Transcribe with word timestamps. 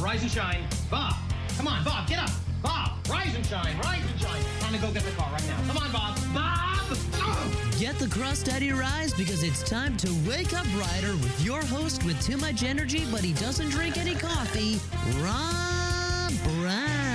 Rise 0.00 0.22
and 0.22 0.30
shine. 0.30 0.64
Bob, 0.90 1.14
come 1.58 1.68
on, 1.68 1.84
Bob, 1.84 2.08
get 2.08 2.20
up. 2.20 2.30
Bob, 2.62 3.06
rise 3.08 3.34
and 3.34 3.44
shine, 3.44 3.76
rise 3.80 4.02
and 4.10 4.20
shine. 4.20 4.42
Time 4.58 4.72
to 4.72 4.78
go 4.78 4.90
get 4.92 5.02
the 5.02 5.10
car 5.10 5.30
right 5.30 5.46
now. 5.46 5.58
Come 5.66 5.76
on, 5.76 5.92
Bob. 5.92 6.18
Bob! 6.32 6.70
Get 7.78 7.98
the 7.98 8.08
crust 8.08 8.48
out 8.48 8.56
of 8.56 8.62
your 8.62 8.82
eyes 8.82 9.12
because 9.12 9.42
it's 9.42 9.62
time 9.62 9.98
to 9.98 10.10
wake 10.26 10.54
up 10.54 10.66
Rider 10.74 11.12
with 11.12 11.44
your 11.44 11.62
host 11.66 12.02
with 12.04 12.20
too 12.22 12.38
much 12.38 12.62
energy, 12.62 13.04
but 13.10 13.20
he 13.20 13.34
doesn't 13.34 13.68
drink 13.68 13.98
any 13.98 14.14
coffee, 14.14 14.80
Rob 15.22 16.32
Brown. 16.56 17.10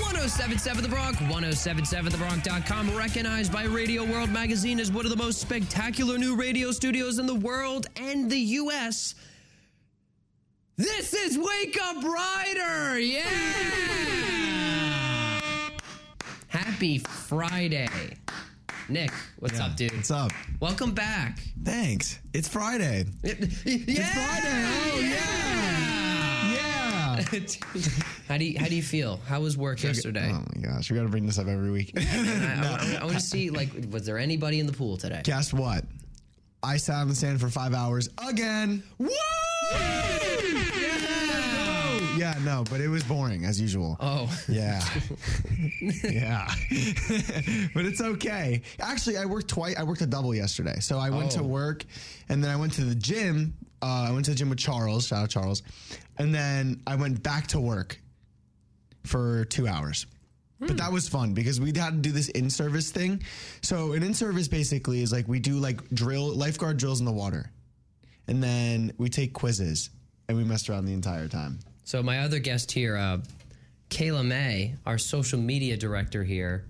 1077 0.00 0.82
The 0.82 0.88
Bronc, 0.88 1.16
1077TheBronc.com, 1.16 2.96
recognized 2.96 3.52
by 3.52 3.64
Radio 3.64 4.04
World 4.04 4.30
Magazine 4.30 4.80
as 4.80 4.90
one 4.90 5.04
of 5.04 5.10
the 5.10 5.16
most 5.16 5.40
spectacular 5.40 6.18
new 6.18 6.34
radio 6.34 6.72
studios 6.72 7.18
in 7.18 7.26
the 7.26 7.34
world 7.34 7.86
and 7.96 8.30
the 8.30 8.38
U.S. 8.38 9.14
This 10.78 11.12
is 11.12 11.36
Wake 11.36 11.76
Up 11.82 12.04
Rider! 12.04 13.00
Yeah! 13.00 13.24
Happy 16.46 16.98
Friday. 16.98 17.88
Nick, 18.88 19.10
what's 19.40 19.58
up, 19.58 19.74
dude? 19.74 19.92
What's 19.92 20.12
up? 20.12 20.30
Welcome 20.60 20.92
back. 20.92 21.40
Thanks. 21.64 22.20
It's 22.32 22.46
Friday. 22.46 23.06
Yeah. 23.24 23.34
It's 23.40 24.12
Friday. 24.12 24.68
Oh 24.84 25.00
yeah. 25.00 25.58
Yeah. 26.54 27.22
how 28.28 28.38
do 28.38 28.44
you 28.44 28.56
how 28.60 28.66
do 28.66 28.76
you 28.76 28.82
feel? 28.84 29.18
How 29.26 29.40
was 29.40 29.56
work 29.56 29.82
yesterday? 29.82 30.30
Oh 30.32 30.44
my 30.54 30.62
gosh, 30.62 30.92
we 30.92 30.96
got 30.96 31.02
to 31.02 31.08
bring 31.08 31.26
this 31.26 31.40
up 31.40 31.48
every 31.48 31.72
week. 31.72 31.90
I, 31.98 33.00
want 33.02 33.14
to 33.14 33.20
see 33.20 33.50
like 33.50 33.70
was 33.90 34.06
there 34.06 34.16
anybody 34.16 34.60
in 34.60 34.66
the 34.66 34.72
pool 34.72 34.96
today? 34.96 35.22
Guess 35.24 35.52
what? 35.52 35.84
I 36.62 36.76
sat 36.76 37.00
on 37.00 37.08
the 37.08 37.16
sand 37.16 37.40
for 37.40 37.48
five 37.48 37.74
hours 37.74 38.08
again. 38.28 38.84
Woo! 38.98 39.08
Yeah, 42.22 42.34
no, 42.44 42.64
but 42.68 42.80
it 42.80 42.88
was 42.88 43.04
boring 43.04 43.44
as 43.44 43.60
usual. 43.60 43.96
Oh. 44.00 44.28
Yeah. 44.48 44.82
yeah. 46.02 46.46
but 47.74 47.84
it's 47.84 48.00
okay. 48.00 48.62
Actually, 48.80 49.18
I 49.18 49.24
worked 49.24 49.48
twice. 49.48 49.76
I 49.78 49.84
worked 49.84 50.00
a 50.00 50.06
double 50.06 50.34
yesterday. 50.34 50.80
So 50.80 50.98
I 50.98 51.10
went 51.10 51.30
to 51.32 51.40
Oh. 51.40 51.44
work 51.44 51.84
and 52.28 52.42
then 52.42 52.50
I 52.50 52.56
went 52.56 52.72
to 52.74 52.84
the 52.84 52.94
gym. 52.96 53.54
Uh, 53.80 54.06
I 54.08 54.10
went 54.10 54.24
to 54.24 54.32
the 54.32 54.36
gym 54.36 54.50
with 54.50 54.58
Charles. 54.58 55.06
Shout 55.06 55.22
out 55.22 55.30
Charles. 55.30 55.62
And 56.18 56.34
then 56.34 56.82
I 56.88 56.96
went 56.96 57.22
back 57.22 57.46
to 57.48 57.60
work 57.60 58.00
for 59.04 59.44
two 59.44 59.68
hours. 59.68 60.06
But 60.60 60.76
that 60.78 60.90
was 60.90 61.08
fun 61.08 61.34
because 61.34 61.60
we 61.60 61.68
had 61.68 61.90
to 61.90 61.98
do 62.08 62.10
this 62.10 62.30
in 62.30 62.50
service 62.50 62.90
thing. 62.90 63.22
So 63.62 63.92
an 63.92 64.02
in 64.02 64.12
service 64.12 64.48
basically 64.48 65.02
is 65.02 65.12
like 65.12 65.28
we 65.28 65.38
do 65.38 65.54
like 65.54 65.88
drill 65.90 66.34
lifeguard 66.34 66.78
drills 66.78 66.98
in 66.98 67.06
the 67.06 67.12
water, 67.12 67.52
and 68.26 68.42
then 68.42 68.92
we 68.98 69.08
take 69.08 69.32
quizzes 69.32 69.90
and 70.28 70.36
we 70.36 70.42
messed 70.42 70.68
around 70.68 70.86
the 70.86 70.92
entire 70.94 71.28
time. 71.28 71.60
So 71.88 72.02
my 72.02 72.18
other 72.18 72.38
guest 72.38 72.70
here, 72.70 72.98
uh, 72.98 73.16
Kayla 73.88 74.22
May, 74.22 74.74
our 74.84 74.98
social 74.98 75.38
media 75.38 75.74
director 75.74 76.22
here. 76.22 76.66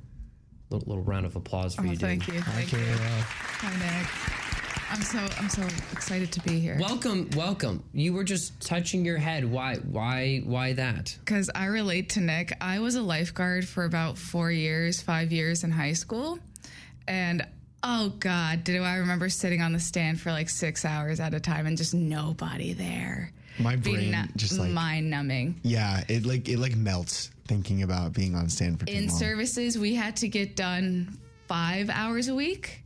Little, 0.70 0.86
little 0.86 1.02
round 1.02 1.26
of 1.26 1.34
applause 1.34 1.74
for 1.74 1.80
Oh, 1.80 1.86
you, 1.86 1.90
dude. 1.90 1.98
thank 1.98 2.28
you. 2.28 2.40
Thank 2.40 2.70
you. 2.70 2.78
Hi, 2.78 3.98
Nick. 3.98 4.92
I'm 4.92 5.02
so 5.02 5.18
I'm 5.40 5.48
so 5.48 5.62
excited 5.90 6.30
to 6.30 6.40
be 6.42 6.60
here 6.60 6.78
Welcome, 6.80 7.28
welcome. 7.34 7.82
You 7.92 8.12
were 8.12 8.22
just 8.22 8.64
touching 8.64 9.04
your 9.04 9.18
head. 9.18 9.44
Why, 9.44 9.74
why, 9.78 10.42
why 10.44 10.74
that? 10.74 11.18
because 11.24 11.50
I 11.52 11.64
relate 11.64 12.10
to 12.10 12.20
Nick. 12.20 12.56
I 12.60 12.78
was 12.78 12.94
a 12.94 13.02
lifeguard 13.02 13.66
for 13.66 13.86
about 13.86 14.18
four 14.18 14.52
years, 14.52 15.02
five 15.02 15.32
years 15.32 15.64
in 15.64 15.72
high 15.72 15.94
school, 15.94 16.38
and 17.08 17.44
oh 17.82 18.10
god, 18.20 18.62
do 18.62 18.84
I 18.84 18.98
remember 18.98 19.28
sitting 19.28 19.62
on 19.62 19.72
the 19.72 19.80
stand 19.80 20.20
for 20.20 20.30
like 20.30 20.48
six 20.48 20.84
hours 20.84 21.18
at 21.18 21.34
a 21.34 21.40
time 21.40 21.66
and 21.66 21.76
just 21.76 21.92
nobody 21.92 22.72
there. 22.72 23.32
My 23.60 23.76
Be 23.76 23.92
brain 23.94 24.10
nu- 24.12 24.22
just 24.36 24.58
like 24.58 24.70
mind 24.70 25.10
numbing. 25.10 25.60
yeah, 25.62 26.04
it 26.08 26.24
like 26.26 26.48
it 26.48 26.58
like 26.58 26.76
melts 26.76 27.30
thinking 27.46 27.82
about 27.82 28.12
being 28.12 28.34
on 28.34 28.48
stand 28.48 28.78
for 28.80 28.86
too 28.86 28.92
In 28.92 29.06
long. 29.08 29.18
services, 29.18 29.78
we 29.78 29.94
had 29.94 30.16
to 30.16 30.28
get 30.28 30.54
done 30.56 31.18
five 31.46 31.88
hours 31.90 32.28
a 32.28 32.34
week. 32.34 32.82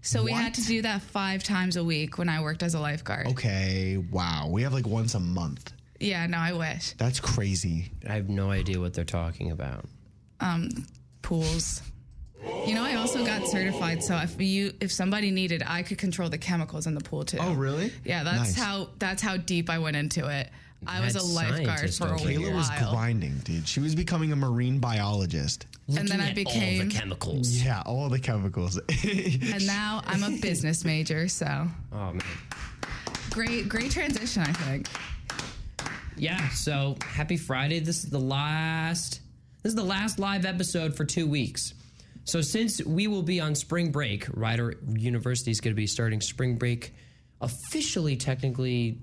So 0.00 0.22
we 0.22 0.32
had 0.32 0.54
to 0.54 0.62
do 0.62 0.80
that 0.82 1.02
five 1.02 1.42
times 1.42 1.76
a 1.76 1.84
week 1.84 2.16
when 2.16 2.28
I 2.30 2.40
worked 2.40 2.62
as 2.62 2.74
a 2.74 2.80
lifeguard. 2.80 3.26
okay, 3.28 3.98
wow, 4.10 4.48
we 4.50 4.62
have 4.62 4.72
like 4.72 4.86
once 4.86 5.14
a 5.14 5.20
month. 5.20 5.72
Yeah, 6.00 6.26
no, 6.26 6.38
I 6.38 6.52
wish. 6.52 6.92
That's 6.92 7.20
crazy. 7.20 7.90
I 8.08 8.12
have 8.14 8.28
no 8.30 8.50
idea 8.50 8.80
what 8.80 8.94
they're 8.94 9.04
talking 9.04 9.50
about. 9.50 9.84
Um, 10.40 10.70
pools. 11.22 11.82
You 12.66 12.74
know, 12.74 12.84
I 12.84 12.94
also 12.94 13.24
got 13.24 13.46
certified, 13.48 14.02
so 14.02 14.16
if 14.18 14.40
you 14.40 14.72
if 14.80 14.92
somebody 14.92 15.30
needed, 15.30 15.62
I 15.66 15.82
could 15.82 15.98
control 15.98 16.28
the 16.28 16.38
chemicals 16.38 16.86
in 16.86 16.94
the 16.94 17.00
pool 17.00 17.24
too. 17.24 17.38
Oh, 17.40 17.52
really? 17.54 17.92
Yeah, 18.04 18.22
that's 18.22 18.38
Nice. 18.38 18.56
how 18.56 18.88
that's 18.98 19.20
how 19.22 19.36
deep 19.36 19.68
I 19.68 19.78
went 19.78 19.96
into 19.96 20.28
it. 20.28 20.48
I 20.86 21.00
was 21.00 21.16
a 21.16 21.18
Mad 21.18 21.50
lifeguard 21.50 21.78
scientist 21.78 21.98
for 21.98 22.04
a 22.04 22.08
over 22.12 22.18
while, 22.18 22.28
here. 22.28 22.38
Kayla 22.50 22.54
was 22.54 22.70
grinding, 22.92 23.38
dude. 23.38 23.66
She 23.66 23.80
was 23.80 23.96
becoming 23.96 24.30
a 24.30 24.36
marine 24.36 24.78
biologist. 24.78 25.66
and 25.88 26.06
then 26.06 26.20
I 26.20 26.28
Looking 26.28 26.46
at 26.46 26.46
all 26.46 26.52
became, 26.54 26.88
the 26.88 26.94
chemicals. 26.94 27.50
Yeah, 27.64 27.82
all 27.84 28.08
the 28.08 28.20
chemicals. 28.20 28.78
and 29.04 29.66
now 29.66 30.02
I'm 30.06 30.22
a 30.22 30.38
business 30.38 30.84
major. 30.84 31.26
So 31.26 31.66
Oh 31.92 32.12
man. 32.12 32.20
great, 33.30 33.68
great 33.68 33.90
transition, 33.90 34.42
I 34.42 34.52
think. 34.52 34.86
Yeah, 36.16 36.48
so 36.50 36.96
happy 37.04 37.36
Friday. 37.36 37.80
This 37.80 38.04
is 38.04 38.10
the 38.10 38.20
last 38.20 39.20
this 39.64 39.70
is 39.70 39.76
the 39.76 39.82
last 39.84 40.20
live 40.20 40.44
episode 40.46 40.96
for 40.96 41.04
2 41.04 41.26
weeks. 41.26 41.74
So 42.28 42.42
since 42.42 42.84
we 42.84 43.06
will 43.06 43.22
be 43.22 43.40
on 43.40 43.54
spring 43.54 43.90
break, 43.90 44.26
Rider 44.34 44.74
University 44.86 45.50
is 45.50 45.60
going 45.62 45.72
to 45.72 45.76
be 45.76 45.86
starting 45.86 46.20
spring 46.20 46.56
break 46.56 46.94
officially 47.40 48.16
technically 48.16 48.98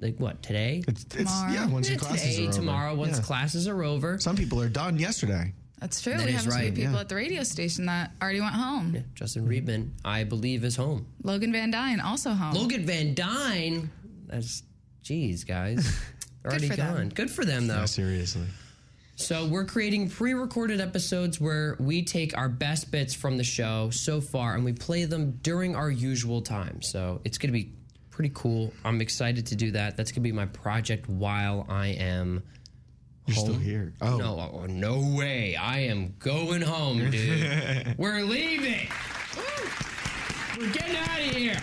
like 0.00 0.16
what, 0.18 0.42
today? 0.44 0.84
it's, 0.86 1.04
it's 1.14 1.42
yeah, 1.50 1.66
once 1.68 1.88
your 1.90 1.98
classes 1.98 2.36
today, 2.36 2.44
are 2.44 2.48
over. 2.48 2.52
tomorrow 2.52 2.94
once 2.94 3.16
Yeah. 3.16 3.22
classes 3.24 3.66
are 3.66 3.82
over. 3.82 4.18
Some 4.20 4.36
people 4.36 4.60
are 4.60 4.68
done 4.68 4.96
yesterday. 4.96 5.52
That's 5.80 6.00
true. 6.00 6.12
That 6.12 6.26
we 6.26 6.30
is 6.30 6.36
have 6.44 6.46
a 6.46 6.50
few 6.50 6.60
right, 6.66 6.74
people 6.74 6.92
yeah. 6.92 7.00
at 7.00 7.08
the 7.08 7.16
radio 7.16 7.42
station 7.42 7.86
that 7.86 8.12
already 8.22 8.40
went 8.40 8.54
home. 8.54 9.04
Justin 9.16 9.48
Reedman, 9.48 9.90
I 10.04 10.22
believe 10.22 10.62
is 10.62 10.76
home. 10.76 11.06
Logan 11.24 11.50
Van 11.50 11.72
Dyne 11.72 11.98
also 11.98 12.30
home. 12.30 12.54
Logan 12.54 12.86
Van 12.86 13.14
Dyne, 13.14 13.90
that's 14.28 14.62
geez, 15.02 15.42
guys. 15.42 15.84
They're 16.42 16.52
already 16.52 16.68
for 16.68 16.76
them. 16.76 16.94
gone. 16.94 17.08
Good 17.08 17.30
for 17.30 17.44
them 17.44 17.66
though. 17.66 17.86
seriously. 17.86 18.46
So 19.22 19.46
we're 19.46 19.64
creating 19.64 20.10
pre-recorded 20.10 20.80
episodes 20.80 21.40
where 21.40 21.76
we 21.78 22.02
take 22.02 22.36
our 22.36 22.48
best 22.48 22.90
bits 22.90 23.14
from 23.14 23.36
the 23.36 23.44
show 23.44 23.88
so 23.90 24.20
far 24.20 24.56
and 24.56 24.64
we 24.64 24.72
play 24.72 25.04
them 25.04 25.38
during 25.42 25.76
our 25.76 25.92
usual 25.92 26.42
time. 26.42 26.82
So 26.82 27.20
it's 27.24 27.38
going 27.38 27.50
to 27.50 27.52
be 27.52 27.72
pretty 28.10 28.32
cool. 28.34 28.72
I'm 28.84 29.00
excited 29.00 29.46
to 29.46 29.54
do 29.54 29.70
that. 29.70 29.96
That's 29.96 30.10
going 30.10 30.22
to 30.24 30.28
be 30.28 30.32
my 30.32 30.46
project 30.46 31.08
while 31.08 31.64
I 31.68 31.88
am 31.88 32.42
You're 33.26 33.36
home. 33.36 33.44
still 33.44 33.58
here. 33.60 33.94
Oh, 34.00 34.16
No, 34.16 34.50
oh, 34.54 34.66
no 34.66 35.14
way. 35.16 35.54
I 35.54 35.78
am 35.82 36.16
going 36.18 36.60
home, 36.60 37.08
dude. 37.08 37.94
We're 37.98 38.22
leaving. 38.22 38.88
Woo! 39.36 39.42
We're 40.58 40.72
getting 40.72 40.96
out 40.96 41.20
of 41.20 41.36
here. 41.36 41.62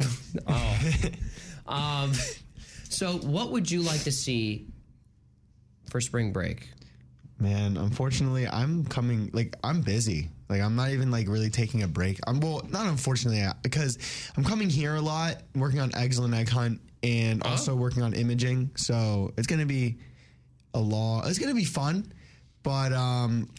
Woo! 0.00 0.10
oh. 0.48 0.78
Um, 1.64 2.12
so, 2.88 3.18
what 3.18 3.52
would 3.52 3.70
you 3.70 3.82
like 3.82 4.02
to 4.02 4.10
see 4.12 4.66
for 5.92 6.00
spring 6.00 6.32
break? 6.32 6.68
man. 7.42 7.76
Unfortunately, 7.76 8.46
I'm 8.46 8.86
coming. 8.86 9.28
Like 9.32 9.56
I'm 9.62 9.82
busy. 9.82 10.30
Like 10.48 10.62
I'm 10.62 10.76
not 10.76 10.90
even 10.90 11.10
like 11.10 11.28
really 11.28 11.50
taking 11.50 11.82
a 11.82 11.88
break. 11.88 12.18
I'm 12.26 12.40
well, 12.40 12.62
not 12.70 12.86
unfortunately 12.86 13.42
uh, 13.42 13.52
because 13.62 13.98
I'm 14.36 14.44
coming 14.44 14.70
here 14.70 14.94
a 14.94 15.00
lot, 15.00 15.42
working 15.54 15.80
on 15.80 15.90
excellent 15.94 16.34
egg 16.34 16.48
hunt, 16.48 16.80
and 17.02 17.42
also 17.42 17.74
working 17.74 18.02
on 18.02 18.14
imaging. 18.14 18.70
So 18.76 19.34
it's 19.36 19.46
gonna 19.46 19.66
be 19.66 19.98
a 20.72 20.80
law. 20.80 21.22
It's 21.26 21.38
gonna 21.38 21.54
be 21.54 21.64
fun, 21.64 22.10
but 22.62 22.92
um, 22.92 23.50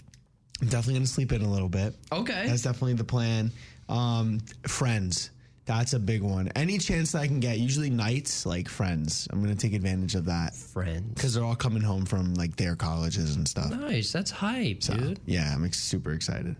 I'm 0.61 0.67
definitely 0.69 0.95
gonna 0.95 1.07
sleep 1.07 1.31
in 1.33 1.41
a 1.41 1.51
little 1.51 1.69
bit. 1.69 1.93
Okay. 2.11 2.47
That's 2.47 2.61
definitely 2.61 2.93
the 2.93 3.03
plan. 3.03 3.51
Um, 3.89 4.39
friends. 4.65 5.29
That's 5.65 5.93
a 5.93 5.99
big 5.99 6.21
one. 6.21 6.49
Any 6.55 6.77
chance 6.77 7.13
that 7.13 7.19
I 7.19 7.27
can 7.27 7.39
get, 7.39 7.57
usually 7.57 7.89
nights, 7.89 8.45
like 8.45 8.67
friends. 8.67 9.27
I'm 9.31 9.41
gonna 9.41 9.55
take 9.55 9.73
advantage 9.73 10.15
of 10.15 10.25
that 10.25 10.53
Friends. 10.55 11.13
because 11.13 11.33
they're 11.33 11.43
all 11.43 11.55
coming 11.55 11.81
home 11.81 12.05
from 12.05 12.33
like 12.33 12.55
their 12.57 12.75
colleges 12.75 13.35
and 13.37 13.47
stuff. 13.47 13.71
Nice. 13.71 14.11
That's 14.11 14.29
hype, 14.31 14.81
dude. 14.81 15.19
Yeah, 15.25 15.53
I'm 15.53 15.63
ex- 15.63 15.79
super 15.79 16.11
excited. 16.11 16.55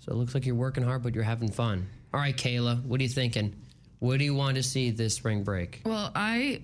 So 0.00 0.12
it 0.12 0.16
looks 0.16 0.34
like 0.34 0.44
you're 0.44 0.54
working 0.54 0.84
hard, 0.84 1.02
but 1.02 1.14
you're 1.14 1.24
having 1.24 1.50
fun. 1.50 1.86
All 2.12 2.20
right, 2.20 2.36
Kayla, 2.36 2.84
what 2.84 3.00
are 3.00 3.02
you 3.02 3.08
thinking? 3.08 3.54
What 4.00 4.18
do 4.18 4.24
you 4.26 4.34
want 4.34 4.56
to 4.56 4.62
see 4.62 4.90
this 4.90 5.14
spring 5.14 5.42
break? 5.44 5.80
Well, 5.86 6.12
I 6.14 6.60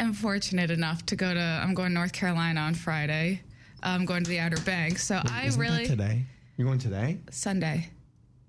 am 0.00 0.12
fortunate 0.14 0.72
enough 0.72 1.06
to 1.06 1.16
go 1.16 1.32
to. 1.32 1.40
I'm 1.40 1.74
going 1.74 1.90
to 1.90 1.94
North 1.94 2.12
Carolina 2.12 2.60
on 2.62 2.74
Friday. 2.74 3.40
I'm 3.84 4.04
going 4.04 4.24
to 4.24 4.28
the 4.28 4.40
Outer 4.40 4.60
Banks. 4.62 5.04
So 5.06 5.20
I 5.30 5.46
Isn't 5.46 5.60
really 5.60 5.84
that 5.86 5.90
today? 5.90 6.24
You're 6.56 6.66
going 6.66 6.80
today? 6.80 7.18
Sunday. 7.30 7.88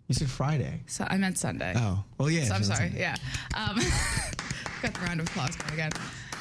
You 0.07 0.15
said 0.15 0.29
Friday. 0.29 0.81
So 0.87 1.07
I 1.09 1.17
meant 1.17 1.37
Sunday. 1.37 1.73
Oh, 1.75 2.03
well, 2.17 2.29
yeah. 2.29 2.43
So 2.45 2.55
I'm 2.55 2.63
sorry. 2.63 2.89
Sunday. 2.89 2.99
Yeah. 2.99 3.15
Um, 3.55 3.75
got 4.81 4.93
the 4.93 4.99
round 5.01 5.19
of 5.21 5.27
applause 5.27 5.55
going 5.55 5.73
again. 5.73 5.91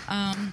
Um, 0.09 0.53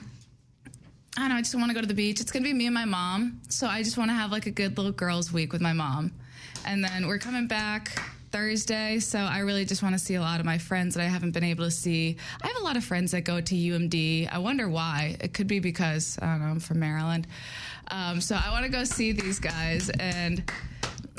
I 1.18 1.22
don't 1.22 1.30
know. 1.30 1.36
I 1.36 1.42
just 1.42 1.56
want 1.56 1.70
to 1.70 1.74
go 1.74 1.82
to 1.82 1.88
the 1.88 1.94
beach. 1.94 2.22
It's 2.22 2.32
gonna 2.32 2.44
be 2.44 2.54
me 2.54 2.68
and 2.68 2.74
my 2.74 2.86
mom. 2.86 3.42
So 3.50 3.68
I 3.68 3.84
just 3.84 3.98
want 3.98 4.10
to 4.10 4.14
have 4.14 4.32
like 4.32 4.46
a 4.46 4.52
good 4.52 4.78
little 4.78 4.92
girls' 4.92 5.34
week 5.34 5.52
with 5.52 5.62
my 5.62 5.74
mom, 5.74 6.12
and 6.66 6.84
then 6.84 7.08
we're 7.08 7.18
coming 7.18 7.48
back 7.48 8.00
Thursday, 8.32 9.00
so 9.00 9.18
I 9.20 9.40
really 9.40 9.66
just 9.66 9.82
want 9.82 9.96
to 9.96 10.00
see 10.00 10.16
a 10.16 10.22
lot 10.22 10.40
of 10.40 10.46
my 10.46 10.60
friends 10.60 10.94
that 10.96 11.02
I 11.02 11.08
haven't 11.08 11.32
been 11.32 11.44
able 11.44 11.66
to 11.66 11.72
see. 11.72 12.16
I 12.44 12.48
have 12.48 12.58
a 12.58 12.64
lot 12.64 12.78
of 12.78 12.84
friends 12.84 13.12
that 13.12 13.22
go 13.22 13.42
to 13.42 13.56
UMD. 13.56 14.30
I 14.32 14.38
wonder 14.38 14.70
why. 14.70 15.18
It 15.20 15.34
could 15.34 15.48
be 15.48 15.60
because 15.60 16.18
I 16.22 16.28
don't 16.28 16.42
know. 16.42 16.46
I'm 16.46 16.60
from 16.60 16.80
Maryland, 16.80 17.26
um, 17.90 18.22
so 18.22 18.36
I 18.36 18.52
want 18.52 18.66
to 18.66 18.72
go 18.72 18.84
see 18.84 19.12
these 19.12 19.40
guys. 19.40 19.90
And 20.00 20.44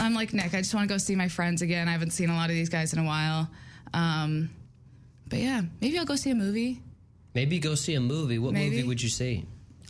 I'm 0.01 0.15
like 0.15 0.33
Nick. 0.33 0.55
I 0.55 0.59
just 0.59 0.75
want 0.75 0.89
to 0.89 0.95
go 0.95 0.99
see 0.99 1.15
my 1.15 1.29
friends 1.29 1.63
again. 1.63 1.89
I 1.89 1.93
haven't 1.93 2.11
seen 2.13 2.31
a 2.31 2.35
lot 2.35 2.49
of 2.51 2.55
these 2.57 2.69
guys 2.69 2.93
in 2.93 2.99
a 2.99 3.05
while. 3.05 3.49
Um, 3.95 4.51
but 5.29 5.39
yeah, 5.39 5.63
maybe 5.81 5.99
I'll 5.99 6.05
go 6.05 6.17
see 6.17 6.31
a 6.31 6.35
movie. 6.35 6.83
Maybe 7.35 7.59
go 7.59 7.75
see 7.75 7.95
a 7.95 8.01
movie. 8.01 8.39
What 8.39 8.53
Maybe. 8.53 8.77
movie 8.77 8.89
would 8.89 9.03
you 9.03 9.09
see? 9.09 9.45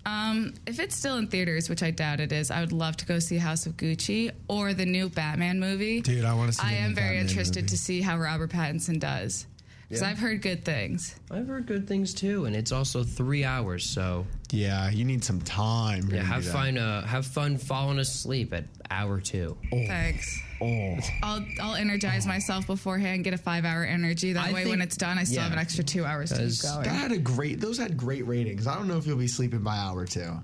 Um, 0.05 0.55
if 0.67 0.79
it's 0.81 0.95
still 0.97 1.17
in 1.17 1.27
theaters, 1.27 1.69
which 1.69 1.83
I 1.83 1.91
doubt 1.91 2.21
it 2.21 2.33
is, 2.33 2.51
I 2.51 2.61
would 2.61 2.73
love 2.73 2.97
to 2.99 3.07
go 3.07 3.19
see 3.19 3.37
House 3.39 3.67
of 3.67 3.77
Gucci 3.77 4.31
or 4.49 4.73
the 4.75 4.87
new 4.87 5.09
Batman 5.09 5.61
movie. 5.61 6.01
Dude, 6.01 6.25
I 6.25 6.35
wanna 6.35 6.53
see 6.53 6.63
I 6.63 6.71
the 6.75 6.81
new 6.81 6.87
am 6.87 6.95
very 6.95 7.07
Batman 7.17 7.27
interested 7.29 7.61
movie. 7.65 7.69
to 7.69 7.79
see 7.79 8.01
how 8.01 8.19
Robert 8.19 8.51
Pattinson 8.51 8.99
does 8.99 9.47
because 9.91 10.03
I've 10.03 10.19
heard 10.19 10.41
good 10.41 10.65
things. 10.65 11.15
I've 11.31 11.47
heard 11.49 11.67
good 11.67 11.87
things 11.87 12.15
too, 12.15 12.47
and 12.47 12.57
it's 12.57 12.73
also 12.73 13.03
three 13.05 13.45
hours. 13.45 13.85
So 13.85 14.27
Yeah, 14.51 14.89
you 14.91 15.05
need 15.05 15.23
some 15.25 15.41
time. 15.43 16.09
yeah, 16.11 16.23
have 16.23 16.45
fun. 16.47 16.79
Uh, 16.79 17.05
have 17.05 17.27
fun 17.27 17.59
falling 17.59 17.99
asleep 17.99 18.55
at 18.55 18.65
hour 18.91 19.21
two. 19.21 19.57
Thanks. 19.71 20.41
Oh, 20.63 20.97
I'll 21.23 21.45
I'll 21.61 21.75
energize 21.75 22.27
myself 22.27 22.67
beforehand, 22.67 23.25
get 23.25 23.35
a 23.35 23.39
five 23.39 23.65
hour 23.65 23.85
energy. 23.85 24.33
That 24.35 24.47
I 24.49 24.53
way, 24.53 24.61
think- 24.63 24.71
when 24.75 24.81
it's 24.83 24.97
done, 24.97 25.19
I 25.19 25.25
still 25.25 25.37
yeah. 25.39 25.43
have 25.45 25.53
an 25.53 25.59
extra 25.59 25.83
two 25.85 26.05
hours 26.05 26.31
to 26.31 26.37
keep 26.37 26.45
'Cause 26.47 26.63
going. 26.63 26.83
that 26.85 26.91
had 26.95 27.13
a 27.13 27.19
great. 27.19 27.61
Those 27.61 27.79
had 27.79 27.97
great 27.97 28.27
ratings. 28.27 28.67
I 28.67 28.75
don't 28.77 28.87
know 28.89 28.97
if 28.99 29.07
you'll 29.07 29.17
be 29.19 29.27
sleeping 29.29 29.61
by 29.61 29.77
hour 29.77 30.07
two. 30.07 30.39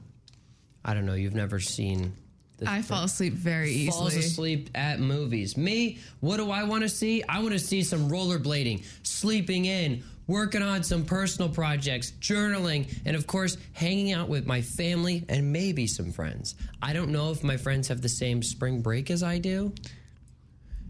I 0.84 0.94
don't 0.94 1.06
know. 1.06 1.14
You've 1.14 1.34
never 1.34 1.60
seen. 1.60 2.14
I 2.64 2.82
fall 2.82 3.04
asleep 3.04 3.34
very 3.34 3.86
falls 3.86 4.12
easily. 4.12 4.12
Falls 4.12 4.16
asleep 4.16 4.70
at 4.74 5.00
movies. 5.00 5.56
Me, 5.56 5.98
what 6.20 6.38
do 6.38 6.50
I 6.50 6.64
want 6.64 6.82
to 6.82 6.88
see? 6.88 7.22
I 7.28 7.40
want 7.40 7.52
to 7.52 7.58
see 7.58 7.82
some 7.82 8.08
rollerblading, 8.08 8.84
sleeping 9.02 9.66
in, 9.66 10.02
working 10.26 10.62
on 10.62 10.82
some 10.82 11.04
personal 11.04 11.50
projects, 11.50 12.12
journaling, 12.20 12.92
and 13.04 13.14
of 13.14 13.26
course, 13.26 13.58
hanging 13.72 14.12
out 14.12 14.28
with 14.28 14.46
my 14.46 14.62
family 14.62 15.24
and 15.28 15.52
maybe 15.52 15.86
some 15.86 16.12
friends. 16.12 16.54
I 16.82 16.92
don't 16.92 17.10
know 17.10 17.30
if 17.30 17.44
my 17.44 17.56
friends 17.56 17.88
have 17.88 18.00
the 18.00 18.08
same 18.08 18.42
spring 18.42 18.80
break 18.80 19.10
as 19.10 19.22
I 19.22 19.38
do 19.38 19.72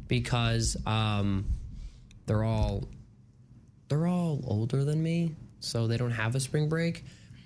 because 0.08 0.76
um, 0.86 1.46
they're 2.26 2.44
all 2.44 2.84
they're 3.88 4.06
all 4.06 4.40
older 4.46 4.84
than 4.84 5.02
me, 5.02 5.34
so 5.60 5.86
they 5.86 5.96
don't 5.96 6.10
have 6.10 6.34
a 6.34 6.40
spring 6.40 6.68
break. 6.68 7.04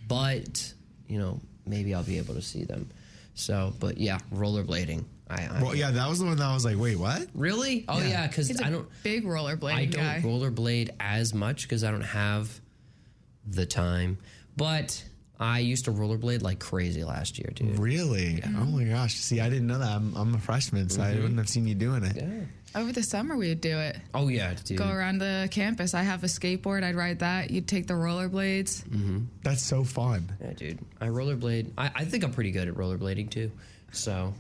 But 0.09 0.73
you 1.09 1.19
know, 1.19 1.41
maybe 1.67 1.95
I'll 1.95 2.03
be 2.03 2.19
able 2.19 2.35
to 2.35 2.43
see 2.43 2.65
them. 2.65 2.91
So, 3.35 3.73
but 3.81 3.99
yeah, 3.99 4.19
rollerblading. 4.35 5.05
I, 5.29 5.47
I 5.47 5.63
Well, 5.63 5.75
yeah, 5.75 5.91
that 5.93 6.09
was 6.09 6.19
the 6.19 6.25
one 6.27 6.37
that 6.37 6.45
I 6.45 6.53
was 6.53 6.65
like, 6.65 6.77
wait, 6.77 6.97
what? 6.99 7.29
really? 7.35 7.85
Oh 7.89 7.99
yeah, 8.03 8.27
because 8.27 8.49
He's 8.49 8.61
a 8.61 8.67
I 8.67 8.71
don't 8.71 8.89
big 9.03 9.25
rollerblading 9.25 9.75
I 9.75 9.85
don't 9.87 10.01
guy. 10.03 10.21
rollerblade 10.25 10.91
as 10.99 11.33
much 11.33 11.63
because 11.63 11.85
I 11.85 11.91
don't 11.91 12.01
have 12.03 12.61
the 13.47 13.65
time. 13.67 14.19
But 14.57 15.05
I 15.41 15.61
used 15.61 15.87
to 15.87 15.93
rollerblade 15.93 16.43
like 16.43 16.59
crazy 16.59 17.03
last 17.03 17.39
year, 17.39 17.51
dude. 17.55 17.79
Really? 17.79 18.43
Oh 18.45 18.67
my 18.67 18.85
gosh! 18.85 19.15
See, 19.15 19.41
I 19.41 19.49
didn't 19.49 19.67
know 19.67 19.79
that. 19.79 19.89
I'm, 19.89 20.15
I'm 20.15 20.35
a 20.35 20.39
freshman, 20.39 20.91
so 20.91 21.01
I 21.01 21.07
mm-hmm. 21.07 21.23
wouldn't 21.23 21.39
have 21.39 21.49
seen 21.49 21.67
you 21.67 21.75
doing 21.75 22.05
it. 22.05 22.17
Yeah. 22.17 22.79
Over 22.79 22.93
the 22.93 23.03
summer, 23.03 23.37
we 23.39 23.49
would 23.49 23.63
do 23.63 23.79
it. 23.79 23.97
Oh 24.13 24.29
yeah, 24.29 24.53
dude. 24.65 24.77
Go 24.77 24.89
around 24.89 25.19
the 25.19 25.49
campus. 25.51 25.95
I 25.95 26.03
have 26.03 26.23
a 26.25 26.27
skateboard. 26.27 26.85
I'd 26.85 26.95
ride 26.95 27.21
that. 27.21 27.51
You'd 27.51 27.67
take 27.67 27.87
the 27.87 27.95
rollerblades. 27.95 28.85
Mm-hmm. 28.85 29.21
That's 29.43 29.63
so 29.63 29.83
fun. 29.83 30.31
Yeah, 30.43 30.53
dude. 30.53 30.79
I 31.01 31.07
rollerblade. 31.07 31.71
I, 31.79 31.91
I 31.95 32.05
think 32.05 32.23
I'm 32.23 32.33
pretty 32.33 32.51
good 32.51 32.69
at 32.69 32.75
rollerblading 32.75 33.31
too. 33.31 33.51
So 33.93 34.35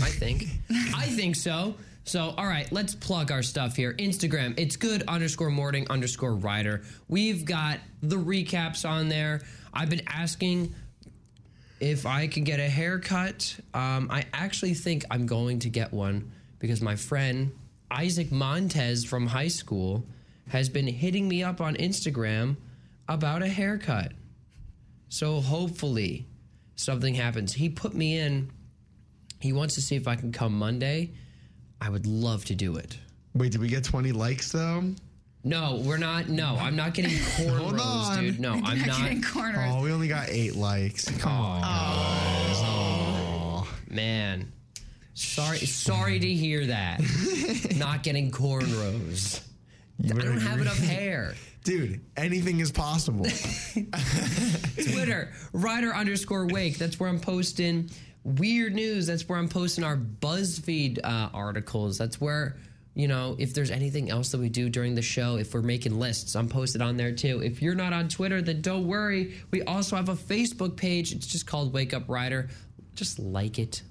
I 0.00 0.10
think. 0.10 0.46
I 0.70 1.06
think 1.06 1.34
so. 1.34 1.74
So, 2.08 2.32
all 2.38 2.46
right, 2.46 2.72
let's 2.72 2.94
plug 2.94 3.30
our 3.30 3.42
stuff 3.42 3.76
here. 3.76 3.92
Instagram, 3.92 4.58
it's 4.58 4.76
good 4.76 5.02
underscore 5.06 5.50
morning 5.50 5.86
underscore 5.90 6.34
rider. 6.34 6.80
We've 7.06 7.44
got 7.44 7.80
the 8.02 8.16
recaps 8.16 8.88
on 8.88 9.10
there. 9.10 9.42
I've 9.74 9.90
been 9.90 10.08
asking 10.08 10.74
if 11.80 12.06
I 12.06 12.26
can 12.26 12.44
get 12.44 12.60
a 12.60 12.68
haircut. 12.68 13.54
Um, 13.74 14.08
I 14.10 14.24
actually 14.32 14.72
think 14.72 15.04
I'm 15.10 15.26
going 15.26 15.58
to 15.58 15.68
get 15.68 15.92
one 15.92 16.32
because 16.60 16.80
my 16.80 16.96
friend 16.96 17.52
Isaac 17.90 18.32
Montez 18.32 19.04
from 19.04 19.26
high 19.26 19.48
school 19.48 20.06
has 20.48 20.70
been 20.70 20.86
hitting 20.86 21.28
me 21.28 21.42
up 21.42 21.60
on 21.60 21.74
Instagram 21.76 22.56
about 23.06 23.42
a 23.42 23.48
haircut. 23.48 24.12
So 25.10 25.42
hopefully 25.42 26.24
something 26.74 27.12
happens. 27.12 27.52
He 27.52 27.68
put 27.68 27.92
me 27.92 28.18
in. 28.18 28.50
He 29.40 29.52
wants 29.52 29.74
to 29.74 29.82
see 29.82 29.96
if 29.96 30.08
I 30.08 30.16
can 30.16 30.32
come 30.32 30.54
Monday. 30.54 31.12
I 31.80 31.90
would 31.90 32.06
love 32.06 32.44
to 32.46 32.54
do 32.54 32.76
it. 32.76 32.98
Wait, 33.34 33.52
did 33.52 33.60
we 33.60 33.68
get 33.68 33.84
20 33.84 34.12
likes 34.12 34.50
though? 34.52 34.84
No, 35.44 35.80
we're 35.84 35.98
not. 35.98 36.28
No, 36.28 36.56
I'm 36.60 36.74
not 36.76 36.94
getting 36.94 37.16
Hold 37.36 37.74
cornrows, 37.74 37.80
on. 37.80 38.20
dude. 38.22 38.40
No, 38.40 38.54
I'm 38.64 38.84
not. 38.86 39.00
Getting 39.00 39.22
corners. 39.22 39.70
Oh, 39.72 39.82
we 39.82 39.92
only 39.92 40.08
got 40.08 40.28
eight 40.28 40.56
likes. 40.56 41.08
Come 41.18 41.32
on, 41.32 41.62
guys. 41.62 42.56
Oh. 42.64 43.68
Man, 43.88 44.52
sorry, 45.14 45.58
sorry 45.58 46.18
to 46.18 46.28
hear 46.34 46.66
that. 46.66 47.00
not 47.76 48.02
getting 48.02 48.30
cornrows. 48.30 49.40
I 50.04 50.08
don't 50.08 50.40
have 50.40 50.60
enough 50.60 50.78
hair. 50.84 51.34
Dude, 51.64 52.00
anything 52.16 52.60
is 52.60 52.70
possible. 52.72 53.26
Twitter, 54.74 55.32
Rider 55.52 55.94
underscore 55.94 56.46
Wake. 56.46 56.78
That's 56.78 56.98
where 57.00 57.08
I'm 57.08 57.20
posting 57.20 57.90
weird 58.24 58.74
news. 58.74 59.06
That's 59.06 59.28
where 59.28 59.38
I'm 59.38 59.48
posting 59.48 59.84
our 59.84 59.96
BuzzFeed 59.96 61.00
uh, 61.02 61.30
articles. 61.32 61.98
That's 61.98 62.20
where, 62.20 62.56
you 62.94 63.08
know, 63.08 63.36
if 63.38 63.54
there's 63.54 63.70
anything 63.70 64.10
else 64.10 64.30
that 64.30 64.38
we 64.38 64.48
do 64.48 64.68
during 64.68 64.94
the 64.94 65.02
show, 65.02 65.36
if 65.36 65.54
we're 65.54 65.62
making 65.62 65.98
lists, 65.98 66.34
I'm 66.34 66.48
posted 66.48 66.82
on 66.82 66.96
there 66.96 67.12
too. 67.12 67.42
If 67.42 67.62
you're 67.62 67.74
not 67.74 67.92
on 67.92 68.08
Twitter, 68.08 68.42
then 68.42 68.60
don't 68.60 68.86
worry. 68.86 69.34
We 69.50 69.62
also 69.62 69.96
have 69.96 70.08
a 70.08 70.14
Facebook 70.14 70.76
page. 70.76 71.12
It's 71.12 71.26
just 71.26 71.46
called 71.46 71.72
Wake 71.72 71.94
Up 71.94 72.04
Rider. 72.08 72.48
Just 72.94 73.18
like 73.18 73.58
it. 73.58 73.82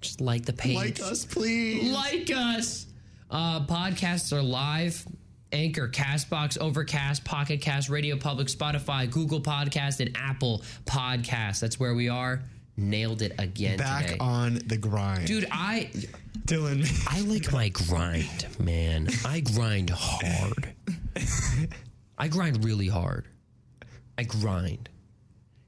Just 0.00 0.20
like 0.20 0.44
the 0.44 0.52
page. 0.52 0.76
like 0.76 1.00
us, 1.00 1.24
please. 1.24 1.92
Like 1.92 2.30
us. 2.30 2.86
Uh, 3.30 3.64
podcasts 3.66 4.32
are 4.32 4.42
live. 4.42 5.04
Anchor, 5.52 5.88
Castbox, 5.88 6.58
Overcast, 6.60 7.24
Pocket 7.24 7.60
Cast, 7.60 7.88
Radio 7.88 8.16
Public, 8.16 8.48
Spotify, 8.48 9.10
Google 9.10 9.40
Podcast, 9.40 10.00
and 10.00 10.16
Apple 10.16 10.62
Podcast. 10.84 11.60
That's 11.60 11.78
where 11.78 11.94
we 11.94 12.08
are. 12.08 12.42
Nailed 12.76 13.22
it 13.22 13.32
again 13.38 13.78
Back 13.78 14.06
today. 14.06 14.18
on 14.20 14.60
the 14.66 14.76
grind. 14.76 15.26
Dude, 15.26 15.46
I 15.50 15.90
Dylan. 16.46 16.86
I 17.08 17.20
like 17.22 17.50
my 17.52 17.68
grind, 17.70 18.46
man. 18.58 19.08
I 19.24 19.40
grind 19.40 19.90
hard. 19.90 20.74
I 22.18 22.28
grind 22.28 22.64
really 22.64 22.88
hard. 22.88 23.26
I 24.18 24.24
grind. 24.24 24.88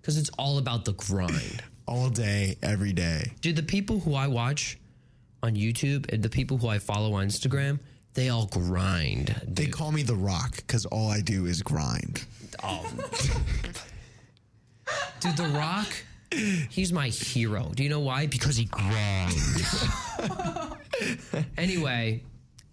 Because 0.00 0.16
it's 0.18 0.30
all 0.38 0.59
about 0.59 0.85
the 0.85 0.92
grind. 0.92 1.62
all 1.87 2.09
day, 2.11 2.56
every 2.62 2.92
day. 2.92 3.32
Dude, 3.40 3.56
the 3.56 3.62
people 3.62 4.00
who 4.00 4.14
I 4.14 4.26
watch 4.26 4.78
on 5.42 5.54
YouTube 5.54 6.12
and 6.12 6.23
the 6.23 6.28
people 6.30 6.56
who 6.59 6.68
I 6.68 6.78
follow 6.78 7.14
on 7.14 7.26
Instagram, 7.28 7.80
they 8.14 8.28
all 8.28 8.47
grind. 8.47 9.35
They 9.47 9.66
call 9.66 9.92
me 9.92 10.02
The 10.02 10.14
Rock 10.14 10.56
because 10.56 10.85
all 10.87 11.11
I 11.11 11.21
do 11.21 11.47
is 11.47 11.62
grind. 11.62 12.25
Oh, 12.62 12.87
Dude, 15.21 15.37
The 15.37 15.49
Rock, 15.49 15.88
he's 16.32 16.92
my 16.92 17.08
hero. 17.08 17.70
Do 17.75 17.82
you 17.82 17.88
know 17.88 18.00
why? 18.00 18.26
Because 18.26 18.56
he 18.56 18.66
grinds. 18.66 19.87
anyway, 21.56 22.23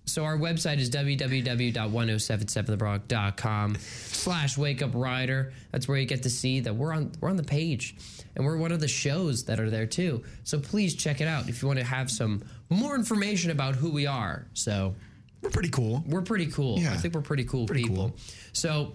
so 0.05 0.23
our 0.23 0.37
website 0.37 0.79
is 0.79 0.89
www.1077thebronc.com 0.89 3.75
slash 3.79 4.57
wake 4.57 4.81
up 4.81 4.91
rider. 4.93 5.53
That's 5.71 5.87
where 5.87 5.97
you 5.97 6.05
get 6.05 6.23
to 6.23 6.29
see 6.29 6.59
that 6.61 6.75
we're 6.75 6.93
on 6.93 7.11
we're 7.21 7.29
on 7.29 7.37
the 7.37 7.43
page. 7.43 7.95
And 8.35 8.45
we're 8.45 8.57
one 8.57 8.71
of 8.73 8.79
the 8.81 8.87
shows 8.87 9.45
that 9.45 9.59
are 9.59 9.69
there 9.69 9.85
too. 9.85 10.23
So 10.43 10.59
please 10.59 10.95
check 10.95 11.21
it 11.21 11.27
out 11.27 11.47
if 11.47 11.61
you 11.61 11.67
want 11.67 11.79
to 11.79 11.85
have 11.85 12.09
some 12.11 12.43
more 12.69 12.95
information 12.95 13.51
about 13.51 13.75
who 13.75 13.91
we 13.91 14.05
are. 14.07 14.45
So 14.53 14.95
We're 15.41 15.49
pretty 15.51 15.69
cool. 15.69 16.03
we're 16.07 16.21
pretty 16.21 16.47
cool. 16.47 16.79
Yeah. 16.79 16.93
I 16.93 16.97
think 16.97 17.13
we're 17.13 17.21
pretty 17.21 17.45
cool 17.45 17.65
Pretty 17.65 17.83
people. 17.83 18.09
cool. 18.09 18.15
So 18.53 18.93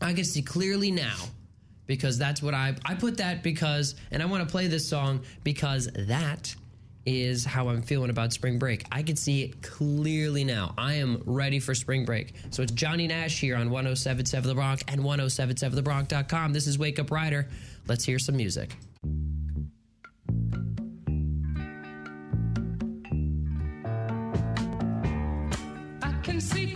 I 0.00 0.12
can 0.12 0.24
see 0.24 0.42
clearly 0.42 0.90
now 0.90 1.16
because 1.90 2.16
that's 2.16 2.40
what 2.40 2.54
I 2.54 2.76
I 2.84 2.94
put 2.94 3.16
that 3.16 3.42
because 3.42 3.96
and 4.12 4.22
I 4.22 4.26
want 4.26 4.46
to 4.46 4.50
play 4.50 4.68
this 4.68 4.88
song 4.88 5.24
because 5.42 5.88
that 5.92 6.54
is 7.04 7.44
how 7.44 7.68
I'm 7.68 7.82
feeling 7.82 8.10
about 8.10 8.32
spring 8.32 8.60
break. 8.60 8.86
I 8.92 9.02
can 9.02 9.16
see 9.16 9.42
it 9.42 9.60
clearly 9.60 10.44
now. 10.44 10.72
I 10.78 10.94
am 10.94 11.20
ready 11.26 11.58
for 11.58 11.74
spring 11.74 12.04
break. 12.04 12.32
So 12.50 12.62
it's 12.62 12.70
Johnny 12.70 13.08
Nash 13.08 13.40
here 13.40 13.56
on 13.56 13.70
1077 13.70 14.48
The 14.48 14.54
Bronc 14.54 14.84
and 14.86 15.00
1077thebronc.com. 15.00 16.52
This 16.52 16.68
is 16.68 16.78
Wake 16.78 17.00
Up 17.00 17.10
Rider. 17.10 17.48
Let's 17.88 18.04
hear 18.04 18.20
some 18.20 18.36
music. 18.36 18.76
I 26.02 26.12
can 26.22 26.40
see 26.40 26.72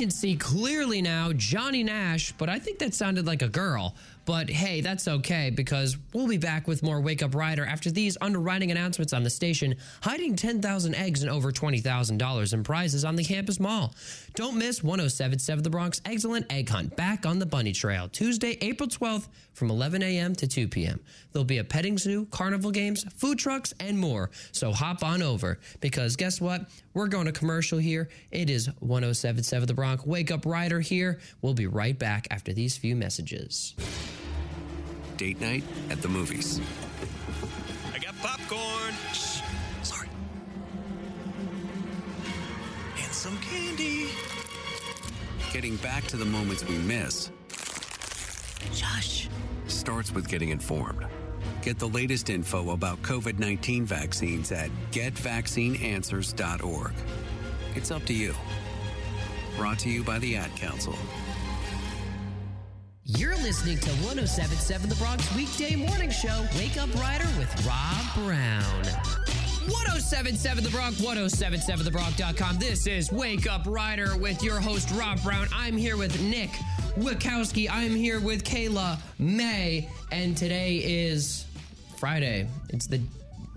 can 0.00 0.10
see 0.10 0.34
clearly 0.34 1.02
now 1.02 1.30
Johnny 1.34 1.82
Nash, 1.82 2.32
but 2.38 2.48
I 2.48 2.58
think 2.58 2.78
that 2.78 2.94
sounded 2.94 3.26
like 3.26 3.42
a 3.42 3.48
girl. 3.48 3.94
But 4.30 4.48
hey, 4.48 4.80
that's 4.80 5.08
okay 5.08 5.50
because 5.50 5.98
we'll 6.14 6.28
be 6.28 6.38
back 6.38 6.68
with 6.68 6.84
more 6.84 7.00
Wake 7.00 7.20
Up 7.20 7.34
Rider 7.34 7.66
after 7.66 7.90
these 7.90 8.16
underwriting 8.20 8.70
announcements 8.70 9.12
on 9.12 9.24
the 9.24 9.28
station, 9.28 9.74
hiding 10.02 10.36
10,000 10.36 10.94
eggs 10.94 11.24
and 11.24 11.32
over 11.32 11.50
$20,000 11.50 12.52
in 12.52 12.62
prizes 12.62 13.04
on 13.04 13.16
the 13.16 13.24
campus 13.24 13.58
mall. 13.58 13.92
Don't 14.36 14.56
miss 14.56 14.84
1077 14.84 15.64
The 15.64 15.70
Bronc 15.70 15.96
Excellent 16.04 16.46
Egg 16.48 16.68
Hunt 16.68 16.94
back 16.94 17.26
on 17.26 17.40
the 17.40 17.44
Bunny 17.44 17.72
Trail, 17.72 18.08
Tuesday, 18.08 18.56
April 18.60 18.88
12th 18.88 19.26
from 19.52 19.68
11 19.68 20.00
a.m. 20.04 20.36
to 20.36 20.46
2 20.46 20.68
p.m. 20.68 21.00
There'll 21.32 21.44
be 21.44 21.58
a 21.58 21.64
petting 21.64 21.98
zoo, 21.98 22.26
carnival 22.26 22.70
games, 22.70 23.04
food 23.16 23.36
trucks, 23.36 23.74
and 23.80 23.98
more. 23.98 24.30
So 24.52 24.72
hop 24.72 25.02
on 25.02 25.22
over 25.22 25.58
because 25.80 26.14
guess 26.14 26.40
what? 26.40 26.66
We're 26.94 27.08
going 27.08 27.26
to 27.26 27.32
commercial 27.32 27.80
here. 27.80 28.08
It 28.30 28.48
is 28.48 28.68
1077 28.78 29.66
The 29.66 29.74
Bronc 29.74 30.06
Wake 30.06 30.30
Up 30.30 30.46
Rider 30.46 30.78
here. 30.78 31.18
We'll 31.42 31.54
be 31.54 31.66
right 31.66 31.98
back 31.98 32.28
after 32.30 32.52
these 32.52 32.76
few 32.76 32.94
messages. 32.94 33.74
Date 35.16 35.40
night 35.40 35.64
at 35.90 36.02
the 36.02 36.08
movies. 36.08 36.60
I 37.94 37.98
got 37.98 38.16
popcorn. 38.18 38.94
Shh. 39.12 39.40
Sorry. 39.82 40.08
And 43.02 43.12
some 43.12 43.36
candy. 43.38 44.08
Getting 45.52 45.76
back 45.76 46.04
to 46.04 46.16
the 46.16 46.24
moments 46.24 46.66
we 46.66 46.78
miss 46.78 47.30
Shush. 48.72 49.28
starts 49.66 50.12
with 50.12 50.28
getting 50.28 50.50
informed. 50.50 51.06
Get 51.62 51.78
the 51.78 51.88
latest 51.88 52.30
info 52.30 52.70
about 52.70 53.02
COVID 53.02 53.38
19 53.38 53.84
vaccines 53.84 54.52
at 54.52 54.70
getvaccineanswers.org. 54.92 56.92
It's 57.74 57.90
up 57.90 58.04
to 58.06 58.14
you. 58.14 58.34
Brought 59.56 59.78
to 59.80 59.90
you 59.90 60.02
by 60.02 60.18
the 60.18 60.36
Ad 60.36 60.54
Council. 60.56 60.94
You're 63.16 63.36
listening 63.36 63.78
to 63.78 63.90
1077 63.90 64.88
The 64.88 64.94
Bronc 64.94 65.20
weekday 65.34 65.74
morning 65.74 66.10
show, 66.10 66.46
Wake 66.56 66.76
Up 66.76 66.94
Rider 66.94 67.26
with 67.38 67.66
Rob 67.66 68.04
Brown. 68.14 68.84
1077 69.66 70.62
The 70.62 70.70
Bronc, 70.70 70.94
1077thebronc.com. 70.96 72.58
This 72.58 72.86
is 72.86 73.10
Wake 73.10 73.50
Up 73.50 73.62
Rider 73.66 74.16
with 74.16 74.44
your 74.44 74.60
host, 74.60 74.90
Rob 74.92 75.20
Brown. 75.24 75.48
I'm 75.52 75.76
here 75.76 75.96
with 75.96 76.22
Nick 76.22 76.50
Wachowski. 76.98 77.68
I'm 77.68 77.96
here 77.96 78.20
with 78.20 78.44
Kayla 78.44 78.98
May. 79.18 79.88
And 80.12 80.36
today 80.36 80.76
is 80.76 81.46
Friday. 81.96 82.46
It's 82.68 82.86
the 82.86 83.00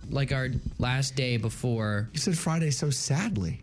like 0.09 0.31
our 0.31 0.49
last 0.79 1.15
day 1.15 1.37
before. 1.37 2.09
You 2.13 2.19
said 2.19 2.37
Friday 2.37 2.71
so 2.71 2.89
sadly. 2.89 3.61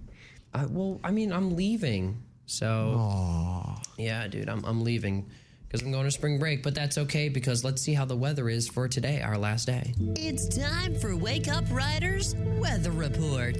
Uh, 0.55 0.69
well, 0.71 1.01
I 1.03 1.11
mean, 1.11 1.33
I'm 1.33 1.57
leaving. 1.57 2.23
So, 2.47 2.95
Aww. 2.97 3.85
yeah, 3.99 4.29
dude, 4.29 4.49
I'm, 4.49 4.65
I'm 4.65 4.83
leaving 4.85 5.27
because 5.71 5.87
I'm 5.87 5.93
going 5.93 6.05
to 6.05 6.11
spring 6.11 6.39
break. 6.39 6.62
But 6.62 6.75
that's 6.75 6.99
okay 6.99 7.29
because 7.29 7.65
let's 7.65 7.81
see 7.81 7.95
how 7.95 8.05
the 8.05 8.17
weather 8.17 8.49
is 8.49 8.69
for 8.69 8.89
today, 8.89 9.23
our 9.23 9.39
last 9.39 9.67
day. 9.67 9.95
It's 10.17 10.49
time 10.49 10.99
for 10.99 11.15
Wake 11.15 11.49
Up 11.49 11.65
Riders 11.71 12.35
Weather 12.59 12.91
Report. 12.91 13.57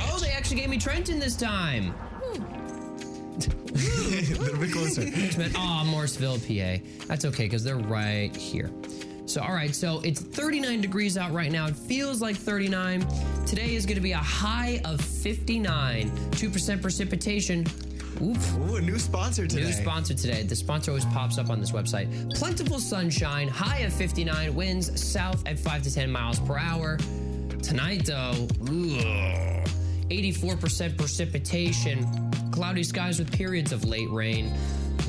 Oh, 0.00 0.18
they 0.20 0.30
actually 0.30 0.56
gave 0.56 0.70
me 0.70 0.78
Trenton 0.78 1.18
this 1.18 1.36
time. 1.36 1.94
a 3.74 4.38
little 4.38 4.58
bit 4.58 4.72
closer. 4.72 5.04
Oh, 5.56 5.84
Morrisville, 5.86 6.38
PA. 6.38 6.82
That's 7.06 7.24
okay 7.26 7.44
because 7.44 7.62
they're 7.62 7.76
right 7.76 8.34
here. 8.34 8.70
So, 9.26 9.42
all 9.42 9.52
right, 9.52 9.74
so 9.74 10.00
it's 10.04 10.20
39 10.20 10.82
degrees 10.82 11.16
out 11.16 11.32
right 11.32 11.50
now. 11.50 11.66
It 11.66 11.76
feels 11.76 12.20
like 12.20 12.36
39. 12.36 13.06
Today 13.46 13.74
is 13.74 13.86
going 13.86 13.96
to 13.96 14.02
be 14.02 14.12
a 14.12 14.18
high 14.18 14.80
of 14.84 15.00
59, 15.00 16.10
2% 16.10 16.82
precipitation. 16.82 17.66
Oof. 18.22 18.58
Ooh, 18.58 18.76
a 18.76 18.80
new 18.80 18.98
sponsor 18.98 19.46
today. 19.46 19.64
New 19.64 19.72
sponsor 19.72 20.14
today. 20.14 20.42
The 20.42 20.56
sponsor 20.56 20.92
always 20.92 21.04
pops 21.06 21.38
up 21.38 21.50
on 21.50 21.60
this 21.60 21.72
website. 21.72 22.34
Plentiful 22.34 22.78
sunshine, 22.78 23.48
high 23.48 23.78
of 23.78 23.92
59, 23.92 24.54
winds 24.54 25.00
south 25.00 25.46
at 25.46 25.58
5 25.58 25.82
to 25.82 25.94
10 25.94 26.10
miles 26.10 26.38
per 26.40 26.56
hour. 26.56 26.98
Tonight, 27.62 28.06
though, 28.06 28.46
ugh, 28.62 29.68
84% 30.10 30.96
precipitation, 30.96 32.30
cloudy 32.52 32.82
skies 32.82 33.18
with 33.18 33.32
periods 33.32 33.72
of 33.72 33.84
late 33.84 34.10
rain, 34.10 34.52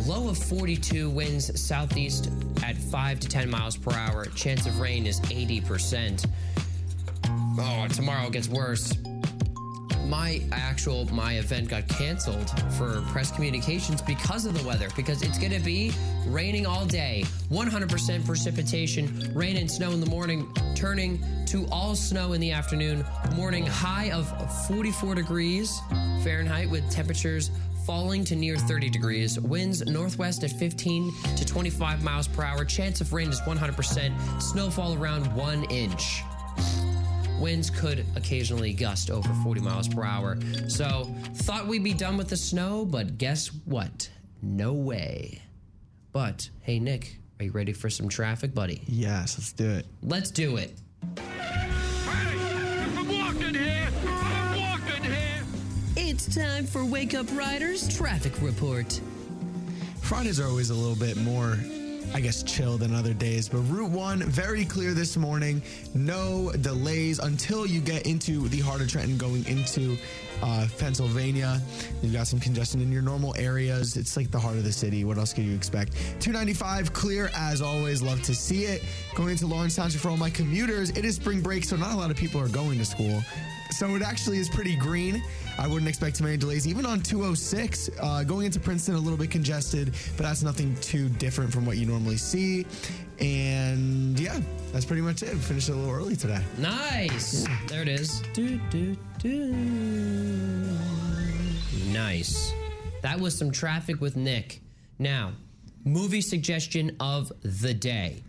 low 0.05 0.29
of 0.29 0.37
42, 0.37 1.09
winds 1.09 1.59
southeast 1.59 2.31
at 2.63 2.77
5 2.77 3.19
to 3.19 3.27
10 3.27 3.49
miles 3.49 3.77
per 3.77 3.91
hour. 3.91 4.25
Chance 4.35 4.65
of 4.65 4.79
rain 4.79 5.05
is 5.05 5.19
80%. 5.21 6.25
Oh, 7.57 7.87
tomorrow 7.89 8.29
gets 8.29 8.47
worse 8.47 8.93
my 10.05 10.41
actual 10.51 11.05
my 11.13 11.33
event 11.33 11.69
got 11.69 11.87
canceled 11.87 12.49
for 12.73 13.01
press 13.07 13.31
communications 13.31 14.01
because 14.01 14.45
of 14.45 14.57
the 14.57 14.67
weather 14.67 14.89
because 14.95 15.21
it's 15.21 15.37
going 15.37 15.51
to 15.51 15.59
be 15.59 15.91
raining 16.27 16.65
all 16.65 16.85
day. 16.85 17.23
100% 17.49 18.25
precipitation 18.25 19.31
rain 19.33 19.57
and 19.57 19.69
snow 19.69 19.91
in 19.91 19.99
the 19.99 20.09
morning 20.09 20.51
turning 20.75 21.23
to 21.45 21.67
all 21.71 21.95
snow 21.95 22.33
in 22.33 22.41
the 22.41 22.51
afternoon. 22.51 23.05
Morning 23.35 23.65
high 23.65 24.11
of 24.11 24.27
44 24.67 25.15
degrees 25.15 25.79
fahrenheit 26.23 26.69
with 26.69 26.89
temperatures 26.89 27.51
falling 27.85 28.23
to 28.25 28.35
near 28.35 28.57
30 28.57 28.89
degrees. 28.89 29.39
Winds 29.39 29.85
northwest 29.85 30.43
at 30.43 30.51
15 30.51 31.13
to 31.35 31.45
25 31.45 32.03
miles 32.03 32.27
per 32.27 32.43
hour. 32.43 32.65
Chance 32.65 33.01
of 33.01 33.13
rain 33.13 33.29
is 33.29 33.39
100% 33.41 34.41
snowfall 34.41 34.95
around 34.95 35.33
one 35.35 35.63
inch 35.65 36.23
winds 37.39 37.69
could 37.69 38.05
occasionally 38.15 38.73
gust 38.73 39.09
over 39.09 39.29
40 39.43 39.61
miles 39.61 39.87
per 39.87 40.03
hour. 40.03 40.37
So, 40.67 41.13
thought 41.35 41.67
we'd 41.67 41.83
be 41.83 41.93
done 41.93 42.17
with 42.17 42.29
the 42.29 42.37
snow, 42.37 42.85
but 42.85 43.17
guess 43.17 43.47
what? 43.65 44.09
No 44.41 44.73
way. 44.73 45.41
But, 46.11 46.49
hey, 46.61 46.79
Nick, 46.79 47.19
are 47.39 47.45
you 47.45 47.51
ready 47.51 47.73
for 47.73 47.89
some 47.89 48.07
traffic, 48.07 48.53
buddy? 48.53 48.81
Yes, 48.87 49.37
let's 49.37 49.51
do 49.51 49.69
it. 49.69 49.85
Let's 50.01 50.31
do 50.31 50.57
it. 50.57 50.73
I'm 51.17 53.07
walking 53.07 53.53
here. 53.53 53.87
I'm 54.07 54.59
walking 54.59 55.03
here. 55.03 55.43
It's 55.97 56.33
time 56.33 56.65
for 56.65 56.85
Wake 56.85 57.13
Up 57.13 57.25
Riders 57.35 57.93
Traffic 57.95 58.41
Report. 58.41 58.99
Fridays 60.01 60.39
are 60.39 60.47
always 60.47 60.69
a 60.69 60.75
little 60.75 60.95
bit 60.95 61.17
more, 61.17 61.57
I 62.15 62.21
guess, 62.21 62.43
chill 62.43 62.77
than 62.77 62.95
other 62.95 63.13
days. 63.13 63.49
But 63.49 63.57
Route 63.63 63.91
1, 63.91 64.23
very 64.23 64.63
clear 64.63 64.93
this 64.93 65.17
morning. 65.17 65.61
No 65.93 66.49
delays 66.61 67.19
until 67.19 67.65
you 67.65 67.81
get 67.81 68.07
into 68.07 68.47
the 68.47 68.61
heart 68.61 68.79
of 68.79 68.87
Trenton 68.87 69.17
going 69.17 69.45
into 69.47 69.97
uh, 70.41 70.65
Pennsylvania. 70.79 71.59
You've 72.01 72.13
got 72.13 72.27
some 72.27 72.39
congestion 72.39 72.79
in 72.79 72.89
your 72.89 73.01
normal 73.01 73.35
areas. 73.37 73.97
It's 73.97 74.15
like 74.15 74.31
the 74.31 74.39
heart 74.39 74.55
of 74.55 74.63
the 74.63 74.71
city. 74.71 75.03
What 75.03 75.17
else 75.17 75.33
could 75.33 75.43
you 75.43 75.53
expect? 75.53 75.91
295, 76.21 76.93
clear 76.93 77.31
as 77.35 77.61
always. 77.61 78.01
Love 78.01 78.21
to 78.21 78.33
see 78.33 78.63
it. 78.63 78.81
Going 79.13 79.31
into 79.31 79.45
Lawrence 79.45 79.75
Township 79.75 79.99
for 79.99 80.07
all 80.07 80.15
my 80.15 80.29
commuters. 80.29 80.91
It 80.91 81.03
is 81.03 81.17
spring 81.17 81.41
break, 81.41 81.65
so 81.65 81.75
not 81.75 81.91
a 81.91 81.97
lot 81.97 82.11
of 82.11 82.15
people 82.15 82.39
are 82.39 82.47
going 82.47 82.77
to 82.77 82.85
school. 82.85 83.21
So 83.75 83.93
it 83.93 84.01
actually 84.01 84.37
is 84.37 84.47
pretty 84.47 84.73
green. 84.77 85.21
I 85.59 85.67
wouldn't 85.67 85.89
expect 85.89 86.15
too 86.15 86.23
many 86.23 86.37
delays. 86.37 86.65
Even 86.65 86.85
on 86.85 87.01
206, 87.01 87.89
uh, 87.99 88.23
going 88.23 88.45
into 88.45 88.57
Princeton, 88.57 88.95
a 88.95 88.99
little 88.99 89.17
bit 89.17 89.29
congested, 89.29 89.93
but 90.15 90.23
that's 90.23 90.43
nothing 90.43 90.77
too 90.77 91.09
different 91.09 91.51
from 91.51 91.65
what 91.65 91.75
you 91.75 91.85
normally 91.85 92.15
see. 92.15 92.65
And 93.19 94.17
yeah, 94.17 94.39
that's 94.71 94.85
pretty 94.85 95.01
much 95.01 95.23
it. 95.23 95.33
We 95.33 95.39
finished 95.39 95.67
a 95.67 95.75
little 95.75 95.93
early 95.93 96.15
today. 96.15 96.41
Nice. 96.57 97.45
There 97.67 97.81
it 97.81 97.89
is. 97.89 98.21
Do, 98.31 98.57
do, 98.69 98.95
do. 99.19 99.51
Nice. 101.91 102.53
That 103.01 103.19
was 103.19 103.37
some 103.37 103.51
traffic 103.51 103.99
with 103.99 104.15
Nick. 104.15 104.61
Now, 104.99 105.33
movie 105.83 106.21
suggestion 106.21 106.95
of 107.01 107.29
the 107.41 107.73
day. 107.73 108.23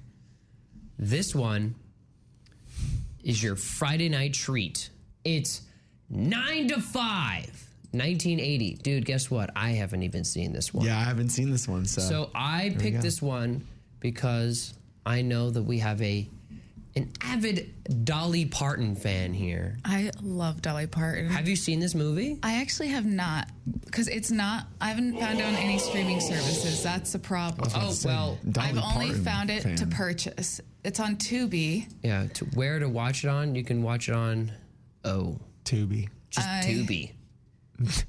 This 0.99 1.37
one 1.37 1.77
is 3.23 3.41
your 3.41 3.55
Friday 3.55 4.09
night 4.09 4.35
treat. 4.35 4.91
It's 5.27 5.63
9 6.09 6.69
to 6.69 6.81
5, 6.81 7.03
1980. 7.91 8.75
Dude, 8.75 9.05
guess 9.05 9.29
what? 9.31 9.51
I 9.57 9.71
haven't 9.71 10.05
even 10.05 10.23
seen 10.23 10.53
this 10.53 10.73
one. 10.73 10.87
Yeah, 10.87 10.99
I 10.99 11.03
haven't 11.03 11.31
seen 11.31 11.51
this 11.51 11.67
one. 11.67 11.85
So, 11.85 12.01
So 12.01 12.31
I 12.35 12.73
we 12.77 12.81
picked 12.83 13.03
this 13.03 13.21
one 13.21 13.67
because 14.01 14.73
I 15.05 15.23
know 15.23 15.51
that 15.51 15.63
we 15.63 15.79
have 15.81 16.01
a 16.01 16.29
an 16.95 17.13
avid 17.21 17.75
Dolly 18.05 18.47
Parton 18.47 18.97
fan 18.97 19.35
here. 19.35 19.77
I 19.85 20.11
love 20.23 20.63
Dolly 20.63 20.87
Parton. 20.87 21.29
Have 21.29 21.47
you 21.47 21.57
seen 21.57 21.79
this 21.79 21.95
movie? 21.95 22.39
I 22.43 22.55
actually 22.63 22.89
have 22.89 23.05
not, 23.05 23.49
because 23.85 24.09
it's 24.09 24.31
not. 24.31 24.67
I 24.81 24.89
haven't 24.89 25.19
found 25.19 25.39
it 25.39 25.45
on 25.45 25.55
any 25.57 25.79
streaming 25.79 26.21
services. 26.21 26.83
That's 26.83 27.13
the 27.13 27.19
problem. 27.19 27.69
Oh 27.75 27.95
well, 28.05 28.39
Dolly 28.51 28.69
I've 28.69 28.79
only 28.79 29.07
Parton 29.09 29.25
found 29.25 29.51
it 29.51 29.77
to 29.77 29.87
purchase. 29.87 30.61
It's 30.85 31.01
on 31.01 31.17
Tubi. 31.17 31.87
yeah. 32.03 32.29
To 32.35 32.45
where 32.55 32.79
to 32.79 32.89
watch 32.89 33.25
it 33.25 33.29
on? 33.29 33.55
You 33.55 33.65
can 33.65 33.83
watch 33.83 34.09
it 34.09 34.15
on. 34.15 34.53
Oh, 35.07 35.39
Tubi. 35.65 36.09
just 36.31 36.47
I- 36.47 36.63
Tubi. 36.67 37.13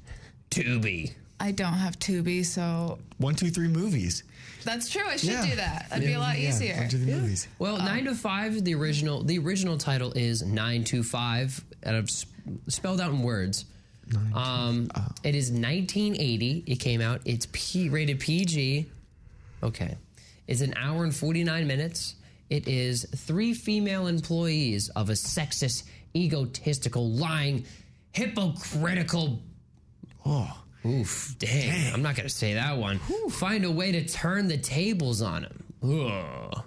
Tubi. 0.50 1.12
I 1.40 1.52
don't 1.52 1.72
have 1.74 1.98
Tubi, 1.98 2.44
so 2.44 2.98
One, 3.18 3.34
two, 3.34 3.50
three 3.50 3.68
movies. 3.68 4.24
that's 4.64 4.90
true. 4.90 5.04
I 5.06 5.16
should 5.16 5.30
Yeah. 5.30 5.46
do 5.46 5.56
that. 5.56 5.86
That'd 5.90 6.04
be 6.04 6.14
a 6.14 6.18
lot 6.18 6.38
Yeah, 6.38 6.48
easier. 6.48 6.76
One, 6.76 6.88
two, 6.88 6.98
three 6.98 7.12
movies. 7.14 7.46
Well, 7.60 7.78
nine 7.78 8.06
to 8.06 8.14
five. 8.14 8.64
The 8.64 8.74
original. 8.74 9.22
The 9.22 9.38
original 9.38 9.78
title 9.78 10.12
is 10.14 10.42
nine 10.42 10.82
to 10.84 11.02
five, 11.04 11.62
and 11.84 11.96
I've 11.96 12.08
s- 12.08 12.26
spelled 12.68 13.00
out 13.00 13.12
in 13.12 13.22
words. 13.22 13.66
Um, 14.34 14.90
it 15.22 15.34
is 15.34 15.50
1980. 15.52 16.64
It 16.66 16.76
came 16.80 17.00
out. 17.02 17.20
It's 17.24 17.46
P 17.52 17.88
rated 17.88 18.18
PG. 18.18 18.86
Okay. 19.62 19.96
It's 20.48 20.62
an 20.62 20.72
hour 20.76 21.04
and 21.04 21.14
49 21.14 21.66
minutes. 21.66 22.14
It 22.48 22.66
is 22.66 23.06
three 23.14 23.52
female 23.52 24.06
employees 24.06 24.88
of 24.90 25.10
a 25.10 25.12
sexist, 25.12 25.82
egotistical, 26.14 27.10
lying, 27.10 27.64
hypocritical. 28.12 29.40
Oh, 30.26 30.62
oof, 30.84 31.34
dang. 31.38 31.92
I'm 31.92 32.02
not 32.02 32.16
going 32.16 32.28
to 32.28 32.34
say 32.34 32.54
that 32.54 32.76
one. 32.76 32.98
Find 33.30 33.64
a 33.64 33.70
way 33.70 33.92
to 33.92 34.06
turn 34.06 34.48
the 34.48 34.58
tables 34.58 35.22
on 35.22 35.44
him. 35.44 35.64
Ugh. 35.82 36.62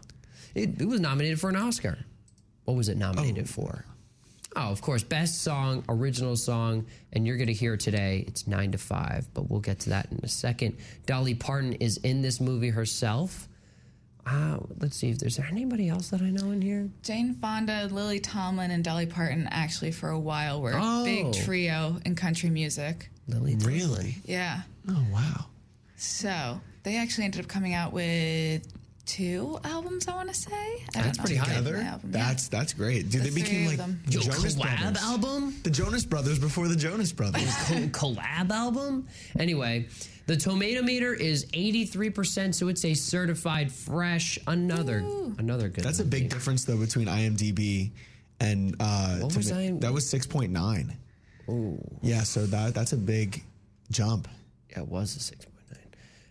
It, 0.56 0.82
it 0.82 0.88
was 0.88 1.00
nominated 1.00 1.40
for 1.40 1.50
an 1.50 1.56
Oscar. 1.56 1.98
What 2.66 2.78
was 2.78 2.90
it 2.90 2.98
nominated 2.98 3.46
oh. 3.46 3.52
for? 3.52 3.86
Oh, 4.54 4.70
of 4.70 4.82
course, 4.82 5.02
best 5.02 5.42
song, 5.44 5.86
original 5.88 6.36
song, 6.36 6.86
and 7.14 7.26
you're 7.26 7.38
going 7.38 7.48
to 7.48 7.54
hear 7.54 7.78
today. 7.78 8.26
It's 8.28 8.48
nine 8.48 8.74
to 8.74 8.78
five, 8.78 9.26
but 9.34 9.50
we'll 9.50 9.62
get 9.62 9.80
to 9.82 9.92
that 9.92 10.12
in 10.12 10.20
a 10.24 10.28
second. 10.28 10.78
Dolly 11.06 11.36
Parton 11.36 11.74
is 11.74 11.98
in 11.98 12.22
this 12.22 12.42
movie 12.42 12.70
herself. 12.70 13.48
Uh, 14.26 14.58
let's 14.80 14.96
see 14.98 15.10
if 15.10 15.18
there's 15.20 15.40
anybody 15.40 15.90
else 15.90 16.10
that 16.10 16.22
I 16.22 16.30
know 16.30 16.52
in 16.52 16.62
here. 16.62 16.90
Jane 17.04 17.34
Fonda, 17.36 17.88
Lily 17.92 18.20
Tomlin, 18.20 18.70
and 18.72 18.84
Dolly 18.84 19.08
Parton 19.08 19.48
actually 19.52 19.92
for 19.92 20.10
a 20.10 20.20
while 20.20 20.62
were 20.62 20.74
Oh. 20.76 21.02
a 21.02 21.06
big 21.06 21.34
trio 21.44 21.98
in 22.06 22.16
country 22.16 22.50
music. 22.50 23.10
Lily, 23.28 23.56
Really? 23.56 24.18
Yeah. 24.26 24.62
Oh 24.90 25.06
wow. 25.12 25.46
So 25.98 26.60
they 26.84 26.98
actually 26.98 27.26
ended 27.26 27.42
up 27.42 27.48
coming 27.48 27.74
out 27.74 27.94
with 27.94 28.68
two 29.06 29.60
albums, 29.64 30.08
I 30.08 30.16
want 30.16 30.30
to 30.30 30.36
say. 30.36 30.52
I 30.96 31.02
That's 31.02 31.18
pretty 31.18 31.36
high. 31.36 31.48
name 31.50 31.58
of 31.60 31.66
Together? 31.66 31.84
the 31.84 31.90
album. 31.90 32.12
Yeah. 32.14 32.28
That's 32.28 32.48
that's 32.48 32.74
great. 32.74 33.10
Dude, 33.10 33.24
The 33.24 33.30
they 33.30 33.36
became 33.42 33.68
like 33.68 33.78
the 33.78 34.12
Yo, 34.12 34.22
Jonas 34.22 34.56
collab 34.56 34.80
Brothers. 34.82 35.04
album? 35.04 35.56
The 35.64 35.70
Jonas 35.72 36.06
Brothers 36.06 36.40
before 36.40 36.68
the 36.68 36.76
Jonas 36.76 37.12
Brothers. 37.12 37.44
Co- 37.92 38.14
collab 38.16 38.50
album. 38.52 39.08
Anyway, 39.40 39.88
the 40.32 40.38
tomato 40.38 40.82
meter 40.82 41.14
is 41.14 41.46
83%, 41.48 42.56
so 42.56 42.70
it's 42.70 42.86
a 42.86 42.94
certified 42.94 43.70
fresh. 43.70 44.40
Another, 44.48 45.00
another 45.38 45.68
good. 45.68 45.84
That's 45.84 46.00
a 46.00 46.06
movie. 46.06 46.22
big 46.22 46.30
difference 46.30 46.64
though 46.64 46.78
between 46.78 47.08
IMDb 47.08 47.92
and 48.40 48.78
uh 48.80 49.18
What 49.18 49.36
was 49.36 49.50
toma- 49.50 49.80
that 49.80 49.92
was 49.92 50.06
6.9. 50.06 50.96
Oh. 51.50 51.78
Yeah, 52.02 52.24
so 52.24 52.46
that 52.46 52.74
that's 52.74 52.94
a 52.94 52.98
big 52.98 53.44
jump. 53.90 54.30
Yeah, 54.70 54.84
it 54.84 54.88
was 54.88 55.18
a 55.18 55.20
6.9. 55.20 55.48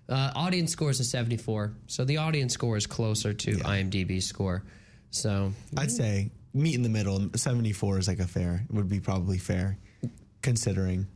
Uh, 0.09 0.33
audience 0.35 0.73
score 0.73 0.91
is 0.91 0.99
a 0.99 1.05
74, 1.05 1.73
so 1.87 2.05
the 2.07 2.17
audience 2.17 2.55
score 2.55 2.79
is 2.79 2.87
closer 2.87 3.35
to 3.35 3.53
IMDb 3.59 4.23
score. 4.23 4.65
So 5.11 5.53
I'd 5.77 5.91
say 5.91 6.31
meet 6.55 6.75
in 6.75 6.83
the 6.83 6.89
middle. 6.89 7.29
74 7.37 7.99
is 7.99 8.09
like 8.09 8.19
a 8.19 8.27
fair. 8.27 8.65
Would 8.71 8.89
be 8.89 8.99
probably 8.99 9.37
fair 9.37 9.77
considering. 10.41 11.07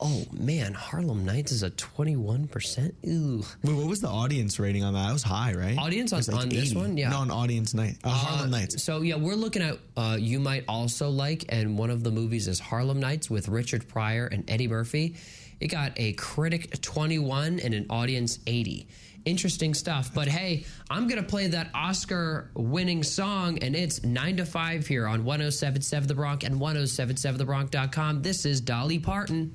Oh 0.00 0.24
man, 0.32 0.74
Harlem 0.74 1.24
Nights 1.24 1.50
is 1.50 1.64
a 1.64 1.70
twenty-one 1.70 2.46
percent. 2.46 2.94
Ooh, 3.06 3.42
Wait, 3.64 3.72
what 3.74 3.86
was 3.86 4.00
the 4.00 4.08
audience 4.08 4.60
rating 4.60 4.84
on 4.84 4.94
that? 4.94 5.06
That 5.08 5.12
was 5.12 5.24
high, 5.24 5.54
right? 5.54 5.76
Audience 5.76 6.12
It 6.12 6.16
was 6.16 6.28
on- 6.28 6.42
on 6.42 6.48
this 6.50 6.72
one? 6.72 6.96
Yeah. 6.96 7.08
No, 7.10 7.16
on 7.18 7.30
audience 7.32 7.74
night. 7.74 7.96
Uh, 8.04 8.10
Harlem 8.10 8.50
Nights. 8.50 8.82
So 8.84 9.02
yeah, 9.02 9.16
we're 9.16 9.34
looking 9.34 9.60
at 9.62 9.76
uh, 9.96 10.16
you 10.20 10.38
might 10.38 10.64
also 10.68 11.08
like, 11.10 11.46
and 11.48 11.76
one 11.76 11.90
of 11.90 12.04
the 12.04 12.12
movies 12.12 12.46
is 12.46 12.60
Harlem 12.60 13.00
Nights 13.00 13.28
with 13.28 13.48
Richard 13.48 13.88
Pryor 13.88 14.26
and 14.26 14.48
Eddie 14.48 14.68
Murphy. 14.68 15.16
It 15.58 15.66
got 15.68 15.92
a 15.96 16.12
critic 16.12 16.80
twenty-one 16.80 17.58
and 17.58 17.74
an 17.74 17.86
audience 17.90 18.38
eighty. 18.46 18.86
Interesting 19.24 19.74
stuff. 19.74 20.14
But 20.14 20.28
hey, 20.28 20.64
I'm 20.88 21.08
gonna 21.08 21.24
play 21.24 21.48
that 21.48 21.70
Oscar-winning 21.74 23.02
song, 23.02 23.58
and 23.58 23.74
it's 23.74 24.04
nine 24.04 24.36
to 24.36 24.46
five 24.46 24.86
here 24.86 25.06
on 25.08 25.24
107.7 25.24 26.06
The 26.06 26.14
Bronc 26.14 26.44
and 26.44 26.60
107.7thebronc.com. 26.60 28.22
This 28.22 28.46
is 28.46 28.60
Dolly 28.60 28.98
Parton. 28.98 29.54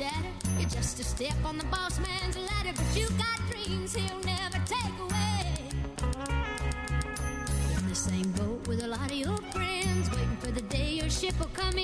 shatter. 0.00 0.28
You're 0.58 0.68
just 0.68 0.98
a 1.00 1.04
step 1.04 1.36
on 1.44 1.58
the 1.58 1.64
boss 1.64 1.98
man's 2.00 2.36
ladder, 2.36 2.72
but 2.74 2.96
you 2.96 3.06
got 3.18 3.38
dreams 3.50 3.94
he'll 3.94 4.20
never 4.24 4.58
take 4.64 4.98
away. 4.98 5.44
In 7.76 7.88
the 7.88 7.94
same 7.94 8.30
boat 8.32 8.66
with 8.66 8.82
a 8.82 8.86
lot 8.86 9.10
of 9.10 9.16
your 9.16 9.36
friends, 9.52 10.10
waiting 10.10 10.36
for 10.40 10.50
the 10.50 10.62
day 10.62 10.92
your 10.92 11.10
ship 11.10 11.38
will 11.38 11.54
come 11.54 11.78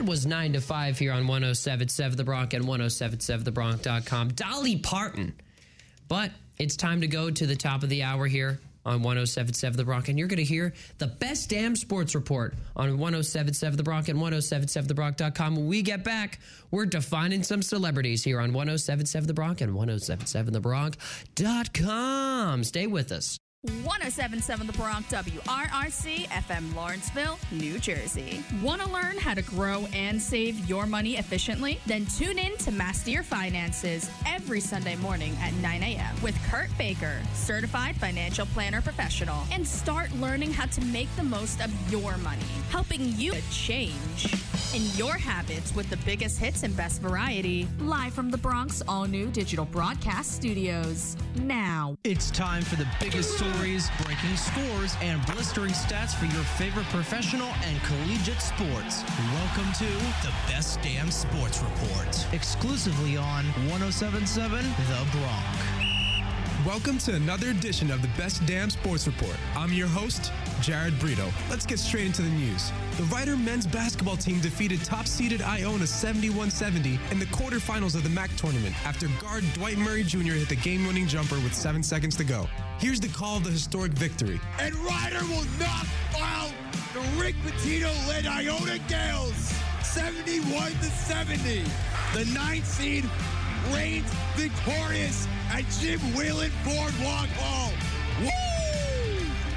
That 0.00 0.08
was 0.08 0.24
9 0.24 0.54
to 0.54 0.62
5 0.62 0.98
here 0.98 1.12
on 1.12 1.26
1077 1.26 2.16
The 2.16 2.24
Bronc 2.24 2.54
and 2.54 2.64
1077thebronc.com. 2.64 4.28
Dolly 4.30 4.78
Parton. 4.78 5.34
But 6.08 6.30
it's 6.56 6.74
time 6.74 7.02
to 7.02 7.06
go 7.06 7.30
to 7.30 7.46
the 7.46 7.54
top 7.54 7.82
of 7.82 7.90
the 7.90 8.02
hour 8.02 8.26
here. 8.26 8.58
on 8.86 9.02
1077 9.02 9.76
The 9.76 9.84
Bronc, 9.84 10.08
and 10.08 10.18
you're 10.18 10.26
going 10.26 10.38
to 10.38 10.44
hear 10.44 10.72
the 10.96 11.06
best 11.06 11.50
damn 11.50 11.76
sports 11.76 12.14
report 12.14 12.54
on 12.76 12.96
1077 12.96 13.76
The 13.76 13.82
Bronc 13.82 14.08
and 14.08 14.18
1077TheBronc.com. 14.18 15.56
When 15.56 15.66
we 15.66 15.82
get 15.82 16.02
back, 16.02 16.38
we're 16.70 16.86
defining 16.86 17.42
some 17.42 17.60
celebrities 17.60 18.24
here 18.24 18.40
on 18.40 18.54
1077 18.54 19.26
The 19.26 19.34
Bronc 19.34 19.60
and 19.60 19.74
1077TheBronc.com. 19.74 22.64
Stay 22.64 22.86
with 22.86 23.12
us. 23.12 23.36
1077 23.62 24.66
The 24.66 24.72
Bronc, 24.72 25.06
WRRC, 25.08 26.26
FM 26.28 26.74
Lawrenceville, 26.74 27.38
New 27.52 27.78
Jersey. 27.78 28.42
Want 28.62 28.80
to 28.80 28.88
learn 28.88 29.18
how 29.18 29.34
to 29.34 29.42
grow 29.42 29.86
and 29.92 30.20
save 30.20 30.66
your 30.66 30.86
money 30.86 31.18
efficiently? 31.18 31.78
Then 31.84 32.06
tune 32.06 32.38
in 32.38 32.56
to 32.56 32.70
Master 32.70 33.10
Your 33.10 33.22
Finances 33.22 34.10
every 34.26 34.60
Sunday 34.60 34.96
morning 34.96 35.36
at 35.42 35.52
9 35.54 35.82
a.m. 35.82 36.22
with 36.22 36.34
Kurt 36.48 36.70
Baker, 36.78 37.20
certified 37.34 37.96
financial 37.96 38.46
planner 38.46 38.80
professional, 38.80 39.44
and 39.52 39.68
start 39.68 40.10
learning 40.14 40.54
how 40.54 40.64
to 40.64 40.80
make 40.86 41.14
the 41.16 41.22
most 41.22 41.60
of 41.60 41.70
your 41.92 42.16
money, 42.18 42.40
helping 42.70 43.12
you 43.16 43.34
change 43.50 44.32
in 44.74 44.82
your 44.96 45.14
habits 45.18 45.74
with 45.74 45.90
the 45.90 45.96
biggest 45.98 46.38
hits 46.38 46.62
and 46.62 46.74
best 46.76 47.02
variety. 47.02 47.68
Live 47.80 48.14
from 48.14 48.30
the 48.30 48.38
Bronc, 48.38 48.72
all 48.88 49.04
new 49.04 49.26
digital 49.26 49.64
broadcast 49.66 50.32
studios. 50.32 51.16
Now. 51.36 51.96
It's 52.04 52.30
time 52.30 52.62
for 52.62 52.76
the 52.76 52.86
biggest 53.00 53.38
stories, 53.54 53.90
breaking 54.02 54.36
scores, 54.36 54.96
and 55.00 55.24
blistering 55.26 55.72
stats 55.72 56.14
for 56.14 56.26
your 56.26 56.44
favorite 56.44 56.86
professional 56.86 57.48
and 57.64 57.80
collegiate 57.82 58.40
sports. 58.40 59.02
Welcome 59.34 59.72
to 59.74 59.86
the 60.26 60.32
Best 60.46 60.80
Damn 60.82 61.10
Sports 61.10 61.60
Report, 61.60 62.26
exclusively 62.32 63.16
on 63.16 63.44
1077 63.68 64.64
The 64.64 65.18
Bronc. 65.18 66.66
Welcome 66.66 66.98
to 66.98 67.14
another 67.14 67.48
edition 67.48 67.90
of 67.90 68.02
the 68.02 68.08
Best 68.18 68.44
Damn 68.46 68.70
Sports 68.70 69.06
Report. 69.06 69.36
I'm 69.56 69.72
your 69.72 69.88
host, 69.88 70.30
Jared 70.60 70.98
Brito. 70.98 71.32
Let's 71.48 71.66
get 71.66 71.78
straight 71.78 72.06
into 72.06 72.22
the 72.22 72.30
news. 72.30 72.70
The 72.96 73.04
Rider 73.04 73.36
men's 73.36 73.66
basketball 73.66 74.16
team 74.16 74.40
defeated 74.40 74.84
top 74.84 75.06
seeded 75.06 75.42
Iona 75.42 75.86
71 75.86 76.50
70 76.50 76.98
in 77.10 77.18
the 77.18 77.26
quarterfinals 77.26 77.94
of 77.94 78.02
the 78.02 78.10
MAC 78.10 78.34
tournament 78.36 78.74
after 78.86 79.08
guard 79.20 79.44
Dwight 79.54 79.78
Murray 79.78 80.02
Jr. 80.02 80.34
hit 80.34 80.48
the 80.48 80.56
game 80.56 80.86
winning 80.86 81.06
jumper 81.06 81.36
with 81.36 81.54
seven 81.54 81.82
seconds 81.82 82.16
to 82.16 82.24
go. 82.24 82.48
Here's 82.78 83.00
the 83.00 83.08
call 83.08 83.38
of 83.38 83.44
the 83.44 83.50
historic 83.50 83.92
victory. 83.92 84.40
And 84.58 84.74
Rider 84.76 85.24
will 85.28 85.46
knock 85.58 85.86
out 86.18 86.52
the 86.92 87.00
Rick 87.20 87.36
Pitino 87.46 87.90
led 88.08 88.26
Iona 88.26 88.78
Gaels 88.88 89.54
71 89.82 90.72
70. 90.72 91.64
The 92.14 92.24
ninth 92.34 92.66
seed 92.66 93.04
reigns 93.72 94.10
victorious 94.36 95.26
at 95.50 95.64
Jim 95.80 96.00
Whelan 96.14 96.50
Boardwalk 96.64 97.28
Hall. 97.38 97.72
Woo! 98.22 98.49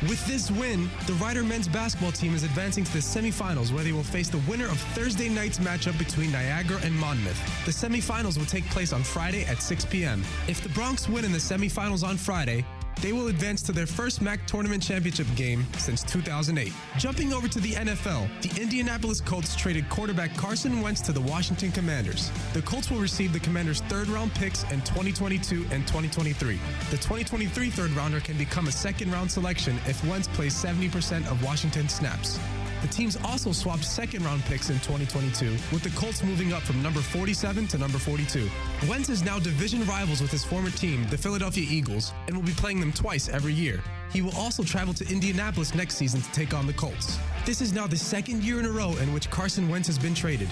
With 0.10 0.26
this 0.28 0.52
win, 0.52 0.90
the 1.08 1.14
Rider 1.14 1.44
men's 1.44 1.70
basketball 1.70 2.12
team 2.12 2.36
is 2.36 2.44
advancing 2.44 2.84
to 2.84 2.92
the 2.92 3.00
semifinals 3.00 3.72
where 3.72 3.86
they 3.86 3.94
will 3.94 4.04
face 4.04 4.28
the 4.28 4.40
winner 4.50 4.66
of 4.66 4.78
Thursday 4.96 5.30
night's 5.30 5.60
matchup 5.60 5.98
between 5.98 6.30
Niagara 6.30 6.78
and 6.84 6.94
Monmouth. 6.94 7.40
The 7.66 7.72
semifinals 7.72 8.38
will 8.38 8.46
take 8.46 8.66
place 8.66 8.92
on 8.92 9.02
Friday 9.02 9.46
at 9.46 9.62
6 9.62 9.86
p.m. 9.86 10.22
If 10.50 10.62
the 10.62 10.68
Broncs 10.70 11.08
win 11.08 11.24
in 11.24 11.32
the 11.32 11.38
semifinals 11.38 12.06
on 12.06 12.18
Friday, 12.18 12.66
they 13.02 13.12
will 13.12 13.28
advance 13.28 13.62
to 13.64 13.72
their 13.72 13.86
first 13.86 14.22
MAC 14.22 14.46
tournament 14.48 14.82
championship 14.84 15.28
game 15.36 15.66
since 15.78 16.04
2008. 16.04 16.74
Jumping 16.98 17.34
over 17.34 17.48
to 17.48 17.60
the 17.60 17.74
NFL, 17.74 18.30
the 18.42 18.62
Indianapolis 18.62 19.22
Colts 19.22 19.56
traded 19.56 19.90
quarterback 19.90 20.36
Carson 20.36 20.82
Wentz 20.82 21.02
to 21.02 21.12
the 21.12 21.22
Washington 21.22 21.72
Commanders. 21.72 22.32
The 22.54 22.62
Colts 22.62 22.90
will 22.90 23.00
receive 23.00 23.34
the 23.34 23.40
Commanders' 23.40 23.82
third 23.82 24.08
round 24.08 24.34
picks 24.34 24.64
in 24.64 24.82
2022 24.82 25.66
and 25.72 25.86
2023. 25.88 26.60
The 26.90 26.98
2023 26.98 27.70
third 27.70 27.92
rounder 27.92 28.20
can 28.20 28.38
become 28.38 28.68
a 28.68 28.72
second 28.72 29.12
round 29.12 29.30
selection 29.30 29.78
if 29.88 30.04
Wentz 30.08 30.28
plays 30.28 30.54
70% 30.54 31.30
of 31.32 31.44
Washington 31.44 31.90
snaps. 31.90 32.40
The 32.84 32.90
teams 32.90 33.18
also 33.24 33.54
swapped 33.54 33.86
second 33.86 34.26
round 34.26 34.44
picks 34.44 34.70
in 34.70 34.76
2022, 34.80 35.52
with 35.72 35.84
the 35.84 35.90
Colts 35.92 36.22
moving 36.22 36.52
up 36.52 36.64
from 36.64 36.84
number 36.84 37.00
47 37.00 37.66
to 37.68 37.78
number 37.78 37.98
42. 37.98 38.50
Wentz 38.90 39.08
is 39.08 39.24
now 39.24 39.40
division 39.40 39.86
rivals 39.86 40.22
with 40.22 40.32
his 40.32 40.44
former 40.44 40.70
team, 40.70 41.08
the 41.08 41.18
Philadelphia 41.18 41.66
Eagles, 41.66 42.14
and 42.28 42.36
will 42.36 42.44
be 42.44 42.52
playing 42.52 42.82
them 42.82 42.92
twice 42.92 43.30
every 43.30 43.54
year. 43.54 43.82
He 44.12 44.22
will 44.22 44.36
also 44.36 44.64
travel 44.64 44.94
to 44.96 45.10
Indianapolis 45.10 45.74
next 45.74 45.96
season 45.96 46.22
to 46.22 46.32
take 46.34 46.54
on 46.54 46.68
the 46.68 46.74
Colts. 46.74 47.18
This 47.46 47.62
is 47.62 47.72
now 47.72 47.88
the 47.88 47.96
second 47.96 48.44
year 48.44 48.60
in 48.60 48.66
a 48.66 48.70
row 48.70 48.94
in 48.98 49.14
which 49.14 49.30
Carson 49.30 49.70
Wentz 49.70 49.88
has 49.88 49.98
been 49.98 50.14
traded. 50.14 50.50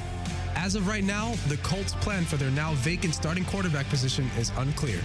As 0.55 0.75
of 0.75 0.87
right 0.87 1.03
now, 1.03 1.33
the 1.49 1.57
Colts' 1.57 1.95
plan 1.95 2.23
for 2.23 2.37
their 2.37 2.51
now 2.51 2.75
vacant 2.75 3.13
starting 3.13 3.43
quarterback 3.43 3.89
position 3.89 4.29
is 4.37 4.53
unclear. 4.55 5.01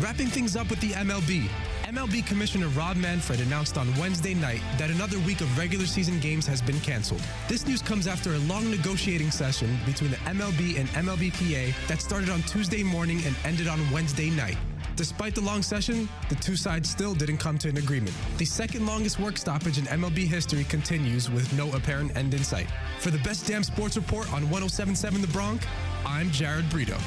Wrapping 0.00 0.28
things 0.28 0.54
up 0.54 0.70
with 0.70 0.80
the 0.80 0.90
MLB, 0.90 1.48
MLB 1.88 2.26
Commissioner 2.26 2.68
Rob 2.68 2.98
Manfred 2.98 3.40
announced 3.40 3.78
on 3.78 3.90
Wednesday 3.96 4.34
night 4.34 4.60
that 4.76 4.90
another 4.90 5.18
week 5.20 5.40
of 5.40 5.56
regular 5.56 5.86
season 5.86 6.20
games 6.20 6.46
has 6.46 6.60
been 6.60 6.78
canceled. 6.80 7.22
This 7.48 7.66
news 7.66 7.80
comes 7.80 8.06
after 8.06 8.34
a 8.34 8.38
long 8.40 8.70
negotiating 8.70 9.30
session 9.30 9.74
between 9.86 10.10
the 10.10 10.18
MLB 10.18 10.78
and 10.78 10.86
MLBPA 10.90 11.72
that 11.86 12.02
started 12.02 12.28
on 12.28 12.42
Tuesday 12.42 12.82
morning 12.82 13.22
and 13.24 13.34
ended 13.42 13.68
on 13.68 13.90
Wednesday 13.90 14.28
night. 14.28 14.58
Despite 14.96 15.34
the 15.34 15.40
long 15.40 15.62
session, 15.62 16.10
the 16.28 16.34
two 16.34 16.56
sides 16.56 16.90
still 16.90 17.14
didn't 17.14 17.38
come 17.38 17.56
to 17.56 17.70
an 17.70 17.78
agreement. 17.78 18.14
The 18.36 18.44
second 18.44 18.84
longest 18.84 19.18
work 19.18 19.38
stoppage 19.38 19.78
in 19.78 19.84
MLB 19.84 20.26
history 20.26 20.64
continues 20.64 21.30
with 21.30 21.50
no 21.54 21.72
apparent 21.72 22.14
end 22.18 22.34
in 22.34 22.44
sight. 22.44 22.66
For 22.98 23.10
the 23.10 23.18
best 23.20 23.46
damn 23.46 23.64
sports 23.64 23.96
report 23.96 24.30
on 24.30 24.42
1077 24.50 25.22
The 25.22 25.28
Bronc, 25.28 25.62
I'm 26.04 26.30
Jared 26.32 26.68
Brito. 26.68 26.98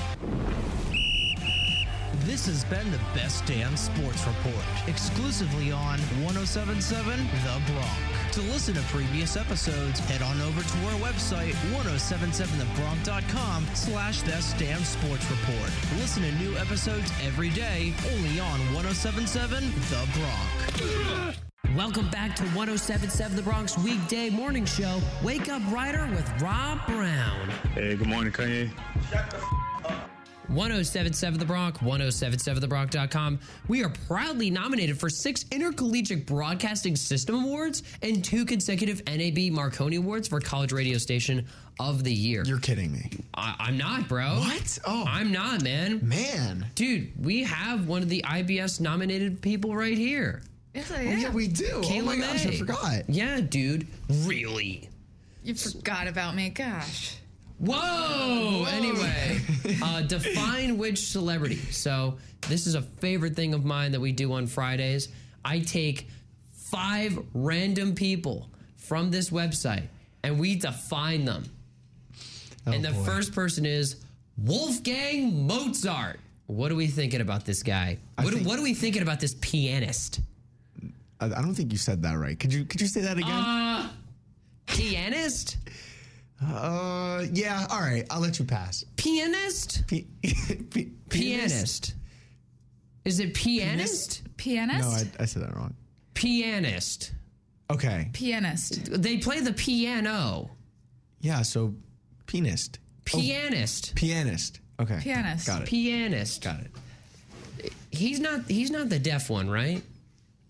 This 2.25 2.45
has 2.45 2.63
been 2.65 2.91
the 2.91 2.99
Best 3.15 3.45
Damn 3.47 3.75
Sports 3.75 4.27
Report, 4.27 4.63
exclusively 4.87 5.71
on 5.71 5.97
1077 6.21 7.17
The 7.17 7.61
Bronc. 7.73 8.31
To 8.33 8.41
listen 8.41 8.75
to 8.75 8.81
previous 8.83 9.35
episodes, 9.35 9.99
head 10.01 10.21
on 10.21 10.39
over 10.41 10.61
to 10.61 10.77
our 10.85 10.99
website, 10.99 11.53
1077thebronc.com 11.73 13.65
slash 13.73 14.21
Best 14.21 14.55
Damn 14.59 14.83
Sports 14.83 15.25
Report. 15.31 15.71
Listen 15.97 16.21
to 16.21 16.31
new 16.33 16.55
episodes 16.57 17.11
every 17.23 17.49
day, 17.49 17.91
only 18.13 18.39
on 18.39 18.59
1077 18.75 19.71
The 19.89 20.07
Bronc. 20.13 21.35
Welcome 21.75 22.09
back 22.11 22.35
to 22.35 22.43
1077 22.43 23.35
The 23.35 23.41
Bronc 23.41 23.75
weekday 23.83 24.29
morning 24.29 24.65
show. 24.65 25.01
Wake 25.23 25.49
Up 25.49 25.63
Rider 25.71 26.07
with 26.11 26.29
Rob 26.39 26.85
Brown. 26.85 27.49
Hey, 27.73 27.95
good 27.95 28.07
morning, 28.07 28.31
Kanye. 28.31 28.69
1077 30.51 31.39
The 31.39 31.45
Bronc, 31.45 31.77
1077thebronc.com. 31.79 33.39
We 33.67 33.83
are 33.83 33.89
proudly 34.07 34.49
nominated 34.49 34.99
for 34.99 35.09
six 35.09 35.45
Intercollegiate 35.51 36.25
Broadcasting 36.25 36.95
System 36.95 37.43
Awards 37.43 37.83
and 38.01 38.23
two 38.23 38.45
consecutive 38.45 39.01
NAB 39.07 39.51
Marconi 39.53 39.95
Awards 39.95 40.27
for 40.27 40.39
College 40.41 40.73
Radio 40.73 40.97
Station 40.97 41.45
of 41.79 42.03
the 42.03 42.13
Year. 42.13 42.43
You're 42.45 42.59
kidding 42.59 42.91
me. 42.91 43.09
I, 43.33 43.55
I'm 43.59 43.77
not, 43.77 44.09
bro. 44.09 44.39
What? 44.39 44.79
Oh. 44.85 45.05
I'm 45.07 45.31
not, 45.31 45.63
man. 45.63 45.99
Man. 46.05 46.65
Dude, 46.75 47.11
we 47.23 47.43
have 47.43 47.87
one 47.87 48.01
of 48.03 48.09
the 48.09 48.21
IBS 48.27 48.81
nominated 48.81 49.41
people 49.41 49.75
right 49.75 49.97
here. 49.97 50.41
Yes, 50.73 50.91
Oh, 50.95 50.99
yeah, 51.01 51.29
we 51.31 51.47
do. 51.47 51.67
oh 51.75 51.81
Kayla 51.81 52.05
my 52.05 52.17
gosh, 52.17 52.45
I 52.45 52.55
forgot. 52.57 53.09
Yeah, 53.09 53.39
dude. 53.41 53.87
Really? 54.23 54.89
You 55.43 55.53
forgot 55.55 56.07
about 56.07 56.35
me. 56.35 56.49
Gosh. 56.49 57.15
Whoa! 57.63 58.65
Anyway, 58.71 59.39
uh, 59.83 60.01
define 60.01 60.77
which 60.77 60.99
celebrity. 60.99 61.57
So 61.71 62.17
this 62.49 62.65
is 62.65 62.73
a 62.75 62.81
favorite 62.81 63.35
thing 63.35 63.53
of 63.53 63.63
mine 63.63 63.91
that 63.91 63.99
we 63.99 64.11
do 64.11 64.33
on 64.33 64.47
Fridays. 64.47 65.09
I 65.45 65.59
take 65.59 66.07
five 66.51 67.19
random 67.33 67.93
people 67.95 68.49
from 68.77 69.11
this 69.11 69.29
website 69.29 69.87
and 70.23 70.39
we 70.39 70.55
define 70.55 71.25
them. 71.25 71.43
and 72.65 72.83
the 72.83 72.89
Oh, 72.89 72.93
boy. 72.93 73.03
first 73.03 73.33
person 73.33 73.65
is 73.65 73.97
Wolfgang 74.37 75.45
Mozart. 75.47 76.19
What 76.47 76.71
are 76.71 76.75
we 76.75 76.87
thinking 76.87 77.21
about 77.21 77.45
this 77.45 77.61
guy? 77.63 77.97
What, 78.19 78.33
think- 78.33 78.47
what 78.47 78.57
are 78.59 78.63
we 78.63 78.73
thinking 78.73 79.01
about 79.03 79.19
this 79.19 79.35
pianist? 79.39 80.21
I, 81.19 81.25
I 81.25 81.29
don't 81.41 81.53
think 81.53 81.71
you 81.71 81.77
said 81.77 82.01
that 82.03 82.13
right. 82.17 82.39
Could 82.39 82.51
you 82.51 82.65
could 82.65 82.81
you 82.81 82.87
say 82.87 83.01
that 83.01 83.17
again? 83.17 83.29
Uh, 83.29 83.89
pianist? 84.65 85.57
Uh, 86.43 87.25
yeah. 87.31 87.67
All 87.69 87.81
right, 87.81 88.05
I'll 88.09 88.19
let 88.19 88.39
you 88.39 88.45
pass. 88.45 88.83
Pianist? 88.97 89.83
P- 89.87 90.07
p- 90.23 90.91
Pianist. 91.09 91.93
Is 93.05 93.19
it 93.19 93.33
pianist? 93.33 94.23
Pianist? 94.37 94.81
No, 94.81 94.95
I, 95.19 95.23
I 95.23 95.25
said 95.25 95.43
that 95.43 95.55
wrong. 95.55 95.73
Pianist. 96.13 97.13
Okay. 97.69 98.09
Pianist. 98.13 99.01
They 99.01 99.17
play 99.17 99.39
the 99.39 99.53
piano. 99.53 100.51
Yeah. 101.21 101.41
So, 101.41 101.73
pianist. 102.27 102.79
Pianist. 103.05 103.95
Pianist. 103.95 104.59
Okay. 104.79 104.99
Pianist. 105.01 105.47
Got 105.47 105.61
it. 105.63 105.67
Pianist. 105.67 106.43
Got 106.43 106.59
it. 106.61 107.71
He's 107.91 108.19
not. 108.19 108.41
He's 108.49 108.71
not 108.71 108.89
the 108.89 108.99
deaf 108.99 109.29
one, 109.29 109.49
right? 109.49 109.83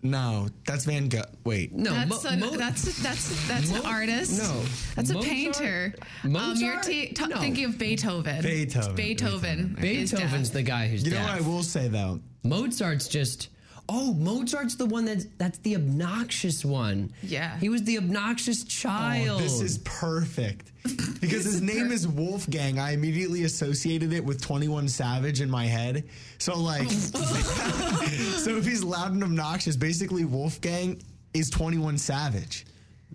No, 0.04 0.48
that's 0.66 0.84
Van 0.84 1.08
Gogh. 1.08 1.22
Wait. 1.44 1.72
No. 1.72 1.92
That's 1.92 2.24
Mo- 2.24 2.30
a, 2.30 2.36
Mo- 2.36 2.56
that's 2.56 3.00
that's 3.02 3.48
that's 3.48 3.70
an 3.70 3.86
artist. 3.86 4.36
no. 4.42 4.62
that's 4.96 5.10
a 5.10 5.14
Mozart? 5.14 5.30
painter. 5.32 5.94
Um, 6.24 6.30
you're 6.32 6.40
Mozart? 6.40 6.82
t- 6.82 7.06
t- 7.12 7.26
No. 7.26 7.38
thinking 7.38 7.64
of 7.66 7.78
Beethoven. 7.78 8.42
Beethoven. 8.42 8.94
Beethoven. 8.96 9.76
Beethoven's 9.80 10.50
the 10.50 10.62
guy 10.62 10.88
who's 10.88 11.04
You 11.04 11.12
deaf. 11.12 11.20
know 11.26 11.32
what 11.32 11.40
I 11.42 11.46
will 11.48 11.62
say 11.62 11.86
though? 11.88 12.20
Mozart's 12.42 13.06
just. 13.06 13.48
Oh, 13.94 14.14
Mozart's 14.14 14.76
the 14.76 14.86
one 14.86 15.04
that's 15.04 15.26
that's 15.36 15.58
the 15.58 15.76
obnoxious 15.76 16.64
one. 16.64 17.12
Yeah. 17.22 17.58
He 17.58 17.68
was 17.68 17.82
the 17.82 17.98
obnoxious 17.98 18.64
child. 18.64 19.40
Oh, 19.40 19.42
this 19.42 19.60
is 19.60 19.78
perfect. 19.78 20.70
Because 21.20 21.44
his 21.44 21.62
name 21.62 21.92
is 21.92 22.08
Wolfgang, 22.08 22.80
I 22.80 22.94
immediately 22.94 23.44
associated 23.44 24.12
it 24.12 24.24
with 24.24 24.42
21 24.42 24.88
Savage 24.88 25.40
in 25.40 25.48
my 25.48 25.64
head. 25.66 26.08
So, 26.38 26.58
like, 26.58 26.90
so 26.90 28.56
if 28.56 28.64
he's 28.66 28.82
loud 28.82 29.12
and 29.12 29.22
obnoxious, 29.22 29.76
basically 29.76 30.24
Wolfgang 30.24 31.00
is 31.32 31.48
21 31.50 31.98
Savage. 31.98 32.66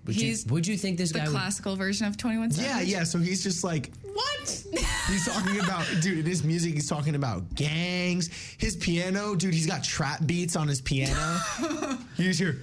would 0.05 0.15
you, 0.15 0.37
would 0.47 0.65
you 0.65 0.77
think 0.77 0.97
this 0.97 1.11
The 1.11 1.19
guy 1.19 1.25
would, 1.25 1.33
classical 1.33 1.75
version 1.75 2.07
of 2.07 2.15
21 2.15 2.51
Savage. 2.51 2.87
Yeah, 2.87 2.99
yeah. 2.99 3.03
So 3.03 3.19
he's 3.19 3.43
just 3.43 3.65
like, 3.65 3.91
What? 4.17 4.63
he's 5.07 5.25
talking 5.27 5.59
about, 5.59 5.85
dude, 6.01 6.19
in 6.19 6.25
his 6.25 6.43
music, 6.43 6.73
he's 6.73 6.89
talking 6.89 7.13
about 7.15 7.53
gangs. 7.53 8.29
His 8.57 8.75
piano, 8.75 9.35
dude, 9.35 9.53
he's 9.53 9.67
got 9.67 9.83
trap 9.83 10.25
beats 10.25 10.55
on 10.55 10.67
his 10.67 10.81
piano. 10.81 11.37
you 12.17 12.33
just 12.33 12.39
hear, 12.39 12.57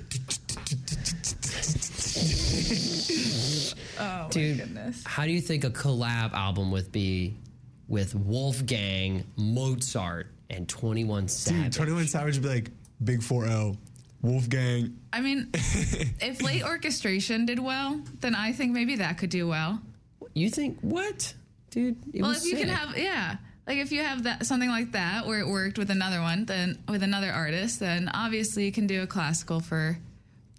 Oh 3.98 4.28
Dude, 4.30 4.58
my 4.58 4.64
goodness. 4.64 5.02
how 5.06 5.24
do 5.24 5.30
you 5.30 5.40
think 5.40 5.64
a 5.64 5.70
collab 5.70 6.32
album 6.32 6.70
would 6.72 6.90
be 6.90 7.36
with 7.88 8.14
Wolfgang, 8.14 9.24
Mozart, 9.36 10.26
and 10.50 10.68
21 10.68 11.28
Savage? 11.28 11.54
dude, 11.64 11.74
Savage? 11.74 11.76
21 11.76 12.06
Savage 12.08 12.34
would 12.36 12.42
be 12.42 12.48
like, 12.48 12.70
Big 13.04 13.22
4 13.22 13.46
L, 13.46 13.76
Wolfgang. 14.22 14.96
I 15.12 15.20
mean, 15.20 15.50
if 15.54 16.42
late 16.42 16.64
orchestration 16.64 17.46
did 17.46 17.58
well, 17.60 18.00
then 18.20 18.34
I 18.34 18.52
think 18.52 18.72
maybe 18.72 18.96
that 18.96 19.18
could 19.18 19.30
do 19.30 19.46
well. 19.46 19.80
You 20.34 20.50
think 20.50 20.78
what, 20.80 21.32
dude? 21.74 21.96
It 22.14 22.22
well, 22.22 22.30
was 22.30 22.44
if 22.44 22.52
you 22.52 22.58
can 22.58 22.68
have, 22.68 22.96
yeah, 22.96 23.36
like 23.66 23.78
if 23.78 23.92
you 23.92 24.02
have 24.02 24.22
that 24.22 24.46
something 24.46 24.70
like 24.70 24.92
that 24.92 25.26
where 25.26 25.40
it 25.40 25.46
worked 25.46 25.78
with 25.78 25.90
another 25.90 26.20
one, 26.20 26.46
then 26.46 26.78
with 26.88 27.02
another 27.02 27.30
artist, 27.30 27.80
then 27.80 28.08
obviously 28.14 28.64
you 28.64 28.72
can 28.72 28.86
do 28.86 29.02
a 29.02 29.06
classical 29.06 29.60
for 29.60 29.98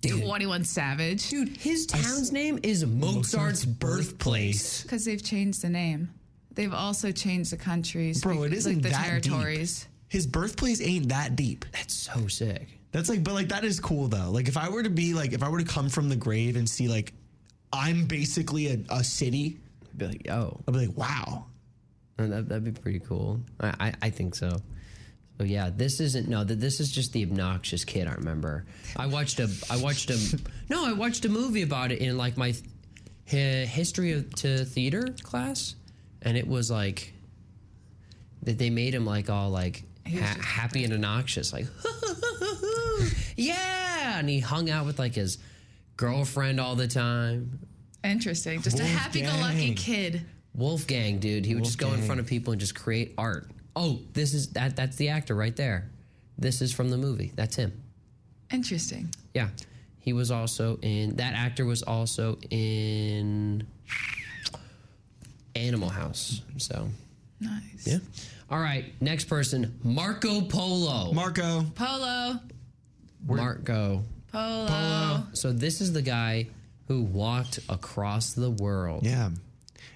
Twenty 0.02 0.46
One 0.46 0.64
Savage, 0.64 1.30
dude. 1.30 1.58
His 1.58 1.86
town's 1.86 2.32
name 2.32 2.60
is 2.62 2.86
Mozart's 2.86 3.66
birthplace. 3.66 4.84
because 4.84 5.06
they've 5.06 5.24
changed 5.24 5.62
the 5.62 5.70
name. 5.70 6.10
They've 6.54 6.74
also 6.74 7.12
changed 7.12 7.52
the 7.52 7.58
countries, 7.58 8.22
Bro, 8.22 8.34
it 8.34 8.40
like 8.40 8.52
isn't 8.54 8.82
the 8.82 8.90
that 8.90 9.06
territories. 9.06 9.82
deep. 9.82 9.90
His 10.08 10.28
birthplace 10.28 10.82
ain't 10.82 11.10
that 11.10 11.36
deep. 11.36 11.66
That's 11.74 11.94
so 11.94 12.28
sick. 12.28 12.68
That's 12.92 13.10
like, 13.10 13.24
but 13.24 13.34
like 13.34 13.50
that 13.50 13.66
is 13.66 13.80
cool 13.80 14.08
though. 14.08 14.30
Like 14.32 14.48
if 14.48 14.56
I 14.56 14.70
were 14.70 14.84
to 14.84 14.90
be 14.90 15.14
like, 15.14 15.34
if 15.34 15.44
I 15.44 15.50
were 15.50 15.60
to 15.60 15.66
come 15.66 15.90
from 15.90 16.08
the 16.08 16.16
grave 16.16 16.56
and 16.56 16.70
see 16.70 16.88
like, 16.88 17.14
I'm 17.74 18.06
basically 18.06 18.68
a, 18.68 18.78
a 18.90 19.04
city. 19.04 19.58
Be 19.98 20.08
like, 20.08 20.26
yo, 20.26 20.62
I'd 20.68 20.74
be 20.74 20.88
like, 20.88 20.98
wow. 20.98 21.46
Uh, 22.20 22.28
That, 22.28 22.50
that'd 22.50 22.64
be 22.64 22.72
pretty 22.72 23.00
cool. 23.00 23.40
I, 23.60 23.74
I, 23.88 23.94
I 24.04 24.10
think 24.10 24.36
so. 24.36 24.58
So 25.38 25.44
yeah, 25.44 25.70
this 25.76 26.00
isn't 26.00 26.30
no. 26.30 26.44
That 26.46 26.62
this 26.62 26.80
is 26.80 26.90
just 26.92 27.12
the 27.12 27.24
obnoxious 27.24 27.84
kid. 27.84 28.08
I 28.08 28.14
remember. 28.14 28.66
I 28.96 29.08
watched 29.08 29.40
a. 29.42 29.50
I 29.70 29.78
watched 29.78 30.10
a. 30.10 30.18
No, 30.70 30.86
I 30.86 30.94
watched 30.94 31.26
a 31.26 31.30
movie 31.30 31.62
about 31.62 31.92
it 31.92 32.00
in 32.00 32.18
like 32.18 32.38
my 32.38 32.54
hi- 33.30 33.66
history 33.70 34.14
of 34.14 34.34
to 34.36 34.64
theater 34.66 35.08
class, 35.24 35.76
and 36.22 36.38
it 36.38 36.48
was 36.48 36.72
like 36.72 37.14
that 38.44 38.58
they 38.58 38.70
made 38.70 38.94
him 38.96 39.06
like 39.06 39.30
all 39.30 39.50
like 39.50 39.84
ha- 40.08 40.38
happy 40.42 40.86
and 40.86 40.94
obnoxious, 40.94 41.52
like 41.52 41.68
yeah, 43.36 44.20
and 44.20 44.30
he 44.30 44.40
hung 44.40 44.70
out 44.70 44.86
with 44.86 45.00
like 45.00 45.16
his 45.16 45.38
girlfriend 45.98 46.60
all 46.60 46.76
the 46.76 46.88
time. 46.88 47.60
Interesting, 48.06 48.62
just 48.62 48.80
a 48.80 48.86
happy-go-lucky 48.86 49.74
kid. 49.76 50.22
Wolfgang, 50.54 51.20
dude. 51.20 51.46
He 51.46 51.54
would 51.56 51.66
just 51.66 51.78
go 51.78 51.92
in 51.94 52.02
front 52.02 52.20
of 52.22 52.28
people 52.28 52.52
and 52.54 52.60
just 52.60 52.76
create 52.76 53.14
art. 53.18 53.48
Oh, 53.76 54.00
this 54.14 54.34
is 54.34 54.50
that 54.54 54.76
that's 54.76 54.96
the 54.96 55.10
actor 55.10 55.36
right 55.36 55.56
there. 55.56 55.90
This 56.38 56.62
is 56.62 56.72
from 56.74 56.90
the 56.90 56.98
movie. 56.98 57.32
That's 57.36 57.56
him. 57.56 57.74
Interesting. 58.52 59.10
Yeah. 59.34 59.50
He 60.00 60.14
was 60.14 60.32
also 60.32 60.78
in 60.82 61.16
that 61.18 61.34
actor 61.34 61.66
was 61.66 61.84
also 61.84 62.38
in 62.52 63.66
Animal 65.56 65.90
House. 65.90 66.42
So 66.58 66.90
Nice. 67.40 67.86
yeah. 67.86 67.98
All 68.50 68.60
right, 68.60 68.86
next 69.02 69.26
person, 69.26 69.78
Marco 69.84 70.42
Polo. 70.42 71.12
Marco. 71.12 71.66
Polo. 71.74 72.40
Marco. 73.26 74.04
Polo. 74.32 75.24
So 75.34 75.52
this 75.52 75.82
is 75.82 75.92
the 75.92 76.02
guy 76.04 76.48
who 76.88 77.04
walked 77.04 77.60
across 77.70 78.34
the 78.34 78.50
world. 78.50 79.06
Yeah. 79.06 79.30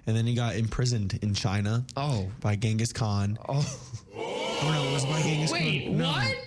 And 0.08 0.18
then 0.18 0.26
he 0.26 0.34
got 0.36 0.56
imprisoned 0.56 1.20
in 1.22 1.34
China. 1.34 1.86
Oh. 1.96 2.28
By 2.42 2.56
Genghis 2.56 2.94
Khan. 2.94 3.38
Oh. 3.48 3.80
Oh 4.16 4.72
no, 4.74 4.90
it 4.90 4.94
was 4.94 5.06
by 5.06 5.22
Genghis 5.22 5.52
Wait, 5.52 5.86
Khan. 5.86 5.98
No. 5.98 6.08
what? 6.10 6.38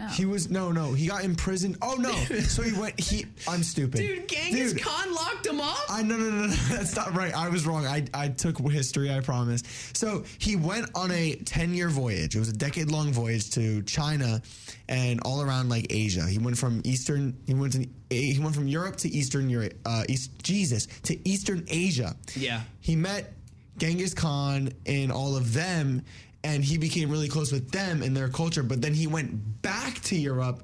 No. 0.00 0.06
He 0.06 0.24
was 0.24 0.48
no, 0.48 0.72
no. 0.72 0.94
He 0.94 1.06
got 1.06 1.24
imprisoned. 1.24 1.76
Oh 1.82 1.94
no! 1.96 2.12
so 2.40 2.62
he 2.62 2.72
went. 2.78 2.98
He. 2.98 3.26
I'm 3.46 3.62
stupid. 3.62 3.98
Dude, 3.98 4.28
Genghis 4.28 4.72
Dude, 4.72 4.82
Khan 4.82 5.14
locked 5.14 5.46
him 5.46 5.60
up. 5.60 5.76
I 5.90 6.02
no 6.02 6.16
no 6.16 6.30
no 6.30 6.46
no. 6.46 6.52
That's 6.70 6.96
not 6.96 7.14
right. 7.14 7.34
I 7.34 7.50
was 7.50 7.66
wrong. 7.66 7.86
I 7.86 8.06
I 8.14 8.28
took 8.28 8.58
history. 8.70 9.12
I 9.12 9.20
promise. 9.20 9.62
So 9.92 10.24
he 10.38 10.56
went 10.56 10.86
on 10.94 11.10
a 11.10 11.34
ten 11.44 11.74
year 11.74 11.90
voyage. 11.90 12.34
It 12.34 12.38
was 12.38 12.48
a 12.48 12.54
decade 12.54 12.90
long 12.90 13.12
voyage 13.12 13.50
to 13.50 13.82
China 13.82 14.40
and 14.88 15.20
all 15.26 15.42
around 15.42 15.68
like 15.68 15.86
Asia. 15.90 16.26
He 16.26 16.38
went 16.38 16.56
from 16.56 16.80
eastern. 16.84 17.36
He 17.46 17.52
went 17.52 17.74
to. 17.74 17.86
He 18.08 18.38
went 18.40 18.54
from 18.54 18.68
Europe 18.68 18.96
to 18.96 19.08
Eastern 19.10 19.50
Europe. 19.50 19.74
Uh, 19.84 20.04
East 20.08 20.42
Jesus 20.42 20.86
to 21.02 21.28
Eastern 21.28 21.66
Asia. 21.68 22.16
Yeah. 22.34 22.62
He 22.80 22.96
met 22.96 23.34
Genghis 23.80 24.14
Khan 24.14 24.70
and 24.86 25.10
all 25.10 25.36
of 25.36 25.54
them, 25.54 26.02
and 26.44 26.64
he 26.64 26.78
became 26.78 27.10
really 27.10 27.28
close 27.28 27.52
with 27.52 27.70
them 27.70 28.02
and 28.02 28.16
their 28.16 28.28
culture. 28.28 28.62
But 28.62 28.80
then 28.82 28.94
he 28.94 29.06
went 29.06 29.62
back 29.62 30.00
to 30.02 30.16
Europe, 30.16 30.62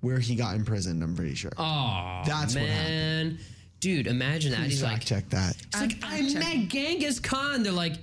where 0.00 0.18
he 0.18 0.34
got 0.34 0.54
imprisoned. 0.56 1.02
I'm 1.02 1.14
pretty 1.14 1.34
sure. 1.34 1.52
Oh, 1.56 2.22
That's 2.26 2.54
what 2.54 2.64
happened. 2.64 3.38
Dude, 3.80 4.06
imagine 4.06 4.52
that. 4.52 4.60
Please 4.60 4.72
He's 4.72 4.80
fact 4.82 4.92
like, 4.94 5.04
check 5.04 5.30
that. 5.30 5.56
It's 5.60 5.80
like 5.80 5.96
I 6.02 6.22
met 6.22 6.68
Genghis 6.68 7.20
Khan. 7.20 7.62
They're 7.62 7.72
like, 7.72 7.94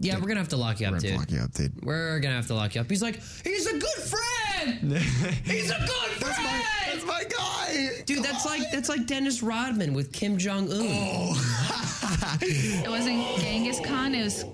yeah, 0.00 0.16
we're 0.16 0.26
gonna 0.26 0.40
have 0.40 0.48
to 0.48 0.56
lock 0.56 0.80
you 0.80 0.86
up, 0.86 0.92
We're 0.94 0.98
dude. 0.98 1.10
gonna 1.10 1.18
lock 1.20 1.30
you 1.30 1.40
up, 1.40 1.52
dude. 1.52 1.84
We're 1.84 2.18
gonna 2.20 2.34
have 2.34 2.46
to 2.48 2.54
lock 2.54 2.74
you 2.74 2.80
up. 2.80 2.90
He's 2.90 3.02
like, 3.02 3.20
he's 3.44 3.66
a 3.66 3.78
good 3.78 3.90
friend. 3.90 4.92
he's 5.44 5.70
a 5.70 5.78
good 5.78 5.88
friend. 5.88 6.20
That's 6.20 6.38
my, 6.42 6.64
that's 6.86 7.04
my 7.06 7.24
guy. 7.38 8.02
dude. 8.06 8.24
That's 8.24 8.44
like 8.46 8.62
that's 8.72 8.88
like 8.88 9.06
Dennis 9.06 9.42
Rodman 9.42 9.92
with 9.92 10.10
Kim 10.12 10.36
Jong 10.38 10.70
Un. 10.72 10.78
Oh. 10.82 11.56
It 12.42 12.88
wasn't 12.88 13.24
Genghis 13.40 13.78
Khan. 13.84 14.14
It 14.14 14.24
was 14.24 14.44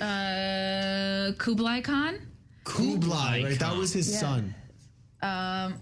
uh, 0.00 1.32
Kublai 1.38 1.80
Khan. 1.80 2.18
Kublai, 2.64 3.42
right? 3.44 3.58
That 3.58 3.76
was 3.76 3.92
his 3.92 4.10
Yeah. 4.12 4.18
son. 4.20 4.54
Um, 5.22 5.74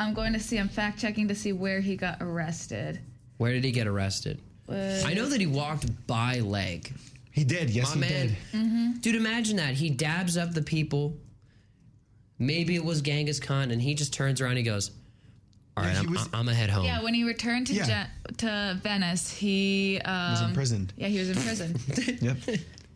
I'm 0.00 0.14
going 0.14 0.32
to 0.32 0.40
see. 0.40 0.58
I'm 0.58 0.68
fact 0.68 0.98
checking 0.98 1.28
to 1.28 1.34
see 1.34 1.52
where 1.52 1.80
he 1.80 1.96
got 1.96 2.18
arrested. 2.20 3.00
Where 3.38 3.52
did 3.52 3.64
he 3.64 3.72
get 3.72 3.86
arrested? 3.86 4.40
Was- 4.66 5.04
I 5.04 5.14
know 5.14 5.28
that 5.28 5.40
he 5.40 5.46
walked 5.46 6.06
by 6.06 6.40
leg. 6.40 6.92
He 7.32 7.44
did. 7.44 7.70
Yes, 7.70 7.94
My 7.96 8.06
he 8.06 8.12
man. 8.12 8.26
did. 8.28 8.36
Mm-hmm. 8.52 8.90
Dude, 9.00 9.16
imagine 9.16 9.56
that. 9.56 9.74
He 9.74 9.90
dabs 9.90 10.36
up 10.36 10.52
the 10.54 10.62
people. 10.62 11.16
Maybe 12.38 12.74
it 12.76 12.84
was 12.84 13.00
Genghis 13.02 13.40
Khan, 13.40 13.70
and 13.70 13.80
he 13.80 13.94
just 13.94 14.12
turns 14.12 14.40
around 14.40 14.52
and 14.52 14.58
he 14.58 14.64
goes, 14.64 14.90
All 15.76 15.82
right, 15.84 15.92
Yeah, 15.94 16.00
he 16.00 16.06
I'm, 16.06 16.12
was- 16.12 16.24
I'm 16.32 16.44
gonna 16.46 16.54
head 16.54 16.70
home. 16.70 16.84
Yeah, 16.84 17.02
when 17.02 17.14
he 17.14 17.24
returned 17.24 17.66
to 17.68 17.74
Yeah. 17.74 18.06
Je- 18.28 18.34
to 18.38 18.78
Venice, 18.82 19.30
he 19.30 20.00
um, 20.04 20.30
was 20.32 20.42
imprisoned. 20.42 20.92
Yeah, 20.96 21.08
he 21.08 21.18
was 21.18 21.30
in 21.30 21.36
prison. 21.42 21.76
Yep. 22.20 22.36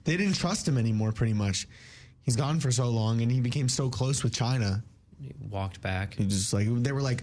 They 0.09 0.17
didn't 0.17 0.37
trust 0.37 0.67
him 0.67 0.79
anymore. 0.79 1.13
Pretty 1.13 1.35
much. 1.35 1.69
He's 2.23 2.35
gone 2.35 2.61
for 2.61 2.71
so 2.71 2.89
long, 2.89 3.21
and 3.21 3.31
he 3.31 3.43
became 3.43 3.69
so 3.69 3.91
close 3.91 4.23
with 4.23 4.33
China. 4.33 4.83
He 5.21 5.35
walked 5.51 5.83
back. 5.83 6.15
He 6.15 6.25
just 6.25 6.51
like 6.55 6.67
they 6.83 6.93
were 6.93 7.03
like, 7.03 7.23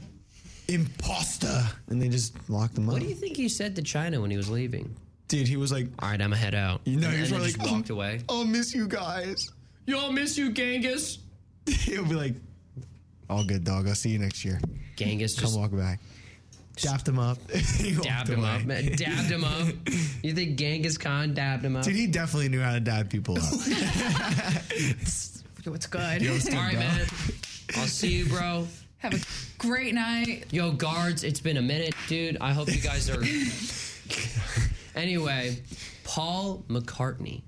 imposter, 0.68 1.62
and 1.88 2.00
they 2.00 2.08
just 2.08 2.34
locked 2.48 2.78
him 2.78 2.88
up. 2.88 2.94
What 2.94 3.02
do 3.02 3.08
you 3.08 3.14
think 3.14 3.36
he 3.36 3.50
said 3.50 3.76
to 3.76 3.82
China 3.82 4.22
when 4.22 4.30
he 4.30 4.38
was 4.38 4.48
leaving? 4.48 4.96
Dude, 5.28 5.46
he 5.46 5.58
was 5.58 5.70
like, 5.70 5.88
All 5.98 6.08
right, 6.08 6.14
I'm 6.14 6.30
gonna 6.30 6.36
head 6.36 6.54
out. 6.54 6.80
you 6.86 6.98
know, 6.98 7.08
and, 7.08 7.16
he 7.16 7.20
was 7.20 7.30
and 7.32 7.38
probably 7.38 7.52
then 7.52 7.58
like, 7.58 7.68
just 7.68 7.76
walked 7.76 7.90
away. 7.90 8.20
I'll 8.30 8.46
miss 8.46 8.74
you 8.74 8.88
guys. 8.88 9.50
Yo, 9.84 9.98
I'll 9.98 10.10
miss 10.10 10.38
you, 10.38 10.52
Genghis. 10.52 11.18
He'll 11.66 12.06
be 12.06 12.14
like, 12.14 12.34
all 13.28 13.44
good, 13.44 13.62
dog. 13.62 13.88
I'll 13.88 13.94
see 13.94 14.08
you 14.08 14.18
next 14.18 14.42
year. 14.42 14.58
Genghis 14.96 15.38
Come 15.38 15.54
walk 15.54 15.72
back. 15.72 16.00
Dapped 16.76 17.08
him 17.08 17.18
up. 17.18 17.38
Dabbed 18.02 18.28
him 18.28 18.40
away. 18.40 18.48
up. 18.50 18.64
man. 18.64 18.92
Dabbed 18.96 19.30
him 19.30 19.44
up. 19.44 19.68
You 20.22 20.34
think 20.34 20.56
Genghis 20.58 20.98
Khan 20.98 21.32
dabbed 21.34 21.64
him 21.64 21.76
up? 21.76 21.84
Dude, 21.84 21.96
he 21.96 22.06
definitely 22.06 22.48
knew 22.50 22.60
how 22.60 22.74
to 22.74 22.80
dab 22.80 23.08
people 23.10 23.38
up. 23.38 23.44
What's 25.64 25.86
good? 25.86 26.26
All 26.26 26.58
right, 26.58 26.74
man. 26.74 27.06
I'll 27.76 27.86
see 27.86 28.18
you, 28.18 28.26
bro. 28.26 28.66
Have 28.98 29.14
a 29.14 29.20
great 29.58 29.94
night. 29.94 30.44
Yo, 30.50 30.72
guards, 30.72 31.24
it's 31.24 31.40
been 31.40 31.56
a 31.56 31.62
minute, 31.62 31.94
dude. 32.08 32.36
I 32.40 32.52
hope 32.52 32.68
you 32.68 32.80
guys 32.80 33.10
are. 33.10 33.22
anyway, 35.00 35.58
Paul 36.04 36.64
McCartney. 36.68 37.42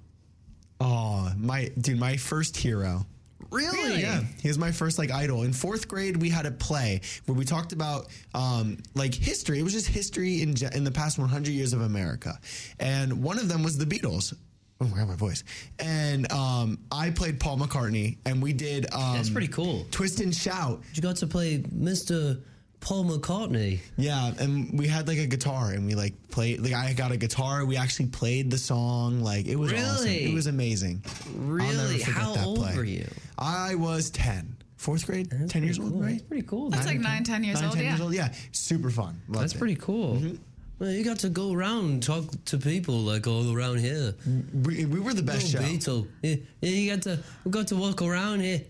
Oh, 0.80 1.30
my 1.36 1.70
dude, 1.78 1.98
my 1.98 2.16
first 2.16 2.56
hero. 2.56 3.06
Really? 3.50 4.00
Yeah, 4.00 4.22
he 4.40 4.48
was 4.48 4.58
my 4.58 4.72
first 4.72 4.98
like 4.98 5.10
idol. 5.10 5.42
In 5.42 5.52
fourth 5.52 5.88
grade, 5.88 6.16
we 6.16 6.28
had 6.28 6.46
a 6.46 6.50
play 6.50 7.00
where 7.26 7.36
we 7.36 7.44
talked 7.44 7.72
about 7.72 8.08
um, 8.34 8.78
like 8.94 9.14
history. 9.14 9.58
It 9.58 9.62
was 9.62 9.72
just 9.72 9.86
history 9.88 10.42
in 10.42 10.54
ge- 10.54 10.74
in 10.74 10.84
the 10.84 10.90
past 10.90 11.18
100 11.18 11.50
years 11.50 11.72
of 11.72 11.80
America, 11.80 12.38
and 12.78 13.22
one 13.22 13.38
of 13.38 13.48
them 13.48 13.62
was 13.62 13.78
the 13.78 13.86
Beatles. 13.86 14.34
Oh 14.80 14.84
my 14.86 14.98
god, 14.98 15.08
my 15.08 15.16
voice! 15.16 15.42
And 15.78 16.30
um, 16.30 16.78
I 16.92 17.10
played 17.10 17.40
Paul 17.40 17.58
McCartney, 17.58 18.18
and 18.26 18.40
we 18.42 18.52
did. 18.52 18.86
Um, 18.92 19.14
That's 19.14 19.30
pretty 19.30 19.48
cool. 19.48 19.86
Twist 19.90 20.20
and 20.20 20.34
shout. 20.34 20.82
You 20.94 21.02
got 21.02 21.16
to 21.16 21.26
play 21.26 21.58
Mr. 21.58 22.40
Paul 22.80 23.04
McCartney. 23.06 23.80
Yeah, 23.96 24.32
and 24.38 24.78
we 24.78 24.86
had 24.86 25.08
like 25.08 25.18
a 25.18 25.26
guitar, 25.26 25.72
and 25.72 25.84
we 25.86 25.94
like 25.94 26.14
played. 26.30 26.60
Like 26.60 26.74
I 26.74 26.92
got 26.92 27.10
a 27.12 27.16
guitar. 27.16 27.64
We 27.64 27.76
actually 27.76 28.06
played 28.06 28.50
the 28.50 28.58
song. 28.58 29.20
Like 29.20 29.46
it 29.46 29.56
was 29.56 29.72
awesome. 29.72 30.04
Really? 30.06 30.24
It 30.24 30.34
was 30.34 30.46
amazing. 30.46 31.02
I'll 31.06 31.32
Really? 31.46 32.00
How 32.02 32.36
old 32.44 32.58
play. 32.58 32.76
were 32.76 32.84
you? 32.84 33.06
I 33.36 33.74
was 33.74 34.10
ten, 34.10 34.56
fourth 34.76 35.06
grade, 35.06 35.32
ten 35.48 35.62
years 35.64 35.78
old, 35.78 36.00
right? 36.00 36.26
Pretty 36.28 36.46
cool. 36.46 36.70
That's 36.70 36.86
like 36.86 37.00
nine, 37.00 37.24
10 37.24 37.44
years 37.44 37.56
Nine, 37.60 37.64
old. 37.64 37.74
10 37.74 37.84
Yeah. 37.84 37.90
years 37.90 38.00
old. 38.00 38.14
Yeah, 38.14 38.32
super 38.52 38.90
fun. 38.90 39.20
Loved 39.28 39.42
That's 39.44 39.54
it. 39.54 39.58
pretty 39.58 39.76
cool. 39.76 40.16
Mm-hmm. 40.16 40.34
Well, 40.78 40.92
you 40.92 41.02
got 41.04 41.18
to 41.20 41.28
go 41.28 41.52
around 41.52 41.90
and 41.90 42.00
talk 42.02 42.24
to 42.46 42.56
people 42.58 42.94
like 43.00 43.26
all 43.26 43.52
around 43.52 43.80
here. 43.80 44.14
We, 44.62 44.84
we 44.84 45.00
were 45.00 45.12
the 45.12 45.24
best 45.24 45.52
Go 45.52 45.60
show. 45.60 45.66
Beatle. 45.66 46.06
Yeah, 46.22 46.36
yeah, 46.60 46.70
you 46.70 46.90
got 46.92 47.02
to 47.02 47.18
we 47.44 47.50
got 47.50 47.66
to 47.68 47.76
walk 47.76 48.00
around 48.00 48.40
here. 48.40 48.62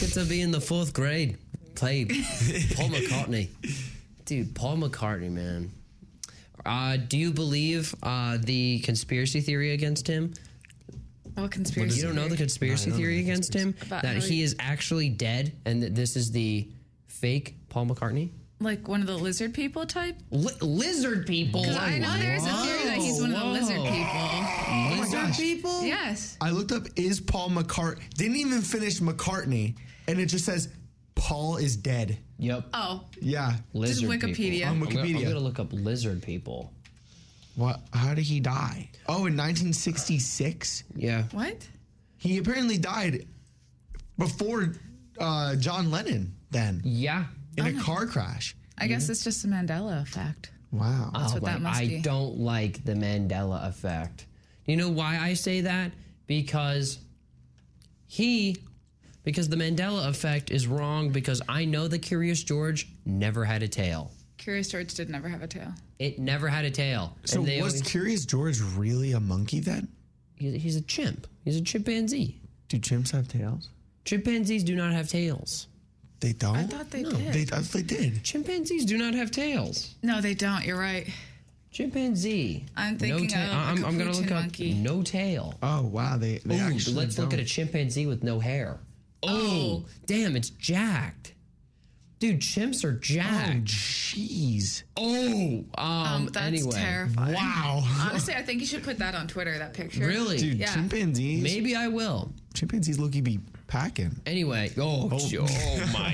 Get 0.00 0.10
to 0.14 0.24
be 0.24 0.40
in 0.40 0.50
the 0.52 0.60
fourth 0.60 0.92
grade. 0.92 1.38
Play 1.76 2.04
Paul 2.74 2.88
McCartney. 2.88 3.48
Dude, 4.24 4.54
Paul 4.54 4.78
McCartney, 4.78 5.30
man. 5.30 5.70
Uh, 6.64 6.96
do 6.96 7.16
you 7.16 7.32
believe 7.32 7.94
uh, 8.02 8.38
the 8.40 8.80
conspiracy 8.80 9.40
theory 9.40 9.72
against 9.72 10.06
him? 10.08 10.34
What 11.34 11.50
conspiracy? 11.50 11.98
You 11.98 12.04
don't 12.06 12.14
know 12.16 12.22
the 12.22 12.28
theory? 12.30 12.38
conspiracy 12.38 12.90
theory 12.90 13.20
against 13.20 13.54
him? 13.54 13.74
About 13.82 14.02
that 14.02 14.16
he 14.16 14.36
he- 14.36 14.42
is 14.42 14.56
actually 14.58 15.10
dead 15.10 15.52
and 15.64 15.82
that 15.82 15.94
this 15.94 16.16
is 16.16 16.30
the 16.32 16.68
fake 17.08 17.56
Paul 17.68 17.86
McCartney? 17.86 18.30
Like 18.58 18.88
one 18.88 19.02
of 19.02 19.06
the 19.06 19.16
lizard 19.18 19.52
people 19.52 19.84
type? 19.84 20.16
Li- 20.30 20.50
lizard 20.62 21.26
people? 21.26 21.62
'Cause 21.62 21.76
I 21.76 21.98
know 21.98 22.16
there's 22.18 22.42
a 22.46 22.52
theory 22.54 22.84
that 22.84 22.96
he's 22.96 23.20
one 23.20 23.32
of 23.34 23.38
the 23.38 23.44
lizard 23.44 23.76
Whoa. 23.76 23.90
people. 23.90 25.02
Lizard 25.02 25.34
people? 25.36 25.84
Yes. 25.84 26.38
I 26.40 26.50
looked 26.50 26.72
up 26.72 26.86
is 26.96 27.20
Paul 27.20 27.50
McCartney. 27.50 28.00
Didn't 28.14 28.36
even 28.38 28.62
finish 28.62 29.00
McCartney, 29.00 29.74
and 30.08 30.18
it 30.18 30.26
just 30.26 30.46
says 30.46 30.70
Paul 31.16 31.56
is 31.56 31.76
dead. 31.76 32.18
Yep. 32.38 32.66
Oh, 32.74 33.04
Yeah. 33.20 33.56
Lizard 33.72 34.08
Wikipedia. 34.08 34.36
People. 34.36 34.68
On 34.68 34.68
I'm 34.76 34.80
gonna- 34.84 35.00
I'm 35.00 35.06
Wikipedia. 35.08 35.22
gonna 35.28 35.40
look 35.40 35.58
up 35.58 35.72
lizard 35.72 36.22
people. 36.22 36.72
What? 37.56 37.80
How 37.92 38.14
did 38.14 38.24
he 38.24 38.38
die? 38.38 38.90
Oh, 39.08 39.24
in 39.26 39.34
1966. 39.36 40.84
Yeah. 40.94 41.24
what? 41.32 41.66
He 42.18 42.36
apparently 42.38 42.78
died 42.78 43.26
before 44.18 44.74
uh, 45.18 45.56
John 45.56 45.90
Lennon. 45.90 46.34
Then 46.50 46.82
Yeah. 46.84 47.26
in 47.56 47.66
a 47.66 47.80
car 47.82 48.06
crash. 48.06 48.54
I 48.78 48.86
guess 48.86 49.08
it's 49.08 49.24
just 49.24 49.44
a 49.44 49.48
Mandela 49.48 50.02
effect. 50.02 50.50
Wow. 50.70 51.10
That's 51.14 51.32
Oh, 51.32 51.34
what 51.36 51.44
that 51.44 51.62
must 51.62 51.80
I 51.80 51.86
be. 51.88 52.00
don't 52.02 52.38
like 52.38 52.84
the 52.84 52.92
Mandela 52.94 53.66
effect. 53.66 54.26
You 54.66 54.76
know 54.76 54.90
why 54.90 55.18
I 55.18 55.32
say 55.34 55.62
that? 55.62 55.92
Because 56.26 56.98
he, 58.06 58.56
because 59.26 59.50
the 59.50 59.56
Mandela 59.56 60.08
effect 60.08 60.50
is 60.50 60.66
wrong. 60.66 61.10
Because 61.10 61.42
I 61.48 61.66
know 61.66 61.86
the 61.88 61.98
Curious 61.98 62.42
George 62.42 62.88
never 63.04 63.44
had 63.44 63.62
a 63.62 63.68
tail. 63.68 64.10
Curious 64.38 64.68
George 64.68 64.94
did 64.94 65.10
never 65.10 65.28
have 65.28 65.42
a 65.42 65.46
tail. 65.46 65.74
It 65.98 66.18
never 66.18 66.48
had 66.48 66.64
a 66.64 66.70
tail. 66.70 67.14
So 67.24 67.40
was 67.42 67.50
always- 67.58 67.82
Curious 67.82 68.24
George 68.24 68.60
really 68.76 69.12
a 69.12 69.20
monkey 69.20 69.60
then? 69.60 69.88
he's, 70.36 70.62
he's 70.62 70.76
a 70.76 70.80
chimp. 70.82 71.26
He's 71.44 71.56
a 71.56 71.60
chimpanzee. 71.62 72.38
Do 72.68 72.78
chimps 72.78 73.10
have 73.12 73.28
tails? 73.28 73.68
Chimpanzees 74.04 74.62
do 74.64 74.74
not 74.76 74.92
have 74.92 75.08
tails. 75.08 75.66
They 76.20 76.32
don't. 76.32 76.56
I 76.56 76.62
thought 76.64 76.90
they 76.90 77.02
No. 77.02 77.10
did. 77.10 77.32
They, 77.32 77.42
I 77.42 77.60
thought 77.60 77.64
they 77.72 77.82
did. 77.82 78.22
Chimpanzees 78.22 78.84
do 78.86 78.96
not 78.98 79.14
have 79.14 79.30
tails. 79.30 79.94
no, 80.02 80.20
they 80.20 80.34
don't. 80.34 80.64
You're 80.64 80.78
right. 80.78 81.08
Chimpanzee. 81.72 82.64
I'm 82.76 82.96
thinking 82.96 83.24
no 83.26 83.28
tail. 83.34 83.50
of 83.50 83.52
a 83.52 83.54
I'm, 83.56 83.84
I'm 83.84 83.98
gonna 83.98 84.12
look 84.12 84.26
capuchin 84.28 84.78
up 84.78 84.82
no 84.96 85.02
tail. 85.02 85.54
Oh 85.62 85.82
wow, 85.82 86.16
they 86.16 86.38
they 86.38 86.56
Ooh, 86.58 86.62
actually. 86.62 86.94
let's 86.96 87.18
look 87.18 87.34
at 87.34 87.38
a 87.38 87.44
chimpanzee 87.44 88.06
with 88.06 88.22
no 88.24 88.38
hair. 88.40 88.78
Oh, 89.22 89.86
damn, 90.06 90.36
it's 90.36 90.50
jacked. 90.50 91.32
Dude, 92.18 92.40
chimps 92.40 92.82
are 92.84 92.92
Oh 92.92 92.98
jacked. 92.98 93.64
jeez. 93.64 94.84
Oh, 94.96 95.64
um, 95.76 95.86
Um, 95.86 96.26
that's 96.32 96.46
anyway. 96.46 96.70
terrifying. 96.72 97.34
Wow. 97.34 97.82
Honestly, 98.10 98.32
I 98.34 98.42
think 98.42 98.60
you 98.60 98.66
should 98.66 98.82
put 98.82 98.98
that 99.00 99.14
on 99.14 99.26
Twitter. 99.28 99.58
That 99.58 99.74
picture. 99.74 100.06
Really? 100.06 100.38
Dude, 100.38 100.56
Yeah. 100.58 100.72
chimpanzees. 100.72 101.42
Maybe 101.42 101.76
I 101.76 101.88
will. 101.88 102.32
chimpanzees 102.54 102.98
look 102.98 103.12
be 103.22 103.38
packing. 103.66 104.16
Anyway, 104.24 104.72
oh, 104.78 105.10
oh, 105.12 105.18
oh 105.40 105.90
my. 105.92 106.12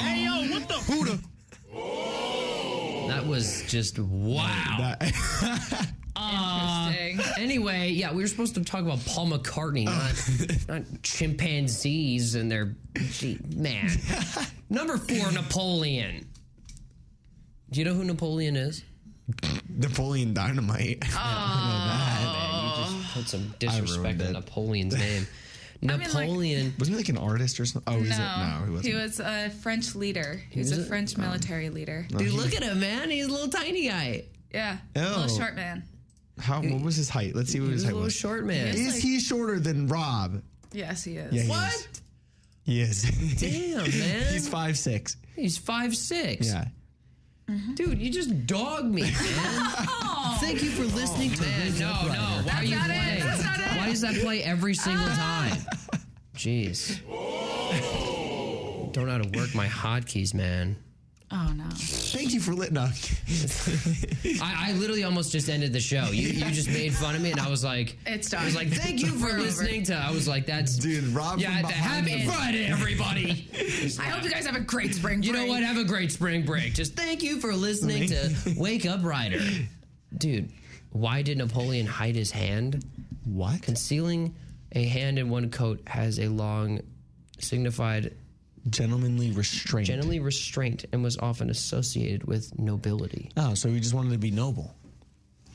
Hey, 0.00 0.24
yo, 0.24 0.50
what 0.50 0.66
the? 0.68 0.74
Who 0.74 1.04
That 3.12 3.26
was 3.26 3.64
just 3.68 3.98
wow. 3.98 4.94
Uh, 5.00 5.10
Interesting. 6.94 7.42
anyway, 7.42 7.90
yeah, 7.90 8.12
we 8.12 8.22
were 8.22 8.28
supposed 8.28 8.54
to 8.54 8.64
talk 8.64 8.80
about 8.80 9.04
Paul 9.06 9.28
McCartney, 9.30 9.84
not, 9.86 10.68
not 10.82 11.02
chimpanzees 11.02 12.34
and 12.34 12.50
their 12.50 12.74
gee, 13.10 13.38
man. 13.54 13.90
Number 14.70 14.96
four, 14.96 15.32
Napoleon. 15.32 16.26
Do 17.70 17.80
you 17.80 17.84
know 17.84 17.94
who 17.94 18.04
Napoleon 18.04 18.56
is? 18.56 18.84
Napoleon 19.68 20.34
Dynamite. 20.34 21.02
Man, 21.14 22.64
you 22.64 22.84
just 22.84 23.14
put 23.14 23.28
some 23.28 23.54
disrespect 23.58 24.18
ruined 24.20 24.36
on. 24.36 24.42
Napoleon's 24.42 24.96
name. 24.96 25.26
Mean, 25.86 25.98
like- 25.98 26.28
Napoleon. 26.28 26.74
Wasn't 26.78 26.94
he 26.96 26.96
like 27.02 27.08
an 27.08 27.18
artist 27.18 27.58
or 27.60 27.66
something? 27.66 27.92
Oh, 27.94 27.98
he's 28.00 28.10
no, 28.10 28.16
a, 28.24 28.58
no, 28.60 28.64
he 28.66 28.70
wasn't. 28.72 28.86
he 28.86 28.94
was 28.94 29.20
a 29.20 29.50
French 29.62 29.94
leader. 29.94 30.40
He 30.50 30.60
was 30.60 30.70
was 30.70 30.78
a 30.78 30.82
a- 30.82 30.84
French 30.86 31.14
oh. 31.18 31.20
military 31.22 31.70
leader. 31.70 32.06
Dude, 32.08 32.32
look 32.32 32.54
at 32.54 32.62
him, 32.62 32.80
man. 32.80 33.10
He's 33.10 33.26
a 33.26 33.30
little 33.30 33.48
tiny 33.48 33.88
guy. 33.88 34.24
Yeah, 34.54 34.78
Oh. 34.96 35.00
little 35.00 35.28
short 35.38 35.54
man. 35.56 35.82
How? 36.38 36.60
What 36.62 36.82
was 36.82 36.96
his 36.96 37.08
height? 37.08 37.34
Let's 37.34 37.50
see 37.50 37.60
what 37.60 37.70
his 37.70 37.82
He's 37.82 37.84
a 37.84 37.86
height 37.86 37.92
little 37.94 38.04
was. 38.04 38.14
short 38.14 38.44
man. 38.44 38.74
He 38.74 38.82
Is 38.86 38.94
like- 38.94 39.02
he 39.02 39.20
shorter 39.20 39.58
than 39.60 39.86
Rob? 39.88 40.42
Yes, 40.72 41.04
he 41.04 41.16
is. 41.16 41.32
Yeah, 41.32 41.42
he 41.42 41.48
What? 41.48 41.74
is. 41.74 41.88
He 42.64 42.80
is. 42.80 43.02
Damn, 43.40 43.82
man. 43.98 44.32
He's 44.32 44.48
five 44.48 44.78
six. 44.78 45.16
He's 45.36 45.58
five 45.58 45.96
six. 45.96 46.46
Yeah. 46.46 46.66
Mm-hmm. 47.50 47.74
Dude, 47.74 47.98
you 47.98 48.10
just 48.10 48.46
dogged 48.46 48.92
me, 48.94 49.02
man. 49.02 49.12
Oh. 50.24 50.38
Thank 50.40 50.62
you 50.62 50.70
for 50.70 50.84
listening 50.96 51.30
to 51.32 51.42
oh, 51.42 51.46
Man, 51.46 51.70
Wake 51.72 51.80
no, 51.80 51.86
no. 51.86 52.08
Rider. 52.08 52.42
Why 52.48 52.52
are 52.54 52.64
you 52.64 52.76
not 52.76 52.90
it. 52.90 53.20
playing? 53.20 53.31
That's 53.92 54.02
not 54.02 54.14
it. 54.14 54.16
Why 54.16 54.16
does 54.16 54.20
that 54.20 54.24
play 54.24 54.42
every 54.42 54.74
single 54.74 55.06
ah. 55.08 55.48
time? 55.50 56.00
Jeez. 56.34 57.00
Don't 58.92 59.06
know 59.06 59.12
how 59.12 59.18
to 59.18 59.38
work 59.38 59.54
my 59.54 59.66
hotkeys, 59.66 60.34
man. 60.34 60.76
Oh 61.34 61.50
no. 61.56 61.64
Thank 61.72 62.34
you 62.34 62.40
for 62.40 62.52
lit. 62.52 62.72
No. 62.72 62.82
I, 64.42 64.68
I 64.68 64.72
literally 64.72 65.02
almost 65.02 65.32
just 65.32 65.48
ended 65.48 65.72
the 65.72 65.80
show. 65.80 66.10
You 66.10 66.28
you 66.28 66.44
just 66.50 66.68
made 66.68 66.92
fun 66.92 67.14
of 67.14 67.22
me, 67.22 67.30
and 67.30 67.40
I 67.40 67.48
was 67.48 67.64
like, 67.64 67.96
It's 68.04 68.28
done. 68.28 68.42
I 68.42 68.44
was 68.44 68.54
like, 68.54 68.68
thank 68.68 69.00
you 69.00 69.12
for 69.12 69.26
We're 69.26 69.32
over. 69.32 69.40
listening 69.40 69.82
to. 69.84 69.94
I 69.94 70.10
was 70.10 70.28
like, 70.28 70.44
that's 70.44 70.76
Dude, 70.76 71.04
Rob 71.14 71.38
yeah. 71.38 71.60
from 71.60 71.70
behind 71.70 72.06
Happy 72.06 72.24
the- 72.24 72.30
Friday, 72.30 72.66
everybody. 72.66 73.48
I 73.98 74.10
hope 74.10 74.24
you 74.24 74.30
guys 74.30 74.44
have 74.44 74.56
a 74.56 74.60
great 74.60 74.94
spring. 74.94 75.20
Break. 75.20 75.26
you 75.26 75.32
know 75.32 75.46
what? 75.46 75.62
Have 75.62 75.78
a 75.78 75.84
great 75.84 76.12
spring 76.12 76.44
break. 76.44 76.74
Just 76.74 76.96
thank 76.96 77.22
you 77.22 77.40
for 77.40 77.54
listening 77.54 78.08
to 78.08 78.54
Wake 78.58 78.84
Up 78.84 79.02
Rider. 79.02 79.40
Dude, 80.18 80.50
why 80.90 81.22
did 81.22 81.38
Napoleon 81.38 81.86
hide 81.86 82.14
his 82.14 82.30
hand? 82.30 82.84
What? 83.24 83.62
Concealing 83.62 84.34
a 84.72 84.84
hand 84.84 85.18
in 85.18 85.30
one 85.30 85.50
coat 85.50 85.80
has 85.86 86.18
a 86.18 86.28
long 86.28 86.80
signified 87.38 88.14
Gentlemanly 88.70 89.32
restraint. 89.32 89.88
generally 89.88 90.20
restraint 90.20 90.84
and 90.92 91.02
was 91.02 91.18
often 91.18 91.50
associated 91.50 92.24
with 92.24 92.56
nobility. 92.58 93.30
Oh, 93.36 93.54
so 93.54 93.68
he 93.68 93.80
just 93.80 93.92
wanted 93.94 94.12
to 94.12 94.18
be 94.18 94.30
noble. 94.30 94.74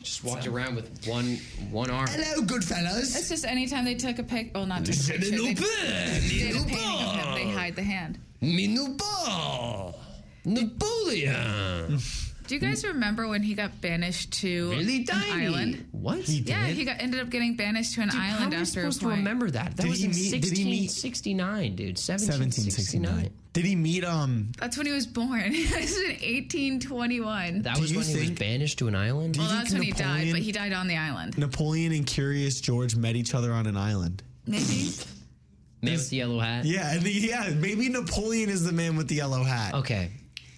Just 0.03 0.24
walked 0.24 0.45
around 0.45 0.76
with 0.76 1.05
one 1.07 1.38
one 1.72 1.89
arm. 1.89 2.07
Hello, 2.09 2.45
good 2.45 2.63
fellas. 2.63 3.15
It's 3.15 3.30
just 3.30 3.45
anytime 3.45 3.86
they 3.86 3.95
took 3.95 4.20
a 4.20 4.24
pic. 4.24 4.51
Well, 4.53 4.65
not 4.65 4.86
took 4.86 4.95
a 4.95 4.97
picture. 4.97 5.32
They, 5.32 5.38
they 5.38 5.53
did 5.53 6.55
a 6.55 6.65
painting 6.65 6.82
of 6.82 7.15
him. 7.15 7.36
They 7.36 7.51
hide 7.51 7.76
the 7.76 7.84
hand. 7.84 8.20
Me 8.41 8.68
noble. 8.68 9.99
Napoleon. 10.45 11.99
Do 12.48 12.56
you 12.56 12.62
guys 12.62 12.86
remember 12.86 13.28
when 13.28 13.43
he 13.43 13.54
got 13.54 13.82
banished 13.82 14.32
to 14.41 14.70
Really 14.72 14.98
an 14.98 15.06
tiny. 15.06 15.45
island? 15.48 15.88
What? 15.91 16.20
He 16.20 16.39
Yeah, 16.39 16.66
he 16.68 16.86
got 16.86 17.02
ended 17.02 17.20
up 17.20 17.30
getting 17.30 17.56
banished 17.56 17.95
to 17.95 18.02
an 18.02 18.10
Dude, 18.10 18.20
island 18.20 18.36
how 18.39 18.45
am 18.45 18.54
I 18.54 18.56
after 18.56 18.62
a 18.62 18.66
supposed 18.84 19.02
to 19.02 19.08
remember 19.10 19.50
that? 19.52 19.76
That 19.76 19.84
Did 19.84 19.89
was 19.89 20.00
he 20.00 20.06
in 20.06 20.12
meet- 20.12 20.32
did 20.41 20.58
he 20.58 20.64
meet- 20.66 20.91
1669, 20.91 21.76
dude. 21.76 21.98
1769. 21.98 23.02
1769. 23.04 23.32
Did 23.54 23.66
he 23.66 23.76
meet 23.76 24.04
um? 24.06 24.52
That's 24.60 24.78
when 24.78 24.86
he 24.86 24.91
was 24.93 25.08
born. 25.08 25.52
He 25.54 25.64
was 25.64 25.98
in 25.98 26.12
1821. 26.12 27.62
That 27.64 27.80
was 27.80 27.91
you 27.91 27.98
when 27.98 28.08
he 28.08 28.20
was 28.20 28.32
banished 28.32 28.80
to 28.80 28.88
an 28.88 28.95
island? 28.95 29.34
Do 29.34 29.39
well, 29.41 29.50
that's 29.50 29.74
when 29.74 29.82
he 29.82 29.91
died, 29.91 30.30
but 30.32 30.39
he 30.41 30.52
died 30.52 30.74
on 30.74 30.88
the 30.88 30.95
island. 30.98 31.38
Napoleon 31.38 31.91
and 31.91 32.06
Curious 32.06 32.62
George 32.62 32.95
met 32.95 33.16
each 33.16 33.34
other 33.34 33.52
on 33.54 33.66
an 33.68 33.78
island. 33.78 34.24
Maybe. 34.45 34.89
Man 35.82 35.93
with 35.93 36.10
the 36.10 36.16
yellow 36.18 36.39
hat? 36.39 36.66
Yeah, 36.66 36.98
the, 36.98 37.12
yeah. 37.12 37.50
Maybe 37.56 37.88
Napoleon 37.89 38.50
is 38.50 38.64
the 38.64 38.72
man 38.72 38.95
with 38.95 39.08
the 39.08 39.16
yellow 39.16 39.43
hat. 39.43 39.76
Okay. 39.76 40.10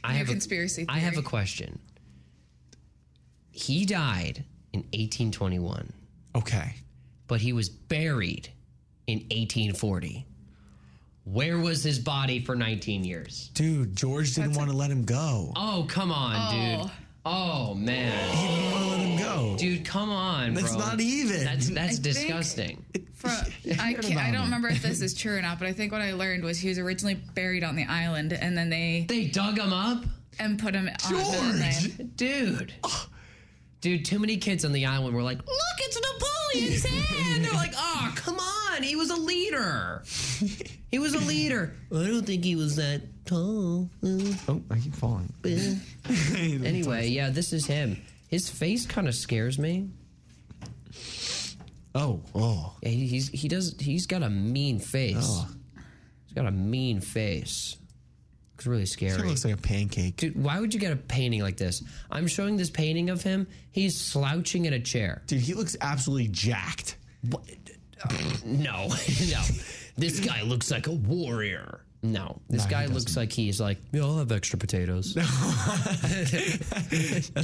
I 0.04 0.14
New 0.14 0.18
have 0.20 0.28
a, 0.30 0.32
conspiracy 0.32 0.86
I 0.90 1.00
have 1.00 1.18
a 1.18 1.22
question. 1.22 1.80
He 3.52 3.86
died 3.86 4.44
in 4.74 4.82
1821, 4.94 5.92
Okay. 6.36 6.76
but 7.28 7.42
he 7.42 7.52
was 7.54 7.70
buried 7.70 8.50
in 9.08 9.20
1840. 9.32 10.26
Where 11.26 11.60
was 11.60 11.84
his 11.84 12.00
body 12.00 12.44
for 12.44 12.56
19 12.56 13.04
years? 13.04 13.50
Dude, 13.54 13.96
George 13.96 14.34
didn't 14.36 14.54
want 14.54 14.70
to 14.70 14.76
let 14.76 14.90
him 14.90 15.04
go. 15.04 15.52
Oh, 15.56 15.86
come 15.90 16.12
on, 16.12 16.36
Oh. 16.36 16.84
dude. 16.84 16.92
Oh 17.26 17.74
man, 17.74 18.30
he 18.36 18.48
didn't 18.48 18.72
want 18.72 18.84
to 18.84 18.90
let 18.90 19.00
him 19.00 19.18
go. 19.20 19.56
dude, 19.58 19.86
come 19.86 20.10
on, 20.10 20.54
That's 20.54 20.72
bro. 20.76 20.80
not 20.86 21.00
even. 21.02 21.44
That's 21.44 21.70
that's 21.70 21.94
think- 22.00 22.04
disgusting. 22.04 22.86
For, 23.14 23.28
I, 23.82 23.94
can't, 23.96 24.16
I 24.18 24.32
don't 24.32 24.44
remember 24.46 24.70
if 24.70 24.82
this 24.82 25.02
is 25.02 25.14
true 25.14 25.36
or 25.38 25.42
not, 25.42 25.60
but 25.60 25.68
I 25.68 25.74
think 25.74 25.92
what 25.92 26.02
I 26.02 26.14
learned 26.14 26.44
was 26.44 26.58
he 26.58 26.70
was 26.70 26.80
originally 26.80 27.16
buried 27.16 27.64
on 27.66 27.76
the 27.76 27.84
island, 27.86 28.32
and 28.32 28.58
then 28.58 28.70
they 28.70 29.06
They 29.10 29.26
dug 29.26 29.58
him 29.60 29.74
up, 29.74 30.06
and 30.40 30.58
put 30.58 30.74
him 30.74 30.88
on 30.88 31.12
the 31.12 31.58
mainland. 31.60 32.16
dude. 32.16 32.74
Dude, 33.82 34.04
too 34.06 34.20
many 34.20 34.38
kids 34.38 34.64
on 34.66 34.72
the 34.74 34.86
island 34.86 35.16
were 35.16 35.24
like, 35.24 35.38
"Look, 35.38 35.78
it's 35.80 36.00
Napoleon's 36.00 36.86
hand." 37.18 37.44
They're 37.46 37.52
like, 37.54 37.74
"Oh, 37.76 38.12
come 38.16 38.38
on, 38.40 38.84
he 38.84 38.96
was 38.96 39.10
a 39.10 39.16
leader. 39.16 40.04
He 40.92 41.00
was 41.00 41.14
a 41.14 41.20
leader." 41.20 41.74
I 41.92 41.96
don't 42.08 42.26
think 42.26 42.44
he 42.46 42.56
was 42.56 42.76
that 42.78 43.02
tall. 43.30 43.90
Oh, 44.04 44.62
I 44.72 44.80
keep 44.80 44.96
falling. 44.96 45.32
anyway, 46.40 47.08
yeah, 47.08 47.30
this 47.30 47.54
is 47.54 47.66
him. 47.66 48.02
His 48.28 48.50
face 48.50 48.86
kind 48.86 49.08
of 49.08 49.16
scares 49.16 49.58
me. 49.60 49.90
Oh, 51.96 52.22
oh. 52.36 52.74
Yeah, 52.82 52.90
he, 52.90 53.08
he's 53.08 53.30
he 53.30 53.48
does 53.48 53.76
he's 53.80 54.06
got 54.06 54.24
a 54.24 54.30
mean 54.30 54.80
face. 54.80 55.16
Oh. 55.20 55.48
He's 56.26 56.34
got 56.34 56.46
a 56.46 56.52
mean 56.52 57.02
face. 57.02 57.76
It's 58.56 58.68
really 58.68 58.82
He 58.82 58.86
scary. 58.88 59.28
looks 59.28 59.46
like 59.46 59.54
a 59.54 59.58
pancake. 59.58 60.18
Dude, 60.18 60.42
why 60.42 60.60
would 60.60 60.74
you 60.74 60.80
get 60.80 60.92
a 60.92 60.98
painting 60.98 61.42
like 61.42 61.56
this? 61.58 61.82
I'm 62.12 62.28
showing 62.28 62.58
this 62.58 62.70
painting 62.70 63.10
of 63.10 63.22
him. 63.24 63.48
He's 63.72 64.00
slouching 64.00 64.66
in 64.66 64.74
a 64.74 64.80
chair. 64.80 65.22
Dude, 65.28 65.40
he 65.40 65.54
looks 65.54 65.78
absolutely 65.82 66.28
jacked. 66.28 66.98
What? 67.30 67.44
No, 68.46 68.88
no. 68.88 69.42
This 69.98 70.22
guy 70.22 70.42
looks 70.44 70.72
like 70.72 70.88
a 70.88 70.92
warrior. 70.94 71.82
No, 72.02 72.40
this 72.50 72.62
No, 72.62 72.66
he 72.68 72.72
guy 72.72 72.86
looks 72.86 73.04
doesn't. 73.06 73.22
like 73.22 73.32
he's 73.34 73.60
like, 73.60 73.78
yeah, 73.92 74.04
I'll 74.04 74.18
have 74.20 74.32
extra 74.32 74.58
potatoes. 74.58 75.14
That's 75.16 75.34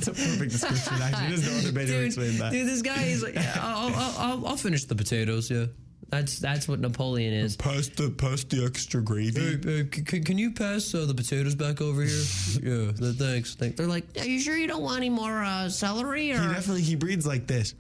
a 0.08 0.14
perfect 0.14 0.52
description. 0.52 0.94
Actually, 1.02 1.28
there's 1.28 1.52
no 1.52 1.58
other 1.70 1.78
way 1.78 1.86
to 1.86 1.92
dude, 1.92 2.06
explain 2.06 2.38
that. 2.38 2.52
dude, 2.52 2.68
this 2.68 2.82
guy 2.82 3.04
is 3.04 3.22
like, 3.24 3.36
yeah, 3.36 3.58
I'll, 3.62 3.94
I'll, 3.94 4.16
I'll, 4.18 4.48
I'll 4.48 4.58
finish 4.58 4.86
the 4.86 4.96
potatoes. 4.96 5.52
Yeah, 5.52 5.66
that's 6.10 6.40
that's 6.40 6.68
what 6.70 6.80
Napoleon 6.80 7.34
is. 7.34 7.58
Pass 7.58 7.90
the 7.90 8.10
pass 8.12 8.44
the 8.46 8.64
extra 8.66 9.02
gravy. 9.02 9.42
Hey, 9.42 9.58
hey, 9.62 9.90
c- 9.94 10.04
c- 10.08 10.22
can 10.22 10.38
you 10.38 10.52
pass 10.52 10.94
uh, 10.96 11.06
the 11.06 11.14
potatoes 11.14 11.56
back 11.56 11.82
over 11.82 12.02
here? 12.04 12.14
yeah, 12.64 12.92
th- 12.94 13.16
thanks. 13.16 13.56
They're 13.56 13.88
like, 13.88 14.06
are 14.20 14.26
you 14.26 14.40
sure 14.40 14.56
you 14.56 14.68
don't 14.68 14.84
want 14.84 14.98
any 14.98 15.10
more 15.10 15.44
uh, 15.44 15.68
celery? 15.70 16.32
Or 16.32 16.40
He 16.42 16.48
definitely 16.48 16.84
he 16.84 16.96
breathes 16.96 17.28
like 17.28 17.46
this. 17.48 17.74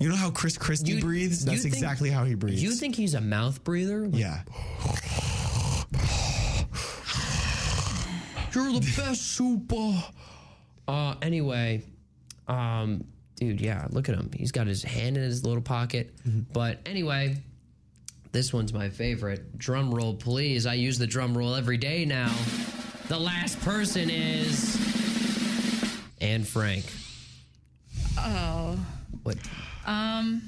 You 0.00 0.08
know 0.08 0.16
how 0.16 0.30
Chris 0.32 0.58
Christie 0.58 0.94
You- 0.94 1.00
breathes? 1.00 1.44
you 1.44 1.50
That's 1.52 1.62
think- 1.62 1.74
exactly 1.74 2.10
how 2.10 2.24
he 2.24 2.34
breathes. 2.34 2.60
you 2.62 2.72
think 2.72 2.96
he's 2.96 3.14
a 3.14 3.20
mouth 3.20 3.62
breather? 3.62 4.08
Yeah. 4.12 4.42
You're 8.54 8.72
the 8.72 8.94
best 8.96 9.22
super. 9.22 9.94
Uh, 10.86 11.14
anyway, 11.22 11.82
um, 12.48 13.04
dude, 13.36 13.60
yeah, 13.60 13.86
look 13.90 14.08
at 14.08 14.14
him. 14.14 14.30
He's 14.34 14.52
got 14.52 14.66
his 14.66 14.82
hand 14.82 15.16
in 15.16 15.22
his 15.22 15.44
little 15.44 15.62
pocket. 15.62 16.12
But 16.52 16.80
anyway, 16.86 17.36
this 18.32 18.52
one's 18.52 18.72
my 18.72 18.88
favorite. 18.90 19.56
Drum 19.58 19.94
roll, 19.94 20.14
please. 20.14 20.66
I 20.66 20.74
use 20.74 20.98
the 20.98 21.06
drum 21.06 21.36
roll 21.36 21.54
every 21.54 21.76
day 21.78 22.04
now. 22.04 22.34
The 23.08 23.18
last 23.18 23.60
person 23.60 24.10
is 24.10 24.76
Anne 26.20 26.44
Frank. 26.44 26.84
Oh, 28.18 28.78
What? 29.22 29.36
um, 29.86 30.42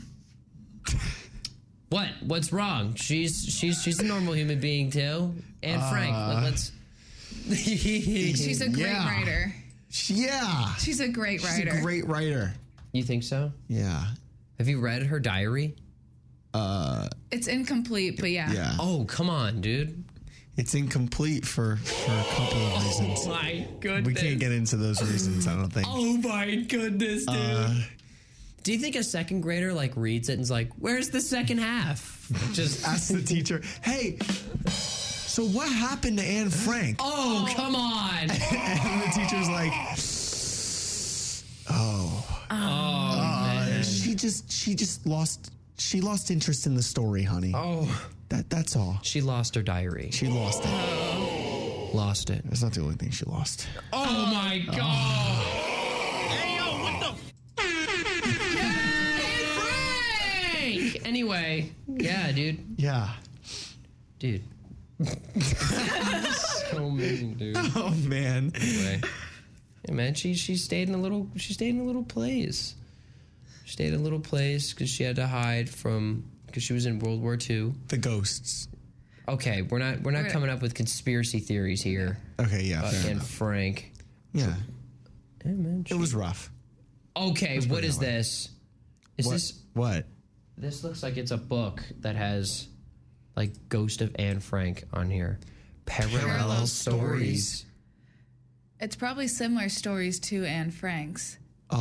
What? 1.90 2.08
What's 2.22 2.52
wrong? 2.52 2.94
She's 2.96 3.44
she's 3.48 3.80
she's 3.82 3.98
a 4.00 4.04
normal 4.04 4.34
human 4.34 4.60
being 4.60 4.90
too. 4.90 5.34
Anne 5.62 5.80
Frank. 5.90 6.14
Uh, 6.14 6.34
Let, 6.34 6.42
let's. 6.44 6.72
She's 7.52 8.60
a 8.60 8.68
great 8.70 8.78
Yeah. 8.86 9.06
writer. 9.06 9.54
Yeah. 10.06 10.74
She's 10.76 11.00
a 11.00 11.08
great 11.08 11.42
writer. 11.44 11.70
She's 11.70 11.78
a 11.78 11.82
great 11.82 12.06
writer. 12.06 12.52
You 12.92 13.02
think 13.02 13.22
so? 13.22 13.52
Yeah. 13.68 14.04
Have 14.58 14.68
you 14.68 14.80
read 14.80 15.02
her 15.04 15.18
diary? 15.20 15.76
Uh 16.52 17.08
it's 17.30 17.48
incomplete, 17.48 18.20
but 18.20 18.30
yeah. 18.30 18.52
yeah. 18.52 18.76
Oh, 18.78 19.04
come 19.08 19.28
on, 19.28 19.60
dude. 19.60 20.04
It's 20.56 20.74
incomplete 20.74 21.44
for 21.44 21.76
for 21.76 22.12
a 22.12 22.24
couple 22.36 22.62
of 22.66 22.84
reasons. 22.84 23.20
Oh 23.24 23.30
my 23.30 23.66
goodness. 23.80 24.06
we 24.06 24.14
can't 24.14 24.38
get 24.38 24.52
into 24.52 24.76
those 24.76 25.02
reasons, 25.02 25.48
I 25.48 25.54
don't 25.56 25.72
think. 25.72 25.86
Oh 25.90 26.16
my 26.18 26.54
goodness, 26.68 27.26
dude. 27.26 27.36
Uh, 27.36 27.74
Do 28.62 28.72
you 28.72 28.78
think 28.78 28.94
a 28.94 29.02
second 29.02 29.40
grader 29.40 29.72
like 29.74 29.92
reads 29.96 30.28
it 30.28 30.34
and 30.34 30.42
is 30.42 30.50
like, 30.52 30.70
"Where's 30.78 31.10
the 31.10 31.20
second 31.20 31.58
half?" 31.58 32.30
Just 32.52 32.86
ask 32.86 33.12
the 33.12 33.20
teacher, 33.20 33.62
"Hey, 33.82 34.16
so 35.34 35.44
what 35.46 35.68
happened 35.68 36.18
to 36.18 36.24
Anne 36.24 36.50
Frank?" 36.50 36.98
Oh, 37.00 37.48
come 37.56 37.74
on. 37.74 38.18
and 38.30 38.30
the 38.30 39.10
teacher's 39.12 39.48
like, 39.48 39.72
"Oh, 41.70 42.24
Oh, 42.50 42.50
uh, 42.50 43.64
man. 43.68 43.82
she 43.82 44.14
just 44.14 44.50
she 44.52 44.74
just 44.76 45.04
lost 45.06 45.50
she 45.76 46.00
lost 46.00 46.30
interest 46.30 46.66
in 46.66 46.74
the 46.74 46.82
story, 46.82 47.22
honey. 47.24 47.52
Oh, 47.54 47.88
that 48.28 48.48
that's 48.48 48.76
all. 48.76 48.98
she 49.02 49.20
lost 49.20 49.54
her 49.56 49.62
diary. 49.62 50.10
She 50.12 50.28
lost 50.28 50.62
it. 50.64 50.70
Lost 51.94 52.30
it. 52.30 52.42
That's 52.44 52.62
not 52.62 52.72
the 52.72 52.80
only 52.82 52.94
thing 52.94 53.10
she 53.10 53.24
lost. 53.24 53.66
Oh 53.92 54.26
my 54.32 54.58
god. 54.66 55.44
Hey, 56.30 56.56
yo, 56.56 56.64
what 56.82 57.00
the? 57.00 57.14
Anne 58.60 60.90
Frank! 60.92 61.06
Anyway, 61.06 61.72
yeah, 61.88 62.32
dude. 62.32 62.58
Yeah. 62.76 63.08
Dude. 64.18 64.42
So 65.02 66.90
mean, 66.90 67.34
dude. 67.34 67.56
Oh 67.76 67.94
man. 68.06 68.52
Anyway. 68.54 69.00
Yeah, 69.88 69.94
man, 69.94 70.14
she 70.14 70.34
she 70.34 70.56
stayed 70.56 70.88
in 70.88 70.94
a 70.94 70.98
little 70.98 71.28
she 71.36 71.52
stayed 71.52 71.70
in 71.70 71.80
a 71.80 71.84
little 71.84 72.04
place. 72.04 72.74
She 73.64 73.72
stayed 73.72 73.92
in 73.92 74.00
a 74.00 74.02
little 74.02 74.20
place 74.20 74.72
because 74.72 74.88
she 74.90 75.02
had 75.04 75.16
to 75.16 75.26
hide 75.26 75.68
from 75.68 76.24
because 76.46 76.62
she 76.62 76.72
was 76.72 76.86
in 76.86 76.98
World 76.98 77.20
War 77.22 77.36
II. 77.38 77.72
The 77.88 77.96
ghosts. 77.98 78.68
Okay, 79.28 79.62
we're 79.62 79.78
not 79.78 80.00
we're 80.02 80.10
not 80.10 80.22
We're- 80.22 80.30
coming 80.32 80.50
up 80.50 80.62
with 80.62 80.74
conspiracy 80.74 81.38
theories 81.40 81.82
here. 81.82 82.18
Okay, 82.40 82.62
yeah. 82.62 82.82
Uh, 82.84 82.90
fair 82.90 83.00
and 83.02 83.10
enough. 83.12 83.28
Frank. 83.30 83.92
Yeah. 84.32 84.54
Yeah, 85.44 85.52
man. 85.52 85.84
It 85.88 85.94
was 85.94 86.14
rough. 86.14 86.50
Okay, 87.16 87.54
Let's 87.54 87.66
put 87.66 87.74
what 87.74 87.84
it 87.84 87.88
is 87.88 87.98
that 87.98 88.06
way. 88.06 88.12
this? 88.12 88.48
Is 89.18 89.26
what? 89.26 89.32
this 89.32 89.62
what? 89.74 90.06
this 90.56 90.84
looks 90.84 91.02
like 91.02 91.16
it's 91.16 91.30
a 91.30 91.36
book 91.36 91.82
that 92.00 92.16
has 92.16 92.68
like 93.36 93.52
Ghost 93.68 94.00
of 94.00 94.14
Anne 94.18 94.40
Frank 94.40 94.84
on 94.92 95.10
here. 95.10 95.38
Parallel, 95.86 96.20
Parallel 96.20 96.66
stories. 96.66 97.48
stories. 97.48 97.64
It's 98.80 98.96
probably 98.96 99.28
similar 99.28 99.68
stories 99.68 100.18
to 100.20 100.44
Anne 100.44 100.70
Frank's. 100.70 101.38
Oh. 101.70 101.78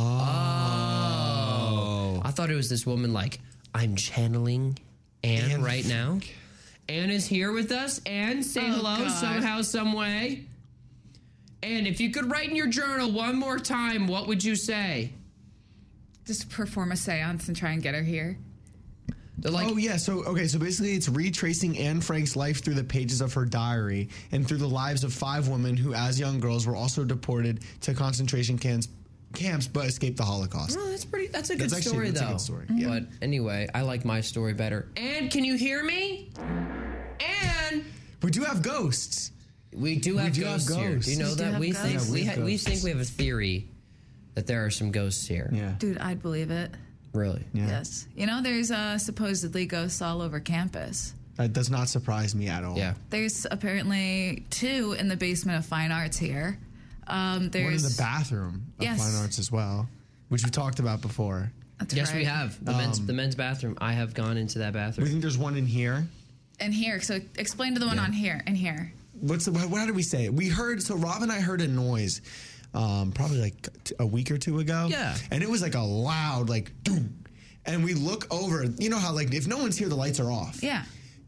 I 2.24 2.30
thought 2.30 2.50
it 2.50 2.54
was 2.54 2.68
this 2.68 2.86
woman 2.86 3.12
like, 3.12 3.40
I'm 3.74 3.96
channeling 3.96 4.78
Anne, 5.22 5.50
Anne 5.50 5.62
right 5.62 5.86
now. 5.86 6.20
Anne 6.88 7.10
is 7.10 7.26
here 7.26 7.52
with 7.52 7.72
us. 7.72 8.00
Anne, 8.06 8.42
say 8.42 8.62
Oh, 8.62 8.72
hello 8.74 8.96
God. 8.98 9.10
somehow, 9.10 9.62
some 9.62 9.92
way. 9.92 10.44
And 11.62 11.86
if 11.86 12.00
you 12.00 12.10
could 12.10 12.30
write 12.30 12.50
in 12.50 12.56
your 12.56 12.66
journal 12.68 13.10
one 13.10 13.36
more 13.36 13.58
time, 13.58 14.06
what 14.06 14.26
would 14.26 14.44
you 14.44 14.54
say? 14.54 15.12
Just 16.26 16.50
perform 16.50 16.92
a 16.92 16.96
seance 16.96 17.48
and 17.48 17.56
try 17.56 17.70
and 17.72 17.82
get 17.82 17.94
her 17.94 18.02
here. 18.02 18.38
They're 19.44 19.52
like, 19.52 19.68
oh 19.70 19.76
yeah, 19.76 19.98
so 19.98 20.24
okay, 20.24 20.46
so 20.46 20.58
basically 20.58 20.94
it's 20.94 21.06
retracing 21.06 21.76
Anne 21.78 22.00
Frank's 22.00 22.34
life 22.34 22.64
through 22.64 22.74
the 22.74 22.82
pages 22.82 23.20
of 23.20 23.34
her 23.34 23.44
diary 23.44 24.08
and 24.32 24.48
through 24.48 24.56
the 24.56 24.66
lives 24.66 25.04
of 25.04 25.12
five 25.12 25.48
women 25.48 25.76
who, 25.76 25.92
as 25.92 26.18
young 26.18 26.40
girls, 26.40 26.66
were 26.66 26.74
also 26.74 27.04
deported 27.04 27.60
to 27.82 27.92
concentration 27.92 28.56
camps, 28.58 28.88
camps 29.34 29.66
but 29.66 29.84
escaped 29.84 30.16
the 30.16 30.24
Holocaust. 30.24 30.78
Oh, 30.80 30.88
that's 30.88 31.04
pretty. 31.04 31.26
That's 31.26 31.50
a 31.50 31.56
good 31.56 31.64
That's 31.64 31.74
actually- 31.74 31.90
story, 31.90 32.10
that's 32.10 32.22
a 32.22 32.26
good 32.32 32.40
story, 32.40 32.64
mm-hmm. 32.64 32.78
yeah. 32.78 32.88
But 32.88 33.02
anyway, 33.20 33.68
I 33.74 33.82
like 33.82 34.06
my 34.06 34.22
story 34.22 34.54
better. 34.54 34.88
And 34.96 35.30
can 35.30 35.44
you 35.44 35.56
hear 35.56 35.84
me? 35.84 36.30
And 37.68 37.84
We 38.22 38.30
do 38.30 38.44
have 38.44 38.62
ghosts. 38.62 39.30
we 39.74 39.96
do 39.98 40.16
have 40.16 40.32
do 40.32 40.44
have 40.44 40.64
ghosts 40.64 40.74
here. 40.74 40.96
Do 40.98 41.10
you 41.10 41.18
know 41.18 41.28
We 41.30 41.34
that 41.34 41.60
we 41.60 41.72
think 41.72 41.94
ghosts. 41.98 42.10
we 42.10 42.20
Yeah, 42.20 42.24
we 42.24 42.28
have 42.30 42.38
ha- 42.38 42.44
we 42.44 42.56
think 42.56 42.82
we 42.82 42.90
have 42.90 43.00
a 43.00 43.04
theory 43.04 43.68
that 44.36 44.46
there 44.46 44.64
are 44.64 44.70
some 44.70 44.90
ghosts 44.90 45.26
here. 45.26 45.50
Yeah. 45.52 45.74
Dude, 45.78 45.98
I'd 45.98 46.22
believe 46.22 46.50
it. 46.50 46.70
Really? 47.14 47.44
Yeah. 47.54 47.68
Yes. 47.68 48.06
You 48.16 48.26
know, 48.26 48.42
there's 48.42 48.70
uh, 48.70 48.98
supposedly 48.98 49.66
ghosts 49.66 50.02
all 50.02 50.20
over 50.20 50.40
campus. 50.40 51.14
That 51.36 51.52
does 51.52 51.70
not 51.70 51.88
surprise 51.88 52.34
me 52.34 52.48
at 52.48 52.64
all. 52.64 52.76
Yeah. 52.76 52.94
There's 53.10 53.46
apparently 53.50 54.44
two 54.50 54.94
in 54.98 55.08
the 55.08 55.16
basement 55.16 55.58
of 55.58 55.64
fine 55.64 55.92
arts 55.92 56.16
here. 56.18 56.58
Um, 57.06 57.50
there's 57.50 57.64
One 57.64 57.74
in 57.74 57.82
the 57.82 57.94
bathroom 57.98 58.66
of 58.78 58.84
Yes. 58.84 58.98
fine 58.98 59.22
arts 59.22 59.38
as 59.38 59.50
well, 59.50 59.88
which 60.28 60.44
we 60.44 60.50
talked 60.50 60.80
about 60.80 61.00
before. 61.00 61.50
That's 61.78 61.94
Yes, 61.94 62.14
we 62.14 62.24
have 62.24 62.64
the 62.64 62.72
men's 62.72 63.04
the 63.04 63.12
men's 63.12 63.34
bathroom. 63.34 63.76
I 63.80 63.92
have 63.92 64.14
gone 64.14 64.36
into 64.36 64.60
that 64.60 64.72
bathroom. 64.72 65.04
We 65.04 65.10
think 65.10 65.22
there's 65.22 65.38
one 65.38 65.56
in 65.56 65.66
here. 65.66 66.06
And 66.60 66.72
here, 66.72 67.00
so 67.00 67.20
explain 67.36 67.74
to 67.74 67.80
the 67.80 67.86
one 67.86 67.98
on 67.98 68.12
here 68.12 68.40
and 68.46 68.56
here. 68.56 68.92
What's 69.20 69.44
the, 69.46 69.52
what, 69.52 69.68
how 69.80 69.86
did 69.86 69.96
we 69.96 70.02
say? 70.02 70.28
We 70.28 70.48
heard 70.48 70.82
so 70.82 70.94
Rob 70.96 71.22
and 71.22 71.32
I 71.32 71.40
heard 71.40 71.60
a 71.60 71.66
noise, 71.68 72.20
um, 72.74 73.12
probably 73.12 73.40
like 73.40 73.68
t- 73.84 73.94
a 73.98 74.06
week 74.06 74.30
or 74.30 74.38
two 74.38 74.58
ago. 74.60 74.88
Yeah. 74.90 75.16
and 75.30 75.42
it 75.42 75.48
was 75.48 75.62
like 75.62 75.74
a 75.74 75.80
loud 75.80 76.48
like, 76.48 76.72
doom. 76.82 77.24
and 77.66 77.84
we 77.84 77.94
look 77.94 78.26
over. 78.32 78.64
You 78.78 78.90
know 78.90 78.98
how 78.98 79.12
like 79.12 79.32
if 79.32 79.46
no 79.46 79.58
one's 79.58 79.76
here, 79.78 79.88
the 79.88 79.94
lights 79.96 80.20
are 80.20 80.30
off. 80.30 80.62
Yeah. 80.62 80.84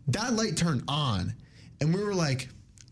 That 0.08 0.34
light 0.34 0.56
turned 0.56 0.84
on, 0.88 1.34
and 1.80 1.94
we 1.94 2.02
were 2.02 2.14
like, 2.14 2.48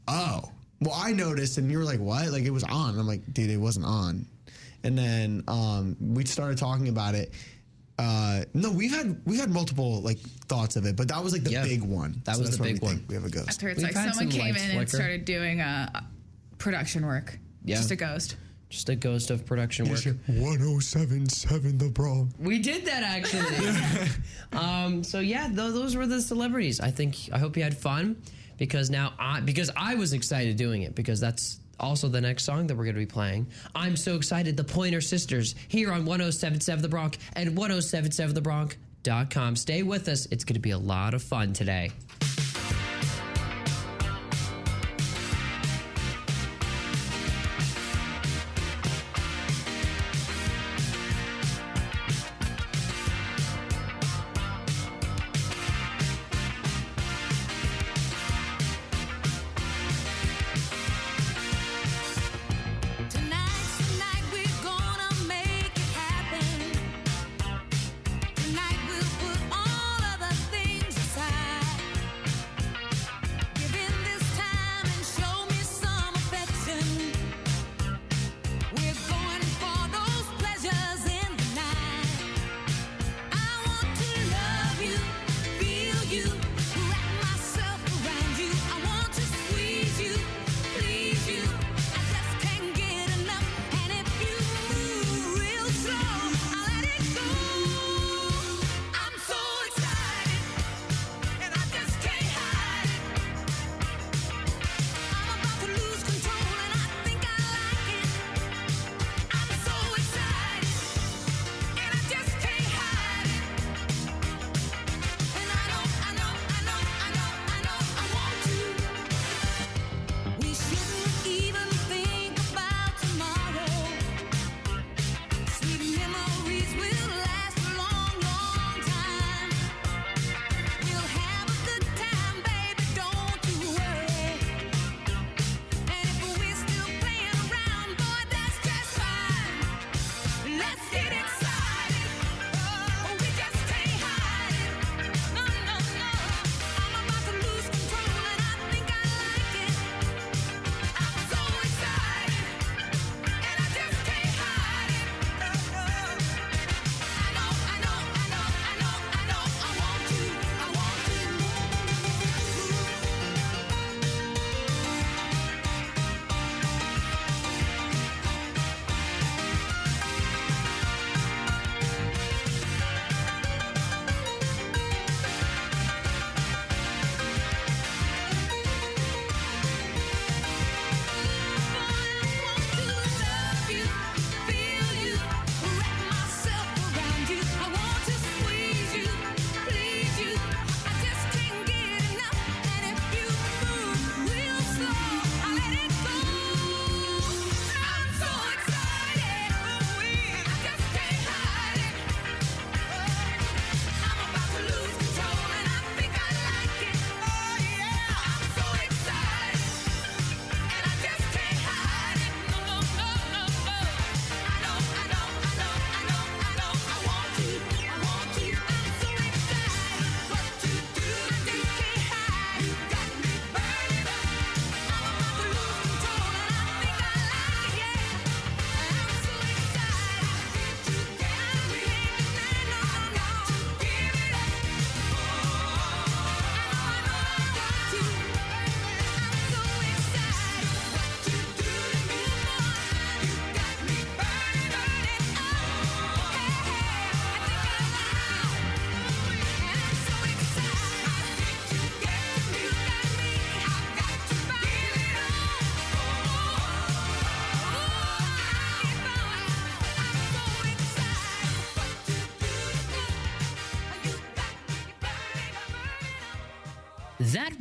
oh. 0.08 0.50
Well, 0.80 0.94
I 0.94 1.12
noticed, 1.12 1.56
and 1.56 1.70
you 1.70 1.78
were 1.78 1.84
like, 1.84 2.00
"What?" 2.00 2.28
Like 2.28 2.42
it 2.42 2.50
was 2.50 2.64
on. 2.64 2.98
I'm 2.98 3.06
like, 3.06 3.32
"Dude, 3.32 3.48
it 3.48 3.56
wasn't 3.56 3.86
on." 3.86 4.26
And 4.82 4.98
then 4.98 5.42
um, 5.48 5.96
we 5.98 6.26
started 6.26 6.58
talking 6.58 6.88
about 6.88 7.14
it. 7.14 7.32
Uh, 7.98 8.42
no, 8.52 8.70
we've 8.70 8.90
had 8.90 9.18
we've 9.24 9.38
had 9.40 9.50
multiple 9.50 10.02
like 10.02 10.18
thoughts 10.18 10.76
of 10.76 10.84
it, 10.84 10.96
but 10.96 11.08
that 11.08 11.22
was 11.22 11.32
like 11.32 11.44
the 11.44 11.62
big 11.62 11.82
one. 11.82 12.20
That 12.24 12.34
So 12.34 12.42
was 12.42 12.56
the 12.56 12.62
why 12.62 12.66
we 12.66 12.72
big 12.74 12.82
one. 12.82 13.04
We 13.08 13.14
have 13.14 13.24
a 13.24 13.30
ghost. 13.30 13.48
After 13.48 13.68
it's 13.68 13.78
We've 13.78 13.94
like 13.94 13.94
someone 13.94 14.12
some 14.14 14.28
came 14.28 14.40
in 14.40 14.52
lights 14.54 14.64
and 14.64 14.88
started 14.90 15.24
doing 15.24 15.60
uh, 15.60 16.00
production 16.58 17.06
work. 17.06 17.38
Yeah. 17.64 17.76
Just 17.76 17.92
a 17.92 17.96
ghost. 17.96 18.36
Just 18.74 18.88
a 18.88 18.96
ghost 18.96 19.30
of 19.30 19.46
production 19.46 19.88
work. 19.88 20.04
1077 20.26 21.78
The 21.78 21.88
Bronc. 21.90 22.32
We 22.40 22.58
did 22.58 22.84
that 22.86 23.04
actually. 23.04 24.10
um, 24.52 25.04
so 25.04 25.20
yeah, 25.20 25.46
th- 25.46 25.56
those 25.56 25.94
were 25.94 26.08
the 26.08 26.20
celebrities. 26.20 26.80
I 26.80 26.90
think 26.90 27.30
I 27.32 27.38
hope 27.38 27.56
you 27.56 27.62
had 27.62 27.76
fun 27.78 28.20
because 28.58 28.90
now 28.90 29.12
I 29.16 29.38
because 29.38 29.70
I 29.76 29.94
was 29.94 30.12
excited 30.12 30.56
doing 30.56 30.82
it 30.82 30.96
because 30.96 31.20
that's 31.20 31.60
also 31.78 32.08
the 32.08 32.20
next 32.20 32.42
song 32.42 32.66
that 32.66 32.76
we're 32.76 32.82
going 32.82 32.96
to 32.96 33.00
be 33.00 33.06
playing. 33.06 33.46
I'm 33.76 33.96
so 33.96 34.16
excited. 34.16 34.56
The 34.56 34.64
Pointer 34.64 35.00
Sisters 35.00 35.54
here 35.68 35.92
on 35.92 36.04
1077 36.04 36.82
The 36.82 36.88
Bronc 36.88 37.16
and 37.34 37.56
1077thebronc.com. 37.56 39.54
Stay 39.54 39.84
with 39.84 40.08
us. 40.08 40.26
It's 40.32 40.42
going 40.42 40.54
to 40.54 40.60
be 40.60 40.72
a 40.72 40.78
lot 40.78 41.14
of 41.14 41.22
fun 41.22 41.52
today. 41.52 41.92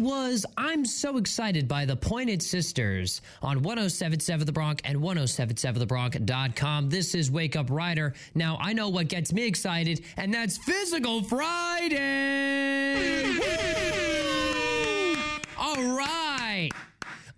Was 0.04 0.45
I'm 0.58 0.86
So 0.86 1.16
Excited 1.16 1.66
by 1.70 1.86
the 1.86 1.95
Pointer 1.95 2.38
Sisters 2.41 3.22
on 3.41 3.64
1077 3.64 4.45
The 4.45 4.51
Bronc 4.51 4.82
and 4.84 4.99
1077thebronc.com. 4.99 6.89
This 6.89 7.16
is 7.16 7.32
Wake 7.32 7.56
Up 7.56 7.68
Rider. 7.70 8.14
Now, 8.36 8.58
I 8.60 8.74
know 8.74 8.89
what 8.89 9.08
gets 9.08 9.32
me 9.32 9.45
excited, 9.45 10.04
and 10.18 10.34
that's 10.34 10.58
Physical 10.58 11.24
Friday! 11.24 11.95
All 15.58 15.95
right. 15.95 16.70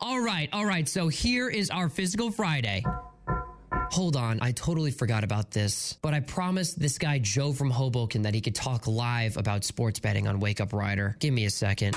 All 0.01 0.20
right. 0.20 0.49
All 0.51 0.66
right. 0.66 0.89
So 0.89 1.07
here 1.07 1.47
is 1.49 1.70
our 1.70 1.88
Physical 1.88 2.32
Friday. 2.32 2.84
Hold 3.91 4.16
on, 4.16 4.39
I 4.41 4.51
totally 4.51 4.89
forgot 4.89 5.24
about 5.24 5.51
this, 5.51 5.93
but 6.01 6.16
I 6.16 6.20
promised 6.20 6.80
this 6.80 6.97
guy 6.97 7.20
Joe 7.20 7.53
from 7.53 7.70
Hoboken 7.70 8.24
that 8.24 8.34
he 8.34 8.41
could 8.41 8.55
talk 8.55 8.88
live 8.88 9.38
about 9.38 9.63
sports 9.63 9.99
betting 9.99 10.28
on 10.28 10.39
Wake 10.39 10.59
Up 10.59 10.74
Rider. 10.74 11.16
Give 11.20 11.34
me 11.34 11.45
a 11.45 11.51
second. 11.51 11.95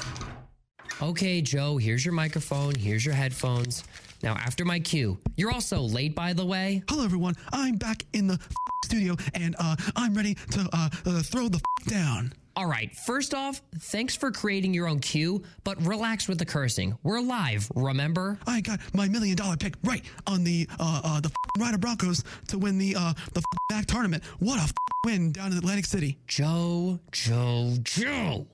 Okay, 1.01 1.41
Joe, 1.41 1.77
here's 1.77 2.05
your 2.05 2.13
microphone, 2.15 2.75
here's 2.75 3.05
your 3.05 3.15
headphones. 3.15 3.85
Now, 4.25 4.33
after 4.35 4.65
my 4.65 4.81
cue, 4.81 5.17
you're 5.37 5.53
also 5.53 5.81
late, 5.81 6.17
by 6.17 6.33
the 6.33 6.45
way. 6.45 6.83
Hello, 6.89 7.05
everyone. 7.05 7.37
I'm 7.53 7.79
MAAC 7.79 8.03
in 8.15 8.27
the 8.27 8.41
studio, 8.85 9.15
and 9.33 9.55
uh, 9.61 9.77
I'm 9.95 10.13
ready 10.13 10.35
to 10.35 10.69
uh, 10.73 10.89
uh, 11.07 11.23
throw 11.23 11.49
the 11.49 11.61
down. 11.87 12.33
All 12.57 12.67
right, 12.67 12.93
first 13.07 13.33
off, 13.33 13.63
thanks 13.79 14.17
for 14.17 14.33
creating 14.33 14.75
your 14.75 14.89
own 14.89 14.99
cue, 14.99 15.45
but 15.63 15.81
relax 15.87 16.27
with 16.27 16.41
the 16.41 16.45
cursing. 16.45 16.99
We're 17.05 17.21
live, 17.21 17.71
remember? 17.77 18.37
I 18.49 18.61
got 18.61 18.81
my 18.93 19.07
million 19.07 19.37
dollar 19.37 19.57
pick 19.57 19.75
right 19.85 20.03
on 20.27 20.43
the 20.43 20.69
uh, 20.81 21.01
uh, 21.05 21.21
the 21.21 21.31
Rider 21.61 21.79
Broncos 21.79 22.25
to 22.49 22.59
win 22.59 22.77
the 22.77 22.97
uh, 22.99 23.13
the 23.35 23.43
back 23.69 23.87
tournament. 23.87 24.25
What 24.41 24.59
a 24.59 24.73
win 25.07 25.31
down 25.31 25.53
in 25.53 25.59
Atlantic 25.59 25.85
City. 25.85 26.19
Joe, 26.27 26.99
Joe, 27.13 27.75
Joe. 27.85 28.49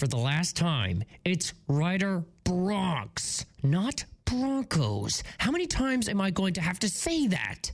For 0.00 0.08
the 0.08 0.16
last 0.16 0.56
time, 0.56 1.04
it's 1.26 1.52
Rider 1.68 2.24
Broncs, 2.46 3.44
not 3.62 4.02
Broncos. 4.24 5.22
How 5.36 5.50
many 5.50 5.66
times 5.66 6.08
am 6.08 6.22
I 6.22 6.30
going 6.30 6.54
to 6.54 6.62
have 6.62 6.78
to 6.78 6.88
say 6.88 7.26
that? 7.26 7.70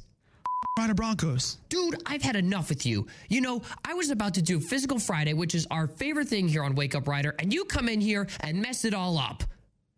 Rider 0.76 0.94
Broncos. 0.94 1.58
Dude, 1.68 2.02
I've 2.04 2.22
had 2.22 2.34
enough 2.34 2.68
with 2.68 2.84
you. 2.84 3.06
You 3.28 3.42
know, 3.42 3.62
I 3.84 3.94
was 3.94 4.10
about 4.10 4.34
to 4.34 4.42
do 4.42 4.58
Physical 4.58 4.98
Friday, 4.98 5.34
which 5.34 5.54
is 5.54 5.68
our 5.70 5.86
favorite 5.86 6.26
thing 6.26 6.48
here 6.48 6.64
on 6.64 6.74
Wake 6.74 6.96
Up 6.96 7.06
Rider, 7.06 7.36
and 7.38 7.54
you 7.54 7.64
come 7.64 7.88
in 7.88 8.00
here 8.00 8.26
and 8.40 8.60
mess 8.60 8.84
it 8.84 8.92
all 8.92 9.18
up. 9.18 9.44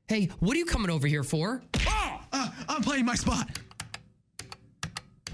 Hey, 0.06 0.28
what 0.40 0.54
are 0.54 0.58
you 0.58 0.66
coming 0.66 0.90
over 0.90 1.06
here 1.06 1.24
for? 1.24 1.62
Oh, 1.86 2.20
uh, 2.34 2.50
I'm 2.68 2.82
playing 2.82 3.06
my 3.06 3.14
spot. 3.14 3.48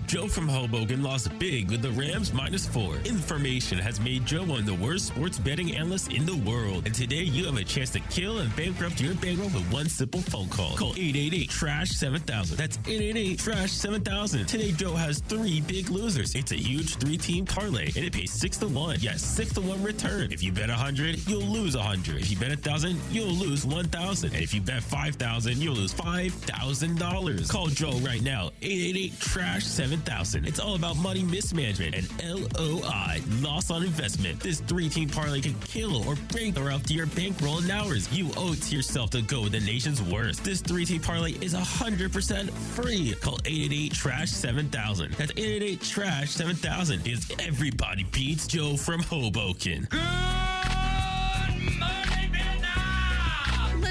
Joe 0.06 0.28
from 0.28 0.48
Hoboken 0.48 1.02
lost 1.02 1.36
big 1.38 1.70
with 1.70 1.80
the 1.80 1.90
Rams 1.92 2.32
minus 2.32 2.66
four. 2.66 2.96
Information 3.04 3.78
has 3.78 3.98
made 4.00 4.26
Joe 4.26 4.44
one 4.44 4.60
of 4.60 4.66
the 4.66 4.74
worst 4.74 5.06
sports 5.06 5.38
betting 5.38 5.74
analysts 5.74 6.08
in 6.08 6.26
the 6.26 6.36
world. 6.36 6.86
And 6.86 6.94
today 6.94 7.22
you 7.22 7.46
have 7.46 7.56
a 7.56 7.64
chance 7.64 7.90
to 7.90 8.00
kill 8.00 8.38
and 8.38 8.54
bankrupt 8.54 9.00
your 9.00 9.14
bankroll 9.14 9.48
with 9.48 9.72
one 9.72 9.88
simple 9.88 10.20
phone 10.20 10.48
call. 10.48 10.76
Call 10.76 10.90
888 10.90 11.48
Trash 11.48 11.90
7000. 11.90 12.56
That's 12.56 12.76
888 12.78 13.38
Trash 13.38 13.70
7000. 13.72 14.46
Today 14.46 14.72
Joe 14.72 14.94
has 14.94 15.20
three 15.20 15.62
big 15.62 15.88
losers. 15.88 16.34
It's 16.34 16.52
a 16.52 16.56
huge 16.56 16.96
three 16.96 17.16
team 17.16 17.46
parlay 17.46 17.86
and 17.86 18.04
it 18.04 18.12
pays 18.12 18.30
six 18.30 18.58
to 18.58 18.68
one. 18.68 18.98
Yes, 19.00 19.22
six 19.22 19.52
to 19.54 19.62
one 19.62 19.82
return. 19.82 20.32
If 20.32 20.42
you 20.42 20.52
bet 20.52 20.68
100, 20.68 21.26
you'll 21.28 21.40
lose 21.40 21.76
100. 21.76 22.20
If 22.20 22.30
you 22.30 22.36
bet 22.36 22.50
1,000, 22.50 23.00
you'll 23.10 23.26
lose 23.28 23.64
1,000. 23.64 24.34
And 24.34 24.42
if 24.42 24.52
you 24.52 24.60
bet 24.60 24.82
5,000, 24.82 25.56
you'll 25.58 25.74
lose 25.74 25.94
$5,000. 25.94 27.50
Call 27.50 27.66
Joe 27.68 27.98
right 27.98 28.22
now. 28.22 28.50
888 28.60 29.20
Trash 29.20 29.64
7000. 29.64 29.93
It's 30.02 30.58
all 30.58 30.74
about 30.74 30.96
money 30.96 31.22
mismanagement 31.22 31.94
and 31.94 32.58
LOI, 32.58 33.20
loss 33.40 33.70
on 33.70 33.82
investment. 33.82 34.40
This 34.40 34.60
three 34.60 34.88
team 34.88 35.08
parlay 35.08 35.40
can 35.40 35.54
kill 35.60 36.08
or 36.08 36.16
bankrupt 36.32 36.58
or 36.58 36.72
up 36.72 36.82
to 36.84 36.94
your 36.94 37.06
bankroll 37.06 37.58
in 37.58 37.70
hours. 37.70 38.10
You 38.12 38.30
owe 38.36 38.52
it 38.52 38.62
to 38.62 38.76
yourself 38.76 39.10
to 39.10 39.22
go 39.22 39.42
with 39.42 39.52
the 39.52 39.60
nation's 39.60 40.02
worst. 40.02 40.44
This 40.44 40.60
three 40.60 40.84
team 40.84 41.00
parlay 41.00 41.32
is 41.40 41.54
100% 41.54 42.50
free. 42.50 43.14
Call 43.20 43.38
888 43.44 43.92
Trash 43.92 44.30
7000. 44.30 45.12
That's 45.12 45.30
888 45.32 45.80
Trash 45.80 46.30
7000 46.30 47.02
because 47.02 47.30
everybody 47.38 48.04
beats 48.12 48.46
Joe 48.46 48.76
from 48.76 49.00
Hoboken. 49.02 49.88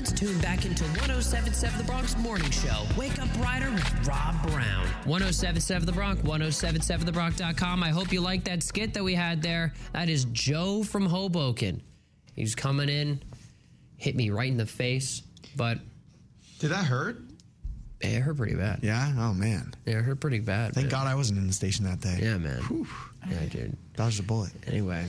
Let's 0.04 0.20
tune 0.20 0.38
back 0.42 0.66
into 0.66 0.84
1077 0.84 1.78
The 1.78 1.86
Bronc 1.86 2.18
Morning 2.18 2.52
Show. 2.52 2.86
Wake 2.98 3.22
Up 3.22 3.30
Rider 3.40 3.72
with 3.72 4.06
Rob 4.06 4.36
Brown. 4.46 4.86
1077 5.06 5.86
The 5.86 5.94
Bronc, 5.94 6.20
1077TheBronc.com. 6.24 7.82
I 7.82 7.88
hope 7.88 8.12
you 8.12 8.20
like 8.20 8.44
that 8.44 8.64
skit 8.64 8.94
that 8.96 9.04
we 9.06 9.14
had 9.14 9.42
there. 9.42 9.72
That 9.94 10.10
is 10.10 10.26
Joe 10.26 10.84
from 10.84 11.06
Hoboken. 11.06 11.82
He's 12.36 12.54
coming 12.54 12.90
in, 12.90 13.24
hit 13.96 14.18
me 14.18 14.30
right 14.30 14.52
in 14.52 14.58
the 14.58 14.66
face, 14.66 15.22
but. 15.56 15.78
Did 16.60 16.72
that 16.72 16.84
hurt? 16.84 17.22
It 18.02 18.20
hurt 18.20 18.36
pretty 18.36 18.56
bad. 18.56 18.80
Yeah? 18.84 19.14
Oh, 19.18 19.34
man. 19.34 19.74
Yeah, 19.86 20.00
it 20.00 20.04
hurt 20.04 20.20
pretty 20.20 20.40
bad. 20.40 20.74
Thank 20.74 20.92
man. 20.92 21.02
God 21.02 21.08
I 21.08 21.16
wasn't 21.16 21.40
in 21.40 21.48
the 21.48 21.54
station 21.54 21.86
that 21.86 22.02
day. 22.02 22.20
Yeah, 22.22 22.38
man. 22.40 22.86
Yeah, 23.32 23.46
dude. 23.46 23.78
Dodged 23.96 24.20
a 24.20 24.24
bullet. 24.24 24.52
Anyway. 24.68 25.06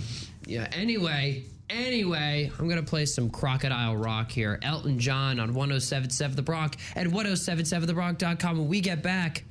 Yeah, 0.47 0.69
anyway. 0.73 1.43
Anyway, 1.71 2.51
I'm 2.59 2.69
going 2.69 2.83
to 2.83 2.89
play 2.89 3.07
some 3.07 3.31
Crocodile 3.31 3.97
Rock 3.97 4.31
here. 4.31 4.59
Elton 4.63 4.99
John 4.99 5.41
on 5.41 5.55
1077 5.55 6.37
The 6.37 6.43
Bronc 6.43 6.77
at 6.95 7.07
1077TheBronc.com. 7.07 8.59
When 8.59 8.69
we 8.69 8.81
get 8.81 9.03
back, 9.03 9.45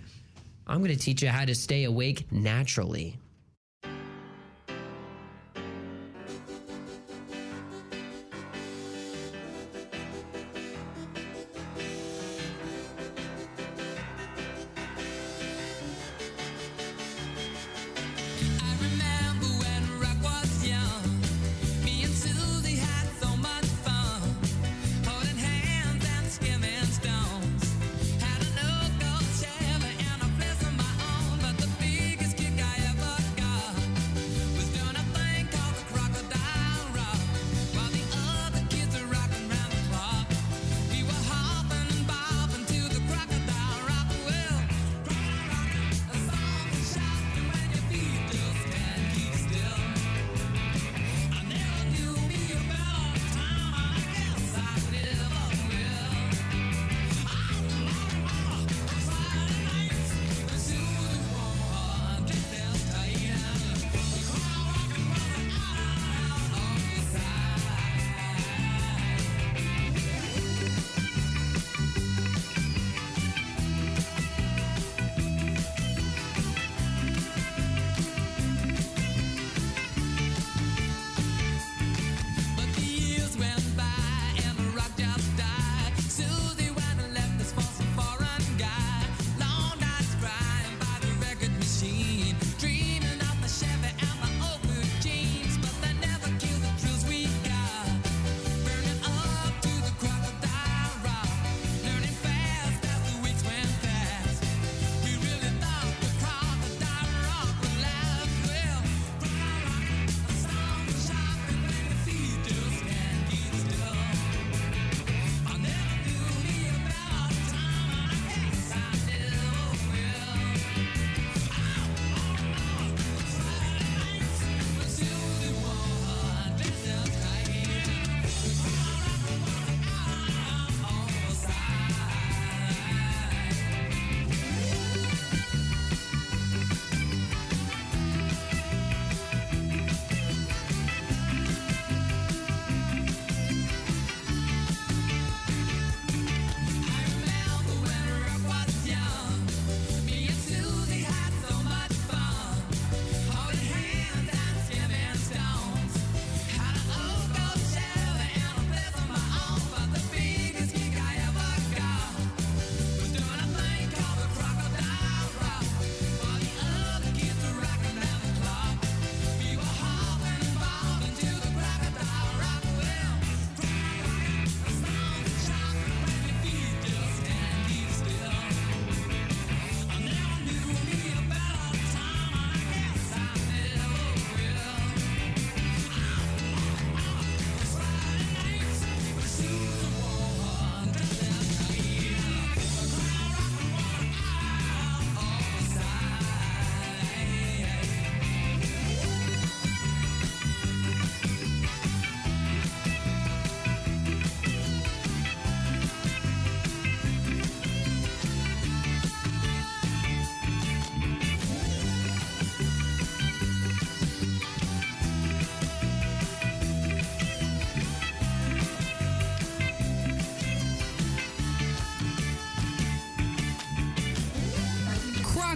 I'm 0.68 0.78
going 0.78 0.96
to 0.96 0.98
teach 0.98 1.24
you 1.24 1.30
how 1.30 1.46
to 1.46 1.56
stay 1.56 1.86
awake 1.86 2.32
naturally. 2.32 3.18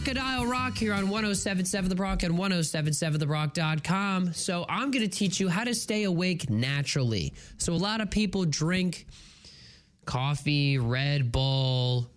Crocodile 0.08 0.46
Rock 0.46 0.78
here 0.78 0.94
on 0.94 1.10
1077 1.10 1.90
The 1.90 1.96
Bronc 1.96 2.24
and 2.24 2.36
1077TheBronc.com. 2.36 4.32
So, 4.32 4.66
I'm 4.70 4.90
going 4.90 5.04
to 5.04 5.12
teach 5.12 5.42
you 5.42 5.50
how 5.50 5.66
to 5.66 5.76
stay 5.76 6.04
awake 6.06 6.50
naturally. 6.50 7.34
So, 7.58 7.74
a 7.74 7.76
lot 7.76 8.00
of 8.00 8.10
people 8.10 8.46
drink 8.46 9.06
coffee, 10.06 10.78
Red 10.78 11.30
Bull, 11.34 12.10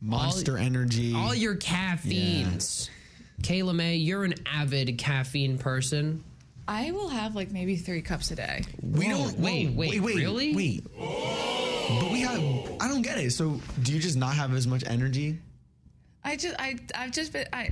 Monster 0.00 0.58
Energy. 0.58 1.14
all 1.14 1.32
your 1.32 1.54
caffeines. 1.54 2.90
Kayla 3.42 3.72
May, 3.72 3.94
you're 3.94 4.24
an 4.24 4.34
avid 4.44 4.98
caffeine 4.98 5.58
person. 5.58 6.24
I 6.66 6.90
will 6.90 7.08
have 7.08 7.36
like 7.36 7.52
maybe 7.52 7.76
three 7.76 8.02
cups 8.02 8.32
a 8.32 8.34
day. 8.34 8.64
We 8.82 9.06
Whoa, 9.06 9.12
don't 9.12 9.38
wait, 9.38 9.70
wait, 9.74 10.00
wait, 10.00 10.16
really? 10.16 10.56
Wait. 10.56 10.84
But 10.92 12.10
we 12.10 12.20
have. 12.22 12.40
I 12.80 12.88
don't 12.88 13.02
get 13.02 13.16
it. 13.18 13.30
So, 13.30 13.60
do 13.84 13.94
you 13.94 14.00
just 14.00 14.16
not 14.16 14.34
have 14.34 14.52
as 14.54 14.66
much 14.66 14.82
energy? 14.88 15.38
I 16.24 16.36
just 16.36 16.56
I 16.58 16.76
I've 16.94 17.12
just 17.12 17.32
been 17.32 17.46
I 17.52 17.70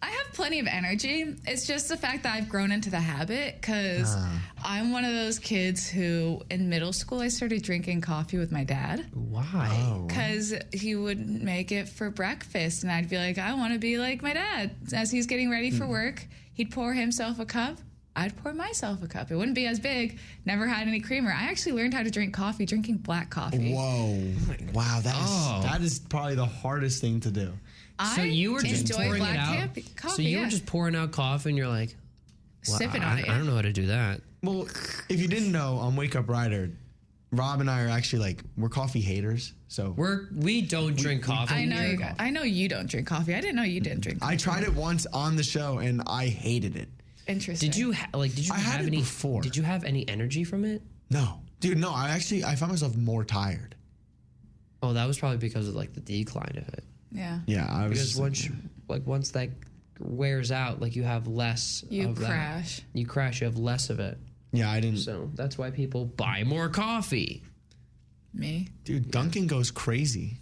I 0.00 0.10
have 0.10 0.32
plenty 0.32 0.60
of 0.60 0.68
energy. 0.68 1.34
It's 1.44 1.66
just 1.66 1.88
the 1.88 1.96
fact 1.96 2.22
that 2.22 2.32
I've 2.36 2.48
grown 2.48 2.70
into 2.70 2.88
the 2.88 3.00
habit 3.00 3.56
because 3.60 4.14
Ah. 4.16 4.42
I'm 4.64 4.92
one 4.92 5.04
of 5.04 5.12
those 5.12 5.38
kids 5.40 5.88
who 5.88 6.40
in 6.50 6.68
middle 6.68 6.92
school 6.92 7.20
I 7.20 7.28
started 7.28 7.62
drinking 7.62 8.00
coffee 8.02 8.38
with 8.38 8.52
my 8.52 8.62
dad 8.64 9.06
Why? 9.12 9.68
Oh. 9.72 10.04
because 10.06 10.54
he 10.72 10.94
would 10.94 11.26
make 11.42 11.72
it 11.72 11.88
for 11.88 12.10
breakfast 12.10 12.84
and 12.84 12.92
I'd 12.92 13.08
be 13.08 13.18
like 13.18 13.38
I 13.38 13.54
want 13.54 13.72
to 13.72 13.78
be 13.80 13.98
like 13.98 14.22
my 14.22 14.34
dad 14.34 14.70
as 14.92 15.10
he's 15.10 15.26
getting 15.26 15.50
ready 15.50 15.70
for 15.72 15.86
work. 15.86 16.26
He'd 16.54 16.70
pour 16.70 16.92
himself 16.92 17.38
a 17.40 17.44
cup. 17.44 17.78
I'd 18.18 18.36
pour 18.42 18.52
myself 18.52 19.02
a 19.02 19.06
cup. 19.06 19.30
It 19.30 19.36
wouldn't 19.36 19.54
be 19.54 19.66
as 19.66 19.78
big. 19.78 20.18
Never 20.44 20.66
had 20.66 20.88
any 20.88 20.98
creamer. 21.00 21.30
I 21.30 21.44
actually 21.44 21.72
learned 21.72 21.94
how 21.94 22.02
to 22.02 22.10
drink 22.10 22.34
coffee 22.34 22.66
drinking 22.66 22.96
black 22.98 23.30
coffee. 23.30 23.72
Whoa! 23.72 24.32
Wow, 24.74 25.00
that 25.04 25.14
is 25.14 25.22
Oh. 25.30 25.60
that 25.62 25.80
is 25.82 26.00
probably 26.00 26.34
the 26.34 26.44
hardest 26.46 27.00
thing 27.00 27.20
to 27.20 27.30
do. 27.30 27.52
So 28.16 28.22
I 28.22 28.24
you 28.26 28.52
were 28.52 28.60
just 28.62 28.82
enjoy 28.82 29.04
pouring 29.04 29.22
black 29.22 29.34
it 29.34 29.38
out. 29.38 29.54
camp- 29.54 29.96
coffee. 29.96 30.14
so 30.16 30.22
you 30.22 30.36
yeah. 30.38 30.44
were 30.44 30.50
just 30.50 30.66
pouring 30.66 30.96
out 30.96 31.12
coffee, 31.12 31.48
and 31.50 31.58
you're 31.58 31.68
like, 31.68 31.96
well, 32.68 32.78
sipping 32.78 33.02
I, 33.02 33.12
on 33.12 33.18
it. 33.18 33.28
I 33.28 33.36
don't 33.38 33.46
know 33.46 33.54
how 33.56 33.62
to 33.62 33.72
do 33.72 33.86
that. 33.86 34.20
Well, 34.42 34.68
if 35.08 35.20
you 35.20 35.28
didn't 35.28 35.50
know, 35.52 35.78
on 35.78 35.96
Wake 35.96 36.14
Up 36.16 36.28
Rider, 36.28 36.70
Rob 37.32 37.60
and 37.60 37.68
I 37.70 37.84
are 37.84 37.88
actually 37.88 38.20
like 38.20 38.42
we're 38.56 38.68
coffee 38.68 39.00
haters. 39.00 39.52
So 39.68 39.94
We're 39.96 40.28
we 40.34 40.62
don't 40.62 40.96
drink 40.96 41.22
coffee. 41.22 41.54
I 41.54 41.64
know 41.66 41.76
here. 41.76 41.90
you. 41.90 41.96
Got, 41.98 42.16
I 42.18 42.30
know 42.30 42.42
you 42.42 42.68
don't 42.68 42.88
drink 42.88 43.06
coffee. 43.06 43.34
I 43.34 43.40
didn't 43.40 43.56
know 43.56 43.62
you 43.64 43.80
didn't 43.80 44.00
drink. 44.00 44.20
coffee. 44.20 44.32
I 44.32 44.36
tried 44.36 44.62
it 44.62 44.74
once 44.74 45.04
on 45.12 45.36
the 45.36 45.42
show 45.42 45.78
and 45.78 46.02
I 46.06 46.26
hated 46.26 46.74
it. 46.76 46.88
Interesting. 47.28 47.70
Did 47.70 47.78
you 47.78 47.92
ha- 47.92 48.08
like? 48.14 48.34
Did 48.34 48.46
you 48.46 48.54
I 48.54 48.58
had 48.58 48.72
have 48.78 48.80
it 48.82 48.88
any? 48.88 48.96
before. 48.98 49.42
Did 49.42 49.56
you 49.56 49.62
have 49.62 49.84
any 49.84 50.08
energy 50.08 50.44
from 50.44 50.64
it? 50.64 50.82
No, 51.10 51.40
dude, 51.60 51.78
no. 51.78 51.92
I 51.92 52.10
actually 52.10 52.44
I 52.44 52.54
found 52.56 52.72
myself 52.72 52.96
more 52.96 53.24
tired. 53.24 53.74
Oh, 54.82 54.92
that 54.94 55.06
was 55.06 55.18
probably 55.18 55.38
because 55.38 55.68
of 55.68 55.74
like 55.74 55.92
the 55.92 56.00
decline 56.00 56.54
of 56.56 56.68
it. 56.68 56.84
Yeah. 57.12 57.40
Yeah, 57.46 57.66
I 57.70 57.84
was. 57.84 57.90
Because 57.90 58.08
just 58.08 58.20
once, 58.20 58.44
you, 58.46 58.52
like 58.88 59.06
once 59.06 59.30
that 59.32 59.50
wears 60.00 60.50
out, 60.52 60.80
like 60.80 60.96
you 60.96 61.02
have 61.02 61.26
less. 61.26 61.84
You 61.90 62.08
of 62.08 62.18
that. 62.18 62.26
crash. 62.26 62.80
You 62.94 63.06
crash. 63.06 63.40
You 63.40 63.46
have 63.46 63.58
less 63.58 63.90
of 63.90 64.00
it. 64.00 64.18
yeah, 64.52 64.70
I 64.70 64.80
didn't. 64.80 65.00
So 65.00 65.30
that's 65.34 65.58
why 65.58 65.70
people 65.70 66.06
buy 66.06 66.44
more 66.44 66.68
coffee. 66.68 67.42
Me. 68.34 68.68
Dude, 68.84 69.10
Dunkin' 69.10 69.46
goes 69.46 69.70
crazy. 69.70 70.36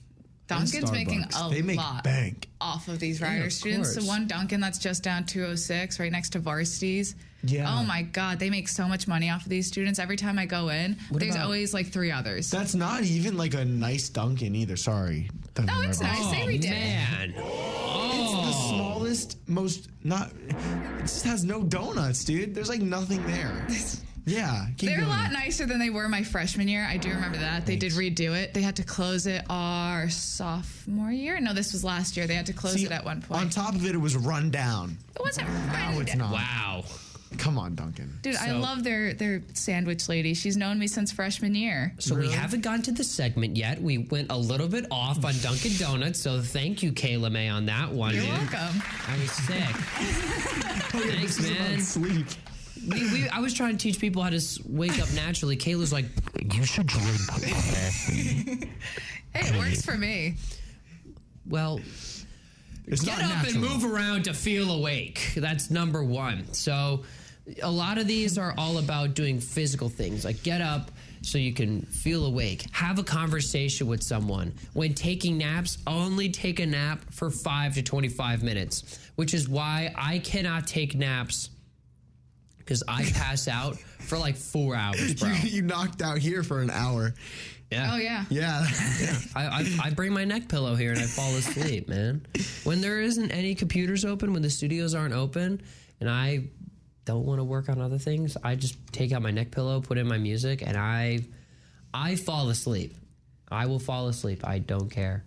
And 0.48 0.70
Dunkin's 0.70 0.92
making 0.92 1.24
a 1.36 1.50
They 1.50 1.62
make 1.62 1.76
lot 1.78 2.04
bank. 2.04 2.48
off 2.60 2.86
of 2.88 3.00
these 3.00 3.20
Yeah, 3.20 3.32
rider 3.32 3.46
of 3.46 3.52
students. 3.52 3.94
The 3.96 4.04
one 4.04 4.26
Dunkin' 4.28 4.60
that's 4.60 4.78
just 4.78 5.02
down 5.02 5.24
206, 5.26 5.98
right 5.98 6.12
next 6.12 6.30
to 6.30 6.38
Varsities. 6.38 7.14
Yeah. 7.42 7.72
Oh 7.78 7.84
my 7.84 8.02
God, 8.02 8.38
they 8.38 8.50
make 8.50 8.68
so 8.68 8.88
much 8.88 9.06
money 9.08 9.28
off 9.30 9.42
of 9.42 9.48
these 9.48 9.66
students. 9.66 9.98
Every 9.98 10.16
time 10.16 10.38
I 10.38 10.46
go 10.46 10.68
in, 10.68 10.96
What 11.10 11.20
there's 11.20 11.34
about- 11.34 11.44
always 11.46 11.74
like 11.74 11.88
three 11.92 12.10
others. 12.10 12.50
That's 12.50 12.74
not 12.74 13.02
even 13.04 13.36
like 13.36 13.54
a 13.54 13.64
nice 13.64 14.08
Dunkin' 14.08 14.54
either. 14.56 14.76
Sorry. 14.76 15.28
Dunkin' 15.54 15.74
No, 15.74 15.82
it's 15.88 16.00
nice. 16.00 16.18
They 16.30 16.42
oh, 16.42 16.46
redid 16.46 16.64
it. 16.64 16.70
man. 16.70 17.30
It's 17.30 17.36
the 17.36 17.42
Oh. 17.42 18.72
smallest, 18.74 19.36
most 19.48 19.88
not. 20.04 20.30
It 20.48 20.56
just 21.02 21.24
has 21.24 21.44
no 21.44 21.62
donuts, 21.62 22.24
dude. 22.24 22.54
There's 22.54 22.68
like 22.68 22.82
nothing 22.82 23.24
there. 23.26 23.66
Yeah, 24.26 24.66
keep 24.76 24.90
They're 24.90 25.04
a 25.04 25.08
lot 25.08 25.30
nicer 25.30 25.66
than 25.66 25.78
they 25.78 25.88
were 25.88 26.08
my 26.08 26.24
freshman 26.24 26.66
year. 26.66 26.84
I 26.88 26.96
do 26.96 27.08
remember 27.10 27.38
that. 27.38 27.64
They 27.64 27.76
did 27.76 27.92
redo 27.92 28.36
it. 28.36 28.52
They 28.54 28.60
had 28.62 28.74
to 28.76 28.82
close 28.82 29.28
it 29.28 29.44
our 29.48 30.08
sophomore 30.10 31.12
year. 31.12 31.38
No, 31.40 31.54
this 31.54 31.72
was 31.72 31.84
last 31.84 32.16
year. 32.16 32.26
They 32.26 32.34
had 32.34 32.46
to 32.46 32.52
close 32.52 32.74
See, 32.74 32.84
it 32.86 32.90
at 32.90 33.04
one 33.04 33.22
point. 33.22 33.40
On 33.40 33.48
top 33.48 33.76
of 33.76 33.86
it, 33.86 33.94
it 33.94 33.98
was 33.98 34.16
run 34.16 34.50
down. 34.50 34.98
it 35.14 35.22
wasn't 35.22 35.48
Now 35.48 35.92
run 35.92 36.02
it's 36.02 36.10
down. 36.10 36.18
not. 36.18 36.32
Wow. 36.32 36.84
Come 37.38 37.58
on, 37.58 37.74
Dunkin'. 37.74 38.10
Dude, 38.22 38.36
I 38.36 38.52
love 38.52 38.82
their 38.82 39.12
their 39.12 39.42
sandwich 39.52 40.08
lady. 40.08 40.32
She's 40.32 40.56
known 40.56 40.78
me 40.78 40.86
since 40.86 41.12
freshman 41.12 41.54
year. 41.54 41.92
So 41.98 42.14
we 42.14 42.30
haven't 42.30 42.62
gone 42.62 42.82
to 42.82 42.92
the 42.92 43.04
segment 43.04 43.56
yet. 43.56 43.80
We 43.82 43.98
went 43.98 44.30
a 44.30 44.36
little 44.36 44.68
bit 44.68 44.86
off 44.90 45.24
on 45.24 45.34
Dunkin' 45.42 45.76
Donuts. 45.76 46.20
So 46.20 46.40
thank 46.40 46.82
you, 46.82 46.92
Kayla 46.92 47.30
May, 47.30 47.48
on 47.48 47.66
that 47.66 47.90
one. 47.92 48.14
You're 48.14 48.24
dude. 48.24 48.32
welcome. 48.32 48.82
I 49.08 49.18
was 49.20 49.30
sick. 49.32 49.56
Thanks, 50.96 51.40
man. 51.42 51.80
Sleep. 51.80 52.26
We, 52.88 53.12
we, 53.12 53.28
I 53.28 53.40
was 53.40 53.54
trying 53.54 53.72
to 53.76 53.78
teach 53.78 54.00
people 54.00 54.22
how 54.22 54.30
to 54.30 54.40
wake 54.68 55.00
up 55.00 55.12
naturally. 55.14 55.56
Kayla's 55.56 55.92
like, 55.92 56.06
you 56.52 56.64
should 56.64 56.86
drink 56.86 57.26
coffee. 57.26 58.70
Hey, 59.32 59.54
it 59.54 59.56
works 59.58 59.84
for 59.84 59.96
me. 59.98 60.34
Well, 61.48 61.80
It's 62.86 63.04
get 63.04 63.20
not 63.20 63.44
up 63.44 63.46
and 63.46 63.60
move 63.60 63.84
around 63.84 64.24
to 64.24 64.34
feel 64.34 64.70
awake. 64.70 65.32
That's 65.36 65.70
number 65.70 66.02
one. 66.02 66.52
So, 66.52 67.04
a 67.62 67.70
lot 67.70 67.98
of 67.98 68.06
these 68.06 68.38
are 68.38 68.54
all 68.58 68.78
about 68.78 69.14
doing 69.14 69.38
physical 69.38 69.88
things, 69.88 70.24
like 70.24 70.42
get 70.42 70.60
up 70.60 70.90
so 71.22 71.38
you 71.38 71.52
can 71.52 71.82
feel 71.82 72.26
awake. 72.26 72.66
Have 72.72 72.98
a 72.98 73.04
conversation 73.04 73.86
with 73.86 74.02
someone. 74.02 74.52
When 74.72 74.94
taking 74.94 75.38
naps, 75.38 75.78
only 75.86 76.28
take 76.30 76.60
a 76.60 76.66
nap 76.66 77.00
for 77.12 77.30
five 77.30 77.74
to 77.74 77.82
25 77.82 78.42
minutes, 78.42 78.98
which 79.16 79.34
is 79.34 79.48
why 79.48 79.92
I 79.96 80.18
cannot 80.20 80.66
take 80.66 80.94
naps 80.94 81.50
because 82.66 82.82
I 82.88 83.04
pass 83.14 83.46
out 83.48 83.78
for 83.78 84.18
like 84.18 84.36
four 84.36 84.74
hours, 84.74 85.14
bro. 85.14 85.30
You, 85.30 85.48
you 85.48 85.62
knocked 85.62 86.02
out 86.02 86.18
here 86.18 86.42
for 86.42 86.60
an 86.60 86.70
hour. 86.70 87.14
Yeah. 87.70 87.90
Oh 87.92 87.96
yeah. 87.96 88.24
Yeah. 88.28 88.66
I, 89.34 89.46
I, 89.46 89.78
I 89.84 89.90
bring 89.90 90.12
my 90.12 90.24
neck 90.24 90.48
pillow 90.48 90.74
here 90.74 90.90
and 90.90 91.00
I 91.00 91.04
fall 91.04 91.34
asleep, 91.34 91.88
man. 91.88 92.26
When 92.64 92.80
there 92.80 93.00
isn't 93.00 93.30
any 93.30 93.54
computers 93.54 94.04
open, 94.04 94.32
when 94.32 94.42
the 94.42 94.50
studios 94.50 94.94
aren't 94.94 95.14
open, 95.14 95.62
and 96.00 96.10
I 96.10 96.44
don't 97.04 97.24
want 97.24 97.40
to 97.40 97.44
work 97.44 97.68
on 97.68 97.80
other 97.80 97.98
things, 97.98 98.36
I 98.42 98.56
just 98.56 98.76
take 98.92 99.12
out 99.12 99.22
my 99.22 99.30
neck 99.30 99.50
pillow, 99.50 99.80
put 99.80 99.98
in 99.98 100.06
my 100.06 100.18
music, 100.18 100.62
and 100.64 100.76
I 100.76 101.20
I 101.94 102.16
fall 102.16 102.50
asleep. 102.50 102.94
I 103.48 103.66
will 103.66 103.78
fall 103.78 104.08
asleep. 104.08 104.46
I 104.46 104.58
don't 104.58 104.90
care. 104.90 105.24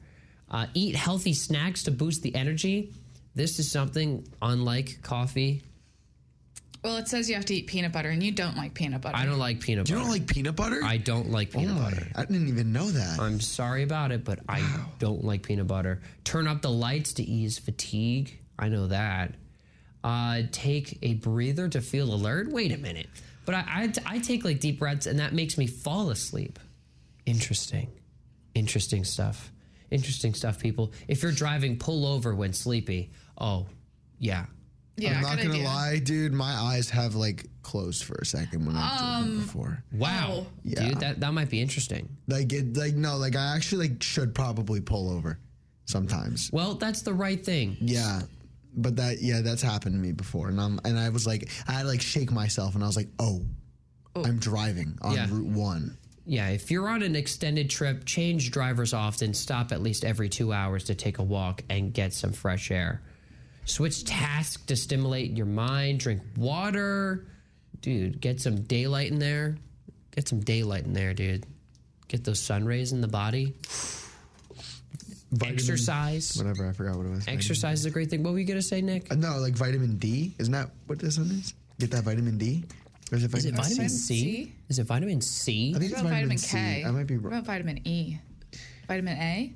Uh, 0.51 0.67
eat 0.73 0.95
healthy 0.95 1.33
snacks 1.33 1.83
to 1.83 1.91
boost 1.91 2.21
the 2.21 2.35
energy. 2.35 2.93
This 3.35 3.59
is 3.59 3.71
something 3.71 4.27
unlike 4.41 5.01
coffee. 5.01 5.63
Well, 6.83 6.95
it 6.95 7.09
says 7.09 7.29
you 7.29 7.35
have 7.35 7.45
to 7.45 7.53
eat 7.53 7.67
peanut 7.67 7.91
butter, 7.91 8.09
and 8.09 8.23
you 8.23 8.31
don't 8.31 8.55
like 8.55 8.73
peanut 8.73 9.01
butter. 9.01 9.17
I 9.17 9.25
don't 9.25 9.37
like 9.37 9.59
peanut 9.59 9.85
butter. 9.85 9.97
you 9.97 10.01
don't 10.01 10.11
like 10.11 10.27
peanut 10.27 10.55
butter? 10.55 10.79
I 10.81 10.97
don't 10.97 11.29
like 11.29 11.49
oh 11.53 11.59
peanut 11.59 11.75
my! 11.75 11.89
butter. 11.89 12.07
I 12.15 12.23
didn't 12.23 12.47
even 12.47 12.71
know 12.71 12.89
that. 12.89 13.19
I'm 13.19 13.41
sorry 13.41 13.83
about 13.83 14.11
it, 14.11 14.23
but 14.23 14.39
I 14.47 14.63
don't 14.97 15.23
like 15.23 15.43
peanut 15.43 15.67
butter. 15.67 16.01
Turn 16.23 16.47
up 16.47 16.61
the 16.61 16.71
lights 16.71 17.13
to 17.13 17.23
ease 17.23 17.59
fatigue. 17.59 18.39
I 18.57 18.69
know 18.69 18.87
that. 18.87 19.35
Uh, 20.03 20.43
take 20.51 20.97
a 21.01 21.15
breather 21.15 21.67
to 21.67 21.81
feel 21.81 22.13
alert. 22.13 22.49
Wait 22.49 22.71
a 22.71 22.77
minute. 22.77 23.07
But 23.45 23.55
I, 23.55 23.91
I, 24.05 24.15
I 24.15 24.19
take 24.19 24.45
like 24.45 24.59
deep 24.59 24.79
breaths 24.79 25.05
and 25.05 25.19
that 25.19 25.33
makes 25.33 25.57
me 25.57 25.67
fall 25.67 26.09
asleep. 26.11 26.59
Interesting. 27.25 27.89
Interesting 28.55 29.03
stuff. 29.03 29.51
Interesting 29.91 30.33
stuff, 30.33 30.59
people. 30.59 30.93
If 31.07 31.23
you're 31.23 31.31
driving, 31.31 31.77
pull 31.77 32.05
over 32.05 32.33
when 32.35 32.53
sleepy. 32.53 33.11
Oh, 33.37 33.67
yeah. 34.19 34.45
Yeah, 35.01 35.15
I'm 35.17 35.21
not 35.21 35.37
gonna 35.37 35.49
idea. 35.55 35.63
lie, 35.65 35.99
dude. 35.99 36.33
My 36.33 36.51
eyes 36.53 36.89
have 36.89 37.15
like 37.15 37.45
closed 37.61 38.03
for 38.03 38.15
a 38.15 38.25
second 38.25 38.65
when 38.65 38.75
I've 38.75 39.01
Um, 39.01 39.23
driven 39.25 39.41
before. 39.41 39.83
Wow. 39.93 40.47
Yeah. 40.63 40.89
Dude, 40.89 40.99
that, 41.01 41.19
that 41.19 41.33
might 41.33 41.49
be 41.49 41.61
interesting. 41.61 42.09
Like 42.27 42.51
it, 42.53 42.75
like 42.77 42.95
no, 42.95 43.17
like 43.17 43.35
I 43.35 43.55
actually 43.55 43.89
like 43.89 44.03
should 44.03 44.33
probably 44.35 44.81
pull 44.81 45.09
over 45.11 45.39
sometimes. 45.85 46.49
Well, 46.51 46.75
that's 46.75 47.01
the 47.01 47.13
right 47.13 47.43
thing. 47.43 47.77
Yeah, 47.81 48.21
but 48.75 48.95
that 48.97 49.21
yeah, 49.21 49.41
that's 49.41 49.61
happened 49.61 49.95
to 49.95 49.99
me 49.99 50.11
before, 50.11 50.49
and 50.49 50.59
I'm 50.59 50.79
and 50.85 50.97
I 50.99 51.09
was 51.09 51.25
like, 51.27 51.49
I 51.67 51.73
had 51.73 51.81
to 51.83 51.87
like 51.87 52.01
shake 52.01 52.31
myself, 52.31 52.75
and 52.75 52.83
I 52.83 52.87
was 52.87 52.95
like, 52.97 53.09
oh, 53.19 53.41
I'm 54.15 54.39
driving 54.39 54.97
on 55.01 55.13
Yeah. 55.15 55.27
Route 55.29 55.47
One. 55.47 55.97
Yeah, 56.25 56.49
if 56.49 56.69
you're 56.69 56.87
on 56.87 57.01
an 57.01 57.15
extended 57.15 57.71
trip, 57.71 58.05
change 58.05 58.51
drivers 58.51 58.93
often, 58.93 59.33
stop 59.33 59.71
at 59.71 59.81
least 59.81 60.05
every 60.05 60.29
two 60.29 60.53
hours 60.53 60.83
to 60.85 60.93
take 60.95 61.17
a 61.17 61.23
walk 61.23 61.63
and 61.71 61.91
get 61.91 62.13
some 62.13 62.33
fresh 62.33 62.69
air. 62.69 63.01
Switch 63.69 64.03
tasks 64.03 64.63
to 64.65 64.75
stimulate 64.75 65.37
your 65.37 65.45
mind, 65.45 65.99
drink 65.99 66.21
water. 66.35 67.27
Dude, 67.81 68.19
get 68.19 68.41
some 68.41 68.61
daylight 68.63 69.11
in 69.11 69.19
there. 69.19 69.57
Get 70.15 70.27
some 70.27 70.39
daylight 70.39 70.85
in 70.85 70.93
there, 70.93 71.13
dude. 71.13 71.45
Get 72.07 72.23
those 72.23 72.39
sun 72.39 72.65
rays 72.65 72.91
in 72.91 73.01
the 73.01 73.07
body. 73.07 73.53
Vitamin- 75.31 75.53
Exercise. 75.53 76.35
Whatever, 76.35 76.67
I 76.67 76.71
forgot 76.73 76.97
what 76.97 77.05
it 77.05 77.09
was. 77.09 77.27
Exercise 77.27 77.81
is 77.81 77.85
a 77.85 77.91
great 77.91 78.09
thing. 78.09 78.23
What 78.23 78.33
were 78.33 78.39
you 78.39 78.45
going 78.45 78.57
to 78.59 78.65
say, 78.65 78.81
Nick? 78.81 79.11
Uh, 79.11 79.15
no, 79.15 79.37
like 79.37 79.53
vitamin 79.53 79.97
D. 79.97 80.33
Isn't 80.39 80.53
that 80.53 80.71
what 80.87 80.97
this 80.97 81.19
one 81.19 81.29
is? 81.29 81.53
Get 81.79 81.91
that 81.91 82.03
vitamin 82.03 82.39
D. 82.39 82.63
Or 83.11 83.17
is 83.17 83.23
it 83.23 83.29
vitamin, 83.31 83.55
vitamin 83.55 83.89
C? 83.89 84.19
C? 84.19 84.53
Is 84.69 84.79
it 84.79 84.87
vitamin 84.87 85.21
C? 85.21 85.73
I 85.75 85.79
think 85.79 85.83
What 85.83 85.83
it's 85.83 86.01
vitamin, 86.01 86.11
vitamin 86.13 86.37
C. 86.39 86.57
K? 86.57 86.83
I 86.85 86.91
might 86.91 87.05
be 87.07 87.17
What 87.17 87.25
wrong. 87.31 87.33
about 87.33 87.45
vitamin 87.45 87.87
E? 87.87 88.17
Vitamin 88.87 89.17
A? 89.19 89.53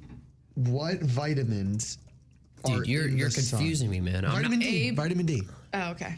What 0.56 1.00
vitamins 1.02 1.98
Dude, 2.66 2.88
you're 2.88 3.08
in 3.08 3.18
you're 3.18 3.30
the 3.30 3.42
sun. 3.42 3.60
confusing 3.60 3.90
me, 3.90 4.00
man. 4.00 4.24
I'm 4.26 4.32
Vitamin 4.32 4.60
not, 4.60 4.66
D. 4.66 4.92
Vitamin 4.92 5.26
D. 5.26 5.42
Oh, 5.74 5.90
okay. 5.92 6.16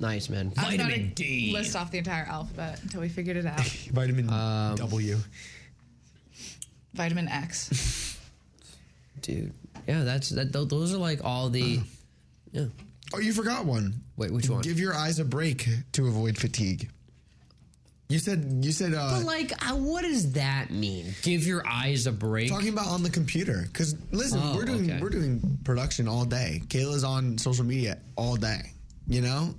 nice, 0.00 0.28
man. 0.28 0.52
I 0.56 0.66
was 0.66 0.74
about 0.74 0.86
Vitamin 0.88 1.08
to 1.10 1.14
D. 1.14 1.52
List 1.52 1.76
off 1.76 1.90
the 1.90 1.98
entire 1.98 2.24
alphabet 2.24 2.80
until 2.82 3.00
we 3.00 3.08
figured 3.08 3.36
it 3.36 3.46
out. 3.46 3.60
Vitamin 3.92 4.28
Um, 4.30 4.74
W. 4.76 5.16
Vitamin 6.94 7.28
X. 7.28 8.18
Dude, 9.22 9.52
yeah, 9.86 10.02
that's 10.04 10.30
that. 10.30 10.52
th- 10.52 10.68
Those 10.68 10.94
are 10.94 10.98
like 10.98 11.24
all 11.24 11.48
the. 11.50 11.80
Yeah. 12.52 12.66
Oh, 13.14 13.18
you 13.18 13.32
forgot 13.32 13.64
one. 13.64 13.94
Wait, 14.16 14.32
which 14.32 14.48
one? 14.48 14.62
Give 14.62 14.78
your 14.80 14.94
eyes 14.94 15.18
a 15.18 15.24
break 15.24 15.68
to 15.92 16.06
avoid 16.08 16.36
fatigue. 16.38 16.90
You 18.08 18.18
said 18.20 18.60
you 18.62 18.70
said 18.70 18.94
uh, 18.94 19.16
But 19.18 19.24
like, 19.24 19.52
uh, 19.68 19.74
what 19.74 20.02
does 20.02 20.32
that 20.32 20.70
mean? 20.70 21.12
Give 21.22 21.44
your 21.46 21.66
eyes 21.66 22.06
a 22.06 22.12
break. 22.12 22.48
talking 22.50 22.68
about 22.68 22.86
on 22.86 23.02
the 23.02 23.10
computer 23.10 23.64
because 23.66 23.96
listen, 24.12 24.40
Oh, 24.42 24.54
we're 24.56 24.64
doing 24.64 24.88
okay. 24.90 25.02
we're 25.02 25.08
doing 25.10 25.58
production 25.64 26.06
all 26.06 26.24
day. 26.24 26.62
Kayla's 26.68 27.02
on 27.04 27.36
social 27.38 27.64
media 27.64 27.98
all 28.16 28.36
day. 28.36 28.70
You 29.08 29.22
know. 29.22 29.54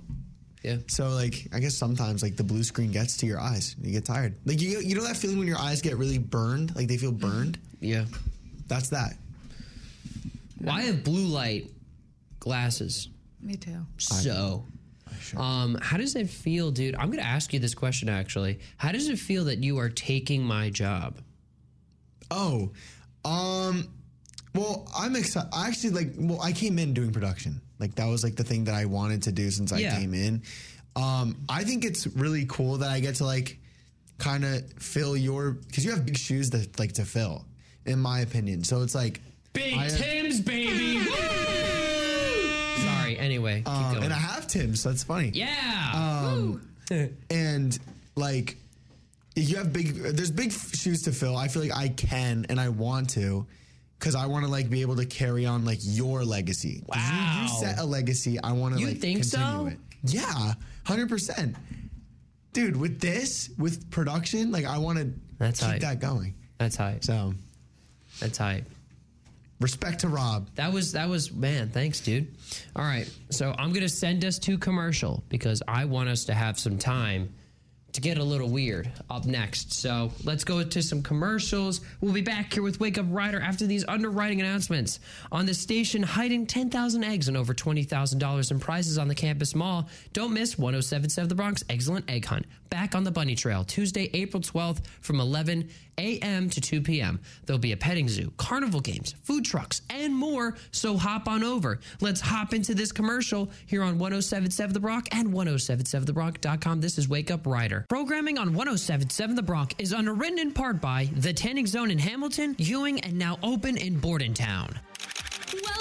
Yeah. 0.62 0.78
So 0.88 1.10
like, 1.10 1.46
I 1.52 1.60
guess 1.60 1.74
sometimes 1.76 2.22
like 2.22 2.36
the 2.36 2.42
blue 2.44 2.64
screen 2.64 2.90
gets 2.90 3.18
to 3.18 3.26
your 3.26 3.38
eyes. 3.38 3.76
You 3.82 3.92
get 3.92 4.04
tired. 4.06 4.34
Like 4.46 4.60
you 4.62 4.80
you 4.80 4.94
know 4.94 5.04
that 5.04 5.16
feeling 5.16 5.38
when 5.38 5.46
your 5.46 5.58
eyes 5.58 5.82
get 5.82 5.96
really 5.98 6.18
burned, 6.18 6.74
like 6.74 6.88
they 6.88 6.96
feel 6.96 7.12
burned. 7.12 7.58
Yeah. 7.80 8.06
That's 8.66 8.88
that. 8.90 9.14
Well, 10.60 10.74
I 10.74 10.82
have 10.82 11.04
blue 11.04 11.26
light 11.26 11.70
glasses. 12.40 13.08
Me 13.40 13.56
too. 13.56 13.76
So, 13.98 14.64
um, 15.36 15.76
how 15.80 15.96
does 15.96 16.14
it 16.16 16.28
feel, 16.28 16.70
dude? 16.70 16.94
I'm 16.96 17.06
going 17.06 17.18
to 17.22 17.26
ask 17.26 17.52
you 17.52 17.58
this 17.60 17.74
question 17.74 18.08
actually. 18.08 18.58
How 18.76 18.92
does 18.92 19.08
it 19.08 19.18
feel 19.18 19.44
that 19.44 19.62
you 19.62 19.78
are 19.78 19.88
taking 19.88 20.42
my 20.42 20.70
job? 20.70 21.18
Oh, 22.30 22.70
um, 23.24 23.88
well, 24.54 24.86
I'm 24.96 25.16
excited. 25.16 25.48
I 25.52 25.68
actually 25.68 25.90
like. 25.90 26.08
Well, 26.16 26.40
I 26.40 26.52
came 26.52 26.78
in 26.78 26.92
doing 26.94 27.12
production. 27.12 27.60
Like 27.78 27.94
that 27.96 28.06
was 28.06 28.24
like 28.24 28.36
the 28.36 28.44
thing 28.44 28.64
that 28.64 28.74
I 28.74 28.84
wanted 28.86 29.22
to 29.24 29.32
do 29.32 29.50
since 29.50 29.72
I 29.72 29.78
Yeah. 29.78 29.96
came 29.98 30.14
in. 30.14 30.42
Um, 30.96 31.36
I 31.48 31.64
think 31.64 31.84
it's 31.84 32.06
really 32.08 32.44
cool 32.48 32.78
that 32.78 32.90
I 32.90 33.00
get 33.00 33.16
to 33.16 33.24
like 33.24 33.58
kind 34.18 34.44
of 34.44 34.72
fill 34.74 35.16
your 35.16 35.52
because 35.52 35.84
you 35.84 35.92
have 35.92 36.04
big 36.04 36.16
shoes 36.18 36.50
that 36.50 36.78
like 36.78 36.92
to 36.94 37.04
fill, 37.04 37.44
in 37.86 37.98
my 38.00 38.20
opinion. 38.20 38.64
So 38.64 38.82
it's 38.82 38.94
like 38.94 39.20
Big 39.52 39.74
I 39.74 39.88
Tim's, 39.88 40.40
baby. 40.40 40.97
Sorry. 43.28 43.34
Anyway, 43.34 43.56
keep 43.58 43.68
Um, 43.68 43.92
going. 43.94 44.04
and 44.04 44.12
I 44.12 44.16
have 44.18 44.46
Tim's. 44.46 44.80
So 44.80 44.88
that's 44.90 45.04
funny. 45.04 45.30
yeah. 45.34 45.92
Um, 45.94 46.68
and 47.30 47.78
like, 48.16 48.56
you 49.36 49.56
have 49.56 49.72
big, 49.72 49.94
there's 49.94 50.30
big 50.30 50.52
shoes 50.52 51.02
to 51.02 51.12
fill. 51.12 51.36
I 51.36 51.48
feel 51.48 51.62
like 51.62 51.76
I 51.76 51.88
can 51.88 52.46
and 52.48 52.58
I 52.60 52.68
want 52.70 53.10
to, 53.10 53.46
because 53.98 54.14
I 54.14 54.26
want 54.26 54.44
to 54.44 54.50
like 54.50 54.68
be 54.70 54.80
able 54.80 54.96
to 54.96 55.06
carry 55.06 55.46
on 55.46 55.64
like 55.64 55.78
your 55.82 56.24
legacy. 56.24 56.82
'Cause 56.90 57.00
You, 57.10 57.42
you 57.42 57.48
set 57.60 57.78
a 57.78 57.84
legacy. 57.84 58.40
I 58.40 58.52
want 58.52 58.74
to 58.74 58.80
You 58.80 58.88
like 58.88 58.98
think 59.00 59.20
continue 59.20 59.46
so? 59.46 59.66
it. 59.66 59.78
Yeah, 60.04 60.54
hundred 60.84 61.08
percent. 61.08 61.56
Dude, 62.52 62.76
with 62.76 63.00
this, 63.00 63.50
with 63.58 63.90
production, 63.90 64.50
like 64.50 64.64
I 64.64 64.78
want 64.78 64.98
to 64.98 65.12
That's 65.38 65.60
keep 65.60 65.68
hype. 65.68 65.80
that 65.82 66.00
going. 66.00 66.34
That's 66.58 66.76
hype. 66.76 67.04
So 67.04 67.34
That's 68.20 68.38
hype. 68.38 68.64
Respect 69.60 70.00
to 70.00 70.08
Rob. 70.08 70.48
That 70.54 70.72
was 70.72 70.92
that 70.92 71.08
was 71.08 71.32
man. 71.32 71.70
Thanks, 71.70 72.00
dude. 72.00 72.28
All 72.76 72.84
right, 72.84 73.10
so 73.30 73.54
I'm 73.58 73.72
gonna 73.72 73.88
send 73.88 74.24
us 74.24 74.38
to 74.40 74.56
commercial 74.56 75.24
because 75.28 75.62
I 75.66 75.84
want 75.84 76.08
us 76.08 76.26
to 76.26 76.34
have 76.34 76.58
some 76.58 76.78
time 76.78 77.34
to 77.92 78.00
get 78.00 78.18
a 78.18 78.22
little 78.22 78.48
weird 78.48 78.90
up 79.10 79.24
next. 79.24 79.72
So 79.72 80.12
let's 80.24 80.44
go 80.44 80.62
to 80.62 80.82
some 80.82 81.02
commercials. 81.02 81.80
We'll 82.00 82.12
be 82.12 82.20
back 82.20 82.52
here 82.52 82.62
with 82.62 82.78
Wake 82.78 82.98
Up 82.98 83.06
Rider 83.08 83.40
after 83.40 83.66
these 83.66 83.84
underwriting 83.88 84.40
announcements. 84.40 85.00
On 85.32 85.46
the 85.46 85.54
station, 85.54 86.02
hiding 86.02 86.46
10,000 86.46 87.02
eggs 87.02 87.28
and 87.28 87.36
over 87.36 87.54
$20,000 87.54 88.50
in 88.50 88.60
prizes 88.60 88.98
on 88.98 89.08
the 89.08 89.14
campus 89.14 89.54
mall. 89.54 89.88
Don't 90.12 90.34
miss 90.34 90.58
1077 90.58 91.28
The 91.28 91.34
Bronc 91.34 91.58
Excellent 91.70 92.08
Egg 92.10 92.26
Hunt. 92.26 92.46
Back 92.68 92.94
on 92.94 93.04
the 93.04 93.10
Bunny 93.10 93.34
Trail, 93.34 93.64
Tuesday, 93.64 94.10
April 94.12 94.42
12th 94.42 94.84
from 95.00 95.18
11 95.18 95.70
a.m. 95.98 96.48
to 96.50 96.60
2 96.60 96.80
p.m. 96.80 97.20
There'll 97.44 97.58
be 97.58 97.72
a 97.72 97.76
petting 97.76 98.08
zoo, 98.08 98.32
carnival 98.36 98.80
games, 98.80 99.14
food 99.22 99.44
trucks, 99.44 99.82
and 99.90 100.14
more. 100.14 100.56
So 100.70 100.96
hop 100.96 101.28
on 101.28 101.44
over. 101.44 101.80
Let's 102.00 102.20
hop 102.20 102.54
into 102.54 102.74
this 102.74 102.92
commercial 102.92 103.50
here 103.66 103.82
on 103.82 103.98
1077 103.98 104.72
The 104.72 104.80
Bronc 104.80 105.08
and 105.12 105.28
1077thebronc.com. 105.28 106.80
This 106.80 106.98
is 106.98 107.08
Wake 107.08 107.30
Up 107.30 107.46
Rider. 107.46 107.84
Programming 107.88 108.38
on 108.38 108.54
1077 108.54 109.36
The 109.36 109.42
Bronc 109.42 109.74
is 109.78 109.92
underwritten 109.92 110.38
in 110.38 110.52
part 110.52 110.80
by 110.80 111.10
The 111.16 111.32
Tanning 111.32 111.66
Zone 111.66 111.90
in 111.90 111.98
Hamilton, 111.98 112.54
Ewing, 112.58 113.00
and 113.00 113.18
now 113.18 113.38
open 113.42 113.76
in 113.76 113.98
Bordentown. 113.98 114.78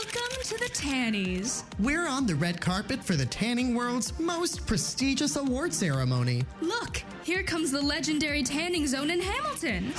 Welcome 0.07 0.43
to 0.43 0.57
the 0.59 0.69
Tannies. 0.73 1.63
We're 1.79 2.07
on 2.07 2.25
the 2.25 2.35
red 2.35 2.61
carpet 2.61 3.03
for 3.03 3.17
the 3.17 3.25
tanning 3.25 3.75
world's 3.75 4.17
most 4.17 4.65
prestigious 4.65 5.35
award 5.35 5.73
ceremony. 5.73 6.45
Look, 6.61 7.03
here 7.23 7.43
comes 7.43 7.71
the 7.71 7.81
legendary 7.81 8.41
tanning 8.41 8.87
zone 8.87 9.09
in 9.09 9.19
Hamilton. 9.19 9.89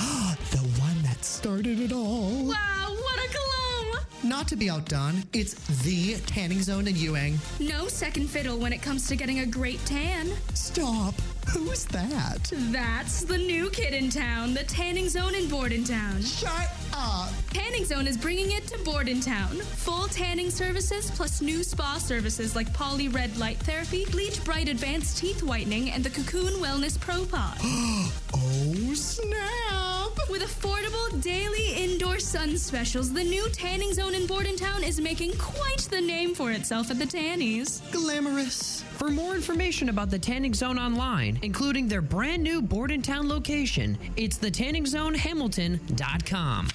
the 0.49 0.67
one 0.79 0.99
that 1.03 1.23
started 1.23 1.79
it 1.79 1.91
all. 1.91 2.31
wow, 2.43 2.87
what 2.87 3.19
a 3.23 3.31
glow! 3.31 3.99
Not 4.27 4.47
to 4.47 4.55
be 4.55 4.67
outdone, 4.67 5.23
it's 5.31 5.53
the 5.83 6.15
tanning 6.25 6.63
zone 6.63 6.87
in 6.87 6.95
Ewing. 6.95 7.37
No 7.59 7.87
second 7.87 8.31
fiddle 8.31 8.57
when 8.57 8.73
it 8.73 8.81
comes 8.81 9.07
to 9.09 9.15
getting 9.15 9.41
a 9.41 9.45
great 9.45 9.85
tan. 9.85 10.31
Stop. 10.55 11.13
Who's 11.49 11.85
that? 11.85 12.51
That's 12.71 13.23
the 13.23 13.37
new 13.37 13.69
kid 13.69 13.93
in 13.93 14.09
town, 14.09 14.55
the 14.55 14.63
Tanning 14.63 15.09
Zone 15.09 15.35
in 15.35 15.47
Bordentown. 15.49 16.21
Shut 16.21 16.51
up. 16.51 16.78
Tanning 17.49 17.85
Zone 17.85 18.07
is 18.07 18.17
bringing 18.17 18.51
it 18.51 18.67
to 18.67 18.77
Bordentown. 18.79 19.55
Full 19.57 20.07
tanning 20.09 20.51
services 20.51 21.09
plus 21.11 21.41
new 21.41 21.63
spa 21.63 21.97
services 21.97 22.55
like 22.55 22.71
Poly 22.73 23.07
Red 23.07 23.35
Light 23.37 23.57
Therapy, 23.57 24.05
Bleach 24.11 24.43
Bright 24.43 24.69
Advanced 24.69 25.17
Teeth 25.17 25.41
Whitening, 25.41 25.89
and 25.89 26.03
the 26.03 26.11
Cocoon 26.11 26.53
Wellness 26.61 26.99
Pro 26.99 27.25
Pod. 27.25 27.57
Oh, 28.41 28.93
snap. 28.93 30.11
With 30.29 30.43
affordable 30.43 31.21
daily 31.21 31.73
indoor 31.73 32.19
sun 32.19 32.57
specials, 32.57 33.11
the 33.11 33.23
new 33.23 33.49
Tanning 33.49 33.91
Zone 33.93 34.13
in 34.13 34.27
Bordentown 34.27 34.83
is 34.83 35.01
making 35.01 35.33
quite 35.37 35.87
the 35.89 35.99
name 35.99 36.35
for 36.35 36.51
itself 36.51 36.91
at 36.91 36.99
the 36.99 37.05
Tannies. 37.05 37.81
Glamorous. 37.91 38.83
For 38.97 39.09
more 39.09 39.35
information 39.35 39.89
about 39.89 40.09
the 40.09 40.19
Tanning 40.19 40.53
Zone 40.53 40.77
online, 40.77 41.39
including 41.41 41.87
their 41.87 42.01
brand 42.01 42.43
new 42.43 42.61
Bordentown 42.61 43.27
location, 43.27 43.97
it's 44.15 44.37
thetanningzonehamilton.com. 44.37 46.67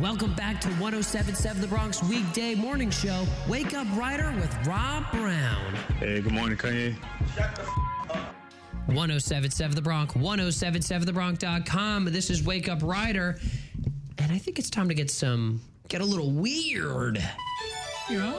Welcome 0.00 0.34
back 0.34 0.60
to 0.62 0.68
1077 0.70 1.62
The 1.62 1.68
Bronc 1.68 2.02
weekday 2.02 2.56
morning 2.56 2.90
show. 2.90 3.24
Wake 3.48 3.74
Up 3.74 3.86
Rider 3.96 4.32
with 4.32 4.52
Rob 4.66 5.04
Brown. 5.12 5.74
Hey, 6.00 6.20
good 6.20 6.32
morning, 6.32 6.58
Kanye. 6.58 6.94
1077 8.86 9.76
The 9.76 9.80
Bronc, 9.80 10.12
1077thebronc.com. 10.14 12.06
This 12.06 12.28
is 12.28 12.42
Wake 12.42 12.68
Up 12.68 12.80
Rider. 12.82 13.38
And 14.18 14.32
I 14.32 14.38
think 14.38 14.58
it's 14.58 14.68
time 14.68 14.88
to 14.88 14.94
get 14.94 15.10
some, 15.10 15.60
get 15.88 16.00
a 16.00 16.04
little 16.04 16.32
weird. 16.32 17.22
You 18.10 18.18
know? 18.18 18.38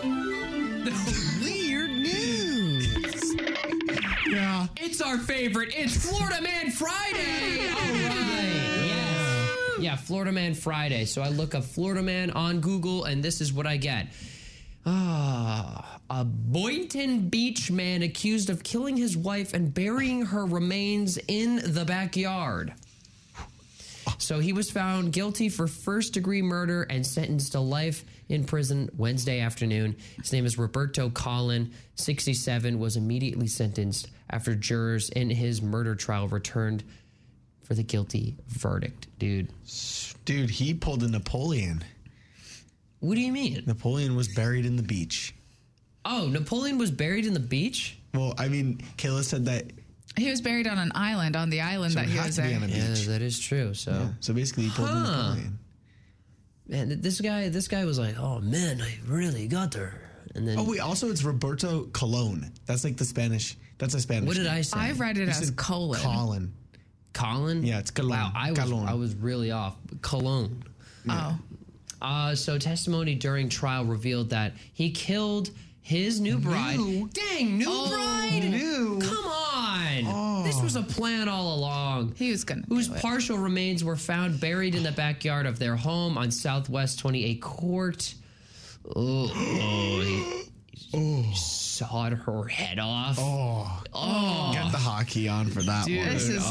Weird 1.41 1.89
news. 1.89 3.36
Yeah. 4.28 4.68
It's 4.78 5.01
our 5.01 5.18
favorite. 5.18 5.74
It's 5.74 6.06
Florida 6.06 6.41
Man 6.41 6.70
Friday. 6.72 7.70
All 7.70 7.76
right. 7.80 7.95
Yes. 7.95 8.05
Yeah, 9.80 9.95
Florida 9.95 10.32
Man 10.32 10.53
Friday. 10.53 11.05
So 11.05 11.21
I 11.21 11.30
look 11.30 11.53
up 11.53 11.63
Florida 11.63 12.01
Man 12.01 12.32
on 12.32 12.61
Google 12.61 13.03
and 13.05 13.21
this 13.21 13.41
is 13.41 13.51
what 13.51 13.67
I 13.67 13.78
get. 13.78 14.07
Ah, 14.86 15.99
a 16.09 16.23
Boynton 16.23 17.30
Beach 17.30 17.71
man 17.71 18.03
accused 18.03 18.49
of 18.49 18.63
killing 18.63 18.95
his 18.95 19.17
wife 19.17 19.53
and 19.53 19.73
burying 19.73 20.26
her 20.28 20.45
remains 20.45 21.17
in 21.28 21.73
the 21.73 21.84
backyard. 21.84 22.73
So 24.17 24.39
he 24.39 24.53
was 24.53 24.69
found 24.69 25.11
guilty 25.11 25.49
for 25.49 25.67
first 25.67 26.13
degree 26.13 26.41
murder 26.41 26.84
and 26.84 27.05
sentenced 27.05 27.51
to 27.53 27.59
life 27.59 28.05
in 28.30 28.45
prison 28.45 28.89
Wednesday 28.95 29.39
afternoon. 29.39 29.95
His 30.21 30.32
name 30.32 30.45
is 30.45 30.57
Roberto 30.57 31.09
Collin, 31.09 31.73
67, 31.95 32.80
was 32.80 32.95
immediately 32.95 33.47
sentenced 33.47 34.07
after 34.30 34.55
jurors 34.55 35.09
in 35.09 35.30
his 35.30 35.61
murder 35.61 35.95
trial 35.95 36.28
returned 36.28 36.84
for 37.66 37.74
the 37.74 37.84
guilty 37.84 38.38
verdict, 38.47 39.07
dude. 39.20 39.49
Dude, 40.24 40.49
he 40.49 40.74
pulled 40.74 41.03
a 41.03 41.07
Napoleon. 41.09 41.84
What 42.99 43.16
do 43.16 43.22
you 43.22 43.32
mean? 43.32 43.61
Napoleon 43.66 44.16
was 44.16 44.28
buried 44.30 44.66
in 44.66 44.78
the 44.78 44.84
beach. 44.84 45.36
Oh, 46.05 46.28
Napoleon 46.28 46.78
was 46.78 46.89
buried 46.91 47.26
in 47.26 47.34
the 47.34 47.39
beach? 47.39 47.97
Well, 48.13 48.34
I 48.38 48.47
mean, 48.47 48.80
Kayla 48.97 49.24
said 49.24 49.45
that. 49.45 49.66
He 50.18 50.30
was 50.30 50.39
buried 50.39 50.66
on 50.68 50.78
an 50.78 50.91
island 50.95 51.36
on 51.36 51.49
the 51.49 51.59
island 51.61 51.93
So 51.93 51.99
that 51.99 52.07
he 52.07 52.18
was 52.18 52.36
to 52.38 52.43
be 52.43 52.53
on 52.53 52.63
a 52.63 52.68
Yeah, 52.68 52.93
that 53.09 53.22
is 53.22 53.38
true. 53.39 53.74
So, 53.74 54.09
So 54.22 54.34
basically, 54.34 54.66
he 54.66 54.70
pulled 54.70 54.88
a 54.89 54.91
Huh. 54.91 54.99
Napoleon. 55.28 55.59
man, 56.68 57.01
this 57.01 57.20
guy, 57.20 57.49
this 57.49 57.68
guy 57.68 57.84
was 57.86 57.99
like, 57.99 58.18
"Oh 58.18 58.39
man, 58.39 58.82
I 58.82 58.97
really 59.07 59.47
got 59.47 59.74
her." 59.74 59.99
And 60.34 60.47
then, 60.47 60.57
Oh 60.57 60.63
wait, 60.63 60.80
also 60.80 61.09
it's 61.09 61.24
Roberto 61.24 61.86
Colon. 61.91 62.51
That's 62.66 62.84
like 62.84 62.97
the 62.97 63.05
Spanish. 63.05 63.57
That's 63.78 63.93
a 63.93 63.99
Spanish. 63.99 64.28
what 64.28 64.38
did 64.38 64.43
name. 64.45 64.53
I 64.53 64.61
say? 64.61 64.78
I 64.80 64.91
read 64.93 65.18
it 65.18 65.24
You 65.24 65.28
as 65.30 65.39
said 65.39 65.55
colon. 65.57 65.99
Colin. 66.01 66.53
Colin? 67.16 67.66
Yeah, 67.66 67.80
it's 67.80 67.89
Cologne. 67.91 68.11
Wow, 68.20 68.32
I 68.36 68.51
was, 68.51 68.59
Cologne. 68.59 68.88
I 68.88 68.93
was 68.93 69.16
really 69.16 69.49
off. 69.49 69.76
Cologne. 70.01 70.63
Oh, 71.09 71.39
Uh, 72.01 72.36
so 72.36 72.59
testimony 72.59 73.16
during 73.16 73.49
trial 73.49 73.86
revealed 73.86 74.30
that 74.32 74.53
he 74.74 74.91
killed 74.91 75.49
his 75.82 76.20
new 76.20 76.38
bride. 76.38 76.78
Dang, 77.13 77.57
new 77.57 77.66
bride? 77.66 78.43
New. 78.43 78.99
Come 79.01 79.26
on. 79.26 80.43
This 80.43 80.61
was 80.61 80.76
a 80.76 80.84
plan 80.84 81.30
all 81.30 81.55
along. 81.55 82.13
He 82.18 82.30
was 82.32 82.43
gonna. 82.43 82.63
Whose 82.68 82.88
partial 82.88 83.38
remains 83.38 83.84
were 83.84 83.95
found 83.95 84.39
buried 84.39 84.76
in 84.76 84.84
the 84.84 84.91
backyard 84.91 85.45
of 85.45 85.57
their 85.57 85.76
home 85.76 86.18
on 86.18 86.32
Southwest 86.32 86.99
28 86.99 87.41
Court. 87.41 88.13
Oh, 88.95 89.32
oh, 90.93 91.22
he 91.24 91.34
sawed 91.76 92.13
her 92.13 92.43
head 92.45 92.80
off. 92.80 93.17
Oh, 93.19 93.84
Oh. 93.93 94.51
get 94.53 94.71
the 94.71 94.78
hockey 94.78 95.28
on 95.28 95.47
for 95.47 95.61
that 95.63 95.86
Dude. 95.86 95.97
one. 95.99 96.09
This 96.09 96.30
is- 96.30 96.43
Hey, 96.45 96.49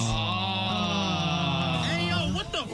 yo, 2.09 2.35
what 2.35 2.53
the? 2.53 2.65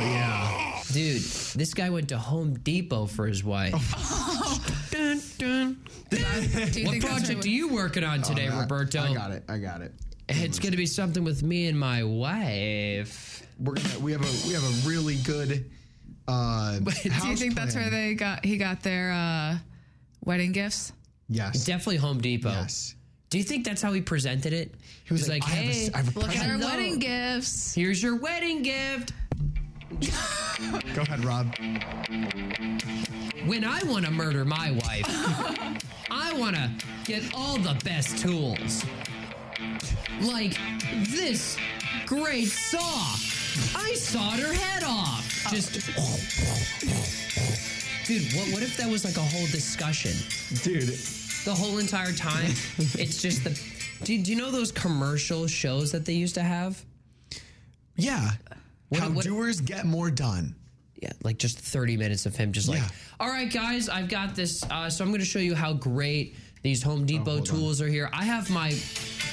yeah. 0.00 0.82
Dude, 0.92 1.22
this 1.56 1.74
guy 1.74 1.90
went 1.90 2.08
to 2.08 2.18
Home 2.18 2.54
Depot 2.58 3.06
for 3.06 3.26
his 3.26 3.44
wife. 3.44 3.72
dun, 4.90 5.20
dun. 5.38 5.76
Do 6.10 6.84
what 6.86 7.00
project 7.00 7.44
her- 7.44 7.48
are 7.48 7.48
you 7.48 7.68
working 7.68 8.04
on 8.04 8.22
today, 8.22 8.48
Oh, 8.50 8.60
Roberto? 8.60 9.00
I 9.02 9.14
got 9.14 9.30
it. 9.30 9.44
I 9.48 9.58
got 9.58 9.82
it. 9.82 9.94
It's 10.28 10.58
going 10.58 10.72
to 10.72 10.76
be 10.78 10.86
something 10.86 11.24
with 11.24 11.42
me 11.42 11.66
and 11.66 11.78
my 11.78 12.04
wife. 12.04 13.42
We're 13.58 13.74
gonna. 13.74 13.98
We 13.98 14.12
have 14.12 14.22
a. 14.22 14.46
We 14.46 14.54
have 14.54 14.62
a 14.64 14.88
really 14.88 15.16
good. 15.16 15.70
Uh, 16.28 16.78
Do 16.78 17.28
you 17.28 17.36
think 17.36 17.54
that's 17.54 17.74
where 17.74 17.90
they 17.90 18.14
got 18.14 18.44
he 18.44 18.56
got 18.56 18.82
their 18.82 19.12
uh, 19.12 19.58
wedding 20.24 20.52
gifts? 20.52 20.92
Yes. 21.30 21.64
Definitely 21.64 21.96
Home 21.98 22.20
Depot. 22.20 22.50
Yes. 22.50 22.94
Do 23.30 23.38
you 23.38 23.44
think 23.44 23.64
that's 23.64 23.80
how 23.80 23.92
he 23.92 24.00
presented 24.00 24.52
it? 24.52 24.74
He 25.04 25.12
was 25.14 25.28
like, 25.28 25.44
"I 25.44 25.50
have 25.50 25.58
a 25.58 25.62
hey, 25.72 25.86
s- 25.86 25.90
I 25.94 25.96
have 25.98 26.16
a 26.16 26.18
Look 26.18 26.30
at 26.36 26.42
our 26.46 26.54
hello. 26.56 26.66
wedding 26.66 26.98
gifts. 26.98 27.72
Here's 27.80 28.02
your 28.02 28.16
wedding 28.16 28.62
gift. 28.62 29.12
Go 30.94 31.02
ahead, 31.02 31.24
Rob. 31.24 31.54
When 33.46 33.64
I 33.64 33.80
want 33.84 34.04
to 34.06 34.10
murder 34.10 34.44
my 34.44 34.72
wife, 34.72 35.04
I 36.10 36.32
want 36.36 36.56
to 36.56 36.70
get 37.04 37.22
all 37.34 37.56
the 37.58 37.78
best 37.84 38.18
tools. 38.18 38.84
Like 40.20 40.58
this 41.08 41.56
great 42.06 42.48
saw. 42.48 42.78
I 43.78 43.94
sawed 43.94 44.38
her 44.40 44.52
head 44.52 44.82
off. 44.84 45.46
Just. 45.50 45.74
Dude, 48.06 48.32
what, 48.32 48.48
what 48.52 48.62
if 48.62 48.76
that 48.76 48.88
was 48.90 49.04
like 49.04 49.16
a 49.16 49.20
whole 49.22 49.46
discussion? 49.46 50.12
Dude. 50.62 50.98
The 51.44 51.54
whole 51.54 51.78
entire 51.78 52.12
time, 52.12 52.50
it's 52.78 53.22
just 53.22 53.44
the. 53.44 53.50
Do, 54.04 54.18
do 54.22 54.30
you 54.30 54.36
know 54.36 54.50
those 54.50 54.72
commercial 54.72 55.46
shows 55.46 55.92
that 55.92 56.04
they 56.06 56.12
used 56.14 56.34
to 56.36 56.42
have? 56.42 56.82
Yeah. 57.96 58.30
What- 58.88 59.00
How 59.00 59.10
what- 59.10 59.24
doers 59.24 59.60
get 59.60 59.84
more 59.86 60.10
done. 60.10 60.54
Yeah, 61.02 61.12
like 61.22 61.38
just 61.38 61.58
30 61.58 61.96
minutes 61.96 62.26
of 62.26 62.36
him 62.36 62.52
just 62.52 62.68
like, 62.68 62.78
Yeah. 62.80 62.88
all 63.18 63.28
right, 63.28 63.50
guys, 63.50 63.88
I've 63.88 64.08
got 64.10 64.34
this. 64.36 64.62
Uh, 64.70 64.90
so 64.90 65.02
I'm 65.02 65.10
going 65.10 65.20
to 65.20 65.26
show 65.26 65.38
you 65.38 65.54
how 65.54 65.72
great 65.72 66.36
these 66.62 66.82
Home 66.82 67.06
Depot 67.06 67.40
tools 67.40 67.80
are 67.80 67.88
here. 67.88 68.10
I 68.12 68.24
have 68.24 68.50
my. 68.50 68.78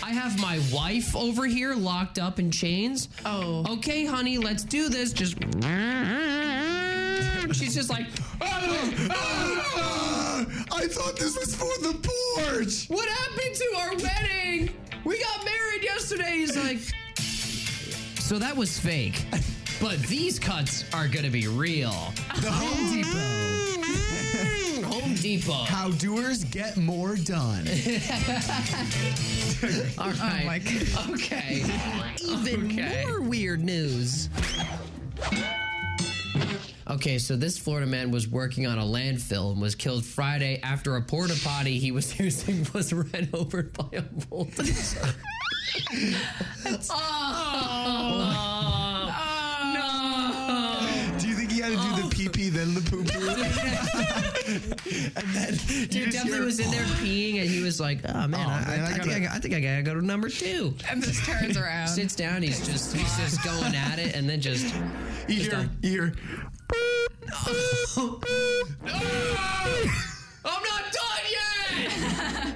I 0.02 0.12
have 0.12 0.40
my 0.40 0.62
wife 0.72 1.14
over 1.14 1.46
here 1.46 1.76
locked 1.76 2.20
up 2.20 2.40
in 2.40 2.52
chains. 2.52 3.10
Oh. 3.26 3.66
Okay, 3.74 4.06
honey, 4.06 4.38
let's 4.38 4.64
do 4.64 4.88
this. 4.88 5.12
Just 5.12 5.36
she's 7.54 7.76
just 7.76 7.90
like, 7.90 8.06
I 10.78 10.88
thought 10.88 11.18
this 11.18 11.36
was 11.38 11.54
for 11.56 11.76
the 11.82 11.94
porch. 12.38 12.86
What 12.88 13.10
happened 13.10 13.56
to 13.56 13.76
our 13.78 13.96
wedding? 13.96 14.70
We 15.06 15.20
got 15.20 15.44
married 15.44 15.82
yesterday. 15.84 16.34
He's 16.38 16.56
like, 16.56 16.78
So 18.22 18.38
that 18.38 18.56
was 18.56 18.78
fake. 18.80 19.26
But 19.82 19.98
these 20.04 20.38
cuts 20.38 20.86
are 20.94 21.08
gonna 21.08 21.32
be 21.32 21.48
real. 21.48 22.14
The 22.42 22.52
Home 22.52 22.92
Depot. 22.94 23.48
Home 24.88 25.16
Depot. 25.16 25.54
How 25.54 25.90
doers 25.90 26.44
get 26.46 26.78
more 26.78 27.16
done. 27.16 27.68
All 29.98 30.12
right. 30.12 30.18
Oh 30.20 30.46
my 30.46 30.60
God. 30.60 31.10
Okay. 31.12 31.64
Even 32.24 32.68
more 33.08 33.22
weird 33.22 33.64
news. 33.64 34.30
Okay, 36.90 37.18
so 37.18 37.36
this 37.36 37.58
Florida 37.58 37.86
man 37.86 38.12
was 38.12 38.30
working 38.30 38.66
on 38.66 38.80
a 38.80 38.84
landfill 38.84 39.52
and 39.52 39.62
was 39.62 39.76
killed 39.76 40.06
Friday 40.06 40.62
after 40.64 40.96
a 40.96 41.02
porta 41.02 41.38
potty 41.44 41.80
he 41.80 41.92
was 41.92 42.18
using 42.20 42.66
was 42.74 42.94
ran 42.94 43.30
over 43.34 43.64
by 43.64 43.90
a 43.98 44.02
bulldozer. 44.04 45.14
Do 45.90 45.98
you 45.98 46.08
and 54.72 55.28
then 55.34 55.54
Dude 55.54 55.92
just 55.92 56.12
definitely 56.12 56.32
hear- 56.38 56.46
was 56.46 56.60
in 56.60 56.72
there 56.72 56.84
peeing, 57.02 57.40
and 57.42 57.50
he 57.50 57.62
was 57.64 57.80
like, 57.80 58.00
"Oh 58.08 58.28
man, 58.28 58.34
Oh, 58.36 58.50
I, 58.52 58.66
man, 58.66 58.80
I 58.82 58.84
I, 58.86 58.88
think 58.94 58.98
gotta- 58.98 59.16
I, 59.16 59.20
got- 59.20 59.32
I 59.36 59.40
think 59.40 59.54
I 59.56 59.60
gotta 59.60 59.82
go 59.84 59.94
to 59.96 60.06
number 60.06 60.30
two. 60.30 60.74
And 60.90 61.02
this 61.02 61.26
turns 61.26 61.58
around. 61.58 61.88
Sits 61.88 62.16
down, 62.16 62.42
he's 62.44 62.66
just 62.66 62.96
he's 62.96 63.18
just 63.18 63.44
going 63.44 63.76
at 63.76 64.00
it, 64.00 64.16
and 64.16 64.30
then 64.30 64.42
just 64.42 64.74
You 65.28 65.36
just 65.44 65.52
hear, 65.52 65.60
a- 65.60 65.70
you 65.86 65.90
hear 65.92 66.14
I'm 70.46 70.64
not 70.64 70.84
done 70.92 71.24
yet. 71.32 72.56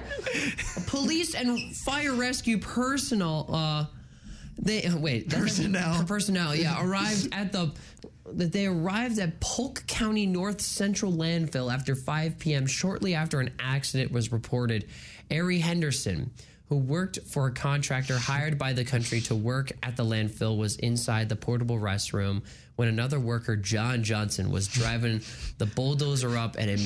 Police 0.86 1.34
and 1.34 1.74
fire 1.76 2.12
rescue 2.14 2.58
personnel. 2.58 3.46
Uh, 3.52 3.84
they 4.58 4.88
wait. 4.94 5.28
Personnel. 5.30 6.04
Personnel. 6.04 6.54
Yeah, 6.54 6.82
arrived 6.84 7.28
at 7.32 7.52
the. 7.52 7.72
That 8.34 8.52
they 8.52 8.66
arrived 8.66 9.18
at 9.18 9.40
Polk 9.40 9.86
County 9.86 10.26
North 10.26 10.60
Central 10.60 11.12
landfill 11.12 11.72
after 11.72 11.94
5 11.94 12.38
p.m. 12.38 12.66
shortly 12.66 13.14
after 13.14 13.40
an 13.40 13.50
accident 13.58 14.10
was 14.10 14.32
reported. 14.32 14.86
Ari 15.30 15.58
Henderson, 15.58 16.30
who 16.68 16.76
worked 16.76 17.18
for 17.26 17.46
a 17.46 17.52
contractor 17.52 18.18
hired 18.18 18.58
by 18.58 18.72
the 18.72 18.84
country 18.84 19.20
to 19.22 19.34
work 19.34 19.72
at 19.82 19.96
the 19.96 20.04
landfill, 20.04 20.56
was 20.56 20.76
inside 20.76 21.28
the 21.28 21.36
portable 21.36 21.78
restroom 21.78 22.42
when 22.76 22.88
another 22.88 23.20
worker, 23.20 23.56
John 23.56 24.02
Johnson, 24.02 24.50
was 24.50 24.66
driving 24.66 25.20
the 25.58 25.66
bulldozer 25.66 26.36
up 26.36 26.56
an 26.56 26.78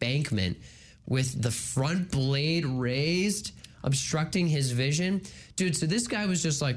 embankment 0.00 0.58
with 1.06 1.42
the 1.42 1.50
front 1.50 2.10
blade 2.10 2.66
raised, 2.66 3.52
obstructing 3.82 4.46
his 4.46 4.72
vision. 4.72 5.22
Dude, 5.56 5.76
so 5.76 5.86
this 5.86 6.06
guy 6.06 6.26
was 6.26 6.42
just 6.42 6.62
like, 6.62 6.76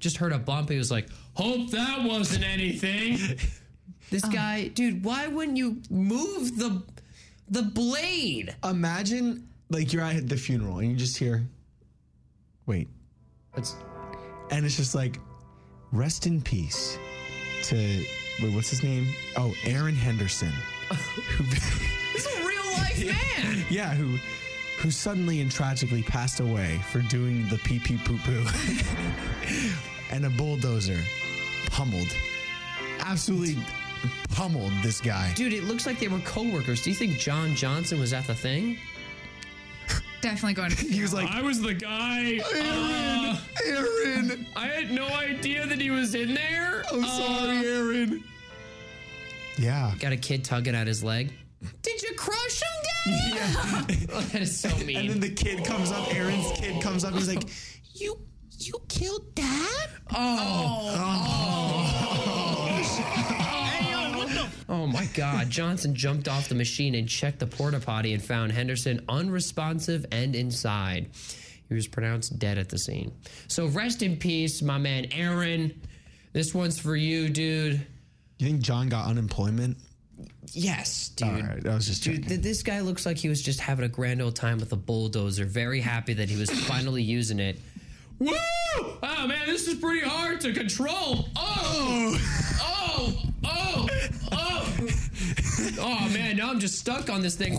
just 0.00 0.16
heard 0.16 0.32
a 0.32 0.38
bump. 0.38 0.70
He 0.70 0.76
was 0.78 0.90
like, 0.90 1.08
hope 1.34 1.70
that 1.70 2.04
wasn't 2.04 2.44
anything. 2.44 3.18
This 4.10 4.24
oh. 4.24 4.30
guy, 4.30 4.68
dude, 4.68 5.04
why 5.04 5.26
wouldn't 5.26 5.58
you 5.58 5.82
move 5.90 6.56
the 6.58 6.82
the 7.50 7.62
blade? 7.62 8.54
Imagine 8.64 9.46
like 9.70 9.92
you're 9.92 10.02
at 10.02 10.28
the 10.28 10.36
funeral 10.36 10.78
and 10.78 10.90
you 10.90 10.96
just 10.96 11.18
hear, 11.18 11.46
wait, 12.66 12.88
It's 13.56 13.76
and 14.50 14.64
it's 14.64 14.76
just 14.76 14.94
like, 14.94 15.18
rest 15.92 16.26
in 16.26 16.40
peace 16.40 16.98
to 17.64 17.76
wait, 18.42 18.54
what's 18.54 18.70
his 18.70 18.82
name? 18.82 19.08
Oh, 19.36 19.52
Aaron 19.66 19.94
Henderson. 19.94 20.52
who, 20.88 21.44
this 21.44 21.80
is 22.14 22.26
a 22.26 22.46
real 22.46 22.64
life 22.78 23.06
man. 23.44 23.64
yeah, 23.68 23.92
who 23.92 24.18
who 24.78 24.90
suddenly 24.90 25.40
and 25.40 25.50
tragically 25.50 26.02
passed 26.02 26.40
away 26.40 26.78
for 26.90 27.00
doing 27.02 27.48
the 27.48 27.58
pee 27.58 27.78
pee 27.78 27.98
poo 27.98 28.18
poo, 28.18 28.46
and 30.10 30.24
a 30.24 30.30
bulldozer 30.30 31.00
pummeled, 31.66 32.14
absolutely 33.00 33.56
pummeled 34.30 34.72
this 34.82 35.00
guy. 35.00 35.32
Dude, 35.34 35.52
it 35.52 35.64
looks 35.64 35.84
like 35.84 35.98
they 35.98 36.08
were 36.08 36.20
coworkers. 36.20 36.82
Do 36.82 36.90
you 36.90 36.96
think 36.96 37.18
John 37.18 37.54
Johnson 37.54 37.98
was 37.98 38.12
at 38.12 38.26
the 38.26 38.34
thing? 38.34 38.78
Definitely 40.20 40.54
going 40.54 40.70
to 40.70 40.76
He 40.88 41.02
was 41.02 41.12
like, 41.12 41.28
I 41.28 41.42
was 41.42 41.60
the 41.60 41.74
guy. 41.74 42.38
Aaron, 42.54 43.30
uh, 43.30 43.40
Aaron. 43.66 44.46
I 44.56 44.66
had 44.66 44.90
no 44.92 45.08
idea 45.08 45.66
that 45.66 45.80
he 45.80 45.90
was 45.90 46.14
in 46.14 46.34
there. 46.34 46.84
I'm 46.92 47.04
sorry, 47.04 47.58
uh, 47.58 47.62
Aaron. 47.62 48.24
Yeah. 49.58 49.92
Got 49.98 50.12
a 50.12 50.16
kid 50.16 50.44
tugging 50.44 50.74
at 50.74 50.86
his 50.86 51.02
leg. 51.02 51.32
Did 51.82 52.02
you 52.02 52.14
crush 52.14 52.62
him, 52.62 52.68
Daddy? 52.82 52.94
Yeah. 53.38 54.20
that 54.20 54.34
is 54.42 54.58
so 54.60 54.68
mean. 54.84 54.96
And 54.96 55.10
then 55.10 55.20
the 55.20 55.30
kid 55.30 55.64
comes 55.64 55.90
up, 55.92 56.14
Aaron's 56.14 56.52
kid 56.58 56.82
comes 56.82 57.04
up, 57.04 57.14
he's 57.14 57.28
like, 57.28 57.44
You 57.94 58.18
you 58.58 58.74
killed 58.88 59.34
dad? 59.34 59.88
Oh. 60.14 60.94
Oh. 60.96 61.94
Oh. 62.30 62.82
Hey, 62.82 63.90
yo, 63.90 64.18
what 64.18 64.28
the? 64.28 64.48
Oh 64.68 64.86
my 64.86 65.06
God. 65.14 65.48
Johnson 65.48 65.94
jumped 65.94 66.28
off 66.28 66.48
the 66.48 66.54
machine 66.54 66.94
and 66.94 67.08
checked 67.08 67.38
the 67.38 67.46
porta 67.46 67.80
potty 67.80 68.12
and 68.12 68.22
found 68.22 68.52
Henderson 68.52 69.02
unresponsive 69.08 70.04
and 70.12 70.36
inside. 70.36 71.08
He 71.68 71.74
was 71.74 71.86
pronounced 71.86 72.38
dead 72.38 72.58
at 72.58 72.68
the 72.68 72.78
scene. 72.78 73.12
So 73.46 73.66
rest 73.68 74.02
in 74.02 74.16
peace, 74.16 74.60
my 74.60 74.76
man 74.78 75.06
Aaron. 75.12 75.80
This 76.32 76.54
one's 76.54 76.78
for 76.78 76.96
you, 76.96 77.28
dude. 77.30 77.86
You 78.38 78.46
think 78.46 78.60
John 78.60 78.88
got 78.88 79.06
unemployment? 79.06 79.78
Yes, 80.54 81.08
dude. 81.10 81.28
All 81.28 81.34
right, 81.34 81.66
I 81.66 81.74
was 81.74 81.86
just 81.86 82.02
Dude, 82.04 82.26
th- 82.28 82.40
this 82.40 82.62
guy 82.62 82.80
looks 82.80 83.04
like 83.06 83.16
he 83.18 83.28
was 83.28 83.42
just 83.42 83.60
having 83.60 83.84
a 83.84 83.88
grand 83.88 84.20
old 84.22 84.36
time 84.36 84.58
with 84.58 84.72
a 84.72 84.76
bulldozer. 84.76 85.44
Very 85.44 85.80
happy 85.80 86.14
that 86.14 86.28
he 86.28 86.36
was 86.38 86.50
finally 86.66 87.02
using 87.02 87.38
it. 87.40 87.58
Woo! 88.18 88.34
Oh 88.76 89.26
man, 89.26 89.46
this 89.46 89.68
is 89.68 89.74
pretty 89.76 90.06
hard 90.06 90.40
to 90.42 90.52
control. 90.52 91.26
Oh, 91.36 92.18
Oh, 92.60 93.16
oh, 93.44 93.88
oh, 93.92 94.08
oh. 94.32 94.76
Oh 95.80 96.08
man, 96.12 96.36
now 96.36 96.50
I'm 96.50 96.58
just 96.60 96.78
stuck 96.78 97.08
on 97.10 97.20
this 97.20 97.36
thing. 97.36 97.52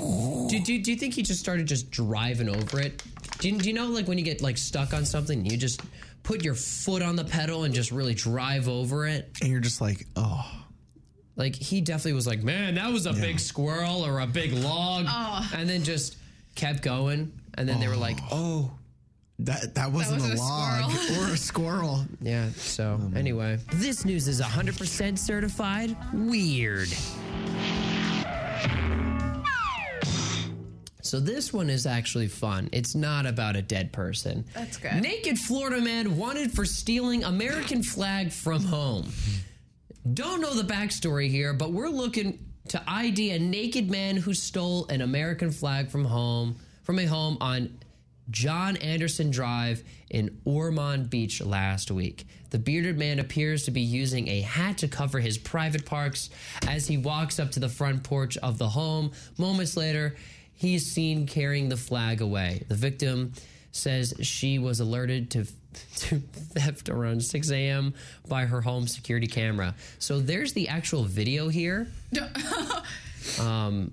Do, 0.49 0.59
do, 0.59 0.81
do 0.81 0.91
you 0.91 0.97
think 0.97 1.13
he 1.13 1.21
just 1.23 1.39
started 1.39 1.65
just 1.65 1.91
driving 1.91 2.49
over 2.49 2.79
it? 2.81 3.01
Do 3.39 3.49
you, 3.49 3.57
do 3.57 3.67
you 3.69 3.73
know 3.73 3.87
like 3.87 4.07
when 4.07 4.17
you 4.17 4.25
get 4.25 4.41
like 4.41 4.57
stuck 4.57 4.93
on 4.93 5.05
something, 5.05 5.45
you 5.45 5.55
just 5.57 5.81
put 6.23 6.43
your 6.43 6.55
foot 6.55 7.01
on 7.01 7.15
the 7.15 7.23
pedal 7.23 7.63
and 7.63 7.73
just 7.73 7.91
really 7.91 8.13
drive 8.13 8.67
over 8.67 9.07
it? 9.07 9.29
And 9.41 9.49
you're 9.49 9.61
just 9.61 9.79
like, 9.81 10.05
oh. 10.17 10.45
Like 11.39 11.55
he 11.55 11.79
definitely 11.81 12.13
was 12.13 12.27
like, 12.27 12.43
man, 12.43 12.75
that 12.75 12.91
was 12.91 13.05
a 13.05 13.13
big 13.13 13.39
squirrel 13.39 14.05
or 14.05 14.19
a 14.19 14.27
big 14.27 14.51
log, 14.53 15.05
Oh. 15.07 15.49
and 15.55 15.67
then 15.69 15.83
just 15.85 16.17
kept 16.55 16.83
going. 16.83 17.31
And 17.53 17.67
then 17.67 17.79
they 17.79 17.87
were 17.87 17.95
like, 17.95 18.19
oh, 18.29 18.69
oh. 18.69 18.71
That 19.43 19.73
that 19.75 19.89
wasn't, 19.93 20.21
wasn't 20.21 20.37
a 20.37 20.43
a 20.43 20.45
log 20.45 20.91
squirrel. 20.91 21.23
or 21.29 21.33
a 21.33 21.37
squirrel. 21.37 22.05
yeah. 22.21 22.49
So 22.57 22.99
oh, 23.01 23.17
anyway, 23.17 23.57
this 23.75 24.03
news 24.03 24.27
is 24.27 24.41
100% 24.41 25.17
certified 25.17 25.95
weird. 26.13 26.89
So 31.01 31.19
this 31.21 31.53
one 31.53 31.69
is 31.69 31.85
actually 31.85 32.27
fun. 32.27 32.69
It's 32.73 32.93
not 32.95 33.25
about 33.25 33.55
a 33.55 33.61
dead 33.61 33.93
person. 33.93 34.43
That's 34.53 34.75
good. 34.77 35.01
Naked 35.01 35.37
Florida 35.39 35.79
man 35.81 36.17
wanted 36.17 36.51
for 36.51 36.65
stealing 36.65 37.23
American 37.23 37.81
flag 37.81 38.31
from 38.33 38.61
home. 38.63 39.09
Don't 40.13 40.41
know 40.41 40.53
the 40.53 40.63
backstory 40.63 41.29
here, 41.29 41.53
but 41.53 41.73
we're 41.73 41.89
looking 41.89 42.39
to 42.69 42.81
ID 42.87 43.31
a 43.31 43.39
naked 43.39 43.89
man 43.89 44.15
who 44.15 44.33
stole 44.33 44.87
an 44.87 45.01
American 45.01 45.51
flag 45.51 45.89
from 45.89 46.05
home 46.05 46.55
from 46.83 46.99
a 46.99 47.05
home 47.05 47.37
on 47.41 47.77
John 48.31 48.77
Anderson 48.77 49.29
Drive 49.29 49.83
in 50.09 50.39
Ormond 50.45 51.09
Beach 51.09 51.41
last 51.41 51.91
week. 51.91 52.25
The 52.51 52.59
bearded 52.59 52.97
man 52.97 53.19
appears 53.19 53.65
to 53.65 53.71
be 53.71 53.81
using 53.81 54.27
a 54.27 54.41
hat 54.41 54.79
to 54.79 54.87
cover 54.87 55.19
his 55.19 55.37
private 55.37 55.85
parts 55.85 56.29
as 56.67 56.87
he 56.87 56.97
walks 56.97 57.39
up 57.39 57.51
to 57.51 57.59
the 57.59 57.69
front 57.69 58.03
porch 58.03 58.37
of 58.37 58.57
the 58.57 58.69
home. 58.69 59.11
Moments 59.37 59.75
later, 59.77 60.15
he's 60.53 60.89
seen 60.91 61.27
carrying 61.27 61.69
the 61.69 61.77
flag 61.77 62.21
away. 62.21 62.63
The 62.67 62.75
victim 62.75 63.33
says 63.71 64.13
she 64.21 64.57
was 64.57 64.79
alerted 64.79 65.31
to, 65.31 65.45
to 65.97 66.19
theft 66.19 66.89
around 66.89 67.23
6 67.23 67.51
a.m. 67.51 67.93
by 68.27 68.45
her 68.45 68.61
home 68.61 68.87
security 68.87 69.27
camera. 69.27 69.75
So 69.99 70.19
there's 70.19 70.53
the 70.53 70.67
actual 70.67 71.03
video 71.03 71.47
here. 71.49 71.87
Um, 73.39 73.91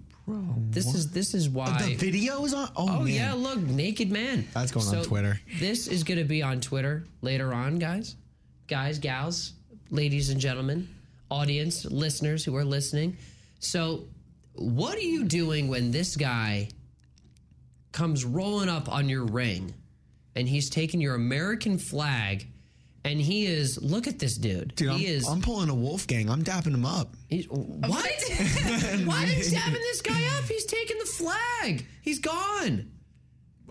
this 0.71 0.95
is 0.95 1.11
this 1.11 1.35
is 1.35 1.49
why 1.49 1.83
The 1.83 1.95
video 1.95 2.45
is 2.45 2.55
on. 2.55 2.69
Oh, 2.77 2.87
Oh 2.89 2.99
man. 3.01 3.09
yeah, 3.09 3.33
look, 3.35 3.59
naked 3.61 4.11
man. 4.11 4.47
That's 4.55 4.73
going 4.73 4.87
on 4.87 5.05
Twitter. 5.05 5.41
This 5.59 5.87
is 5.89 6.05
going 6.05 6.19
to 6.19 6.25
be 6.25 6.43
on 6.43 6.61
Twitter 6.61 7.05
later 7.23 7.53
on, 7.53 7.79
guys, 7.79 8.17
guys, 8.67 8.99
gals, 8.99 9.53
ladies 9.91 10.31
and 10.31 10.41
gentlemen, 10.41 10.89
audience, 11.31 11.85
listeners 11.85 12.45
who 12.45 12.57
are 12.57 12.65
listening. 12.65 13.17
So, 13.59 14.05
what 14.55 14.97
are 14.97 15.01
you 15.03 15.25
doing 15.25 15.69
when 15.69 15.91
this 15.91 16.17
guy 16.17 16.69
comes 17.93 18.25
rolling 18.25 18.69
up 18.69 18.89
on 18.91 19.09
your 19.09 19.25
ring, 19.25 19.75
and 20.37 20.49
he's 20.49 20.71
taking 20.71 21.01
your 21.01 21.15
American 21.15 21.79
flag, 21.79 22.47
and 23.05 23.21
he 23.21 23.47
is 23.47 23.83
look 23.83 24.07
at 24.07 24.19
this 24.19 24.37
dude. 24.37 24.75
Dude, 24.77 24.91
I'm, 24.91 25.01
is 25.01 25.27
I'm 25.27 25.41
pulling 25.41 25.71
a 25.71 25.75
Wolfgang. 25.75 26.31
I'm 26.31 26.45
dapping 26.45 26.75
him 26.75 26.85
up. 26.85 27.15
He's, 27.29 27.47
what? 27.49 27.91
Why 27.91 28.05
are 28.05 29.27
you 29.27 29.45
dapping 29.45 29.73
this 29.73 30.03
guy 30.03 30.23
up? 30.39 30.45
He's 30.45 30.67
taking 30.67 30.99
the 30.99 31.07
flag. 31.07 31.87
He's 32.03 32.19
gone. 32.21 32.91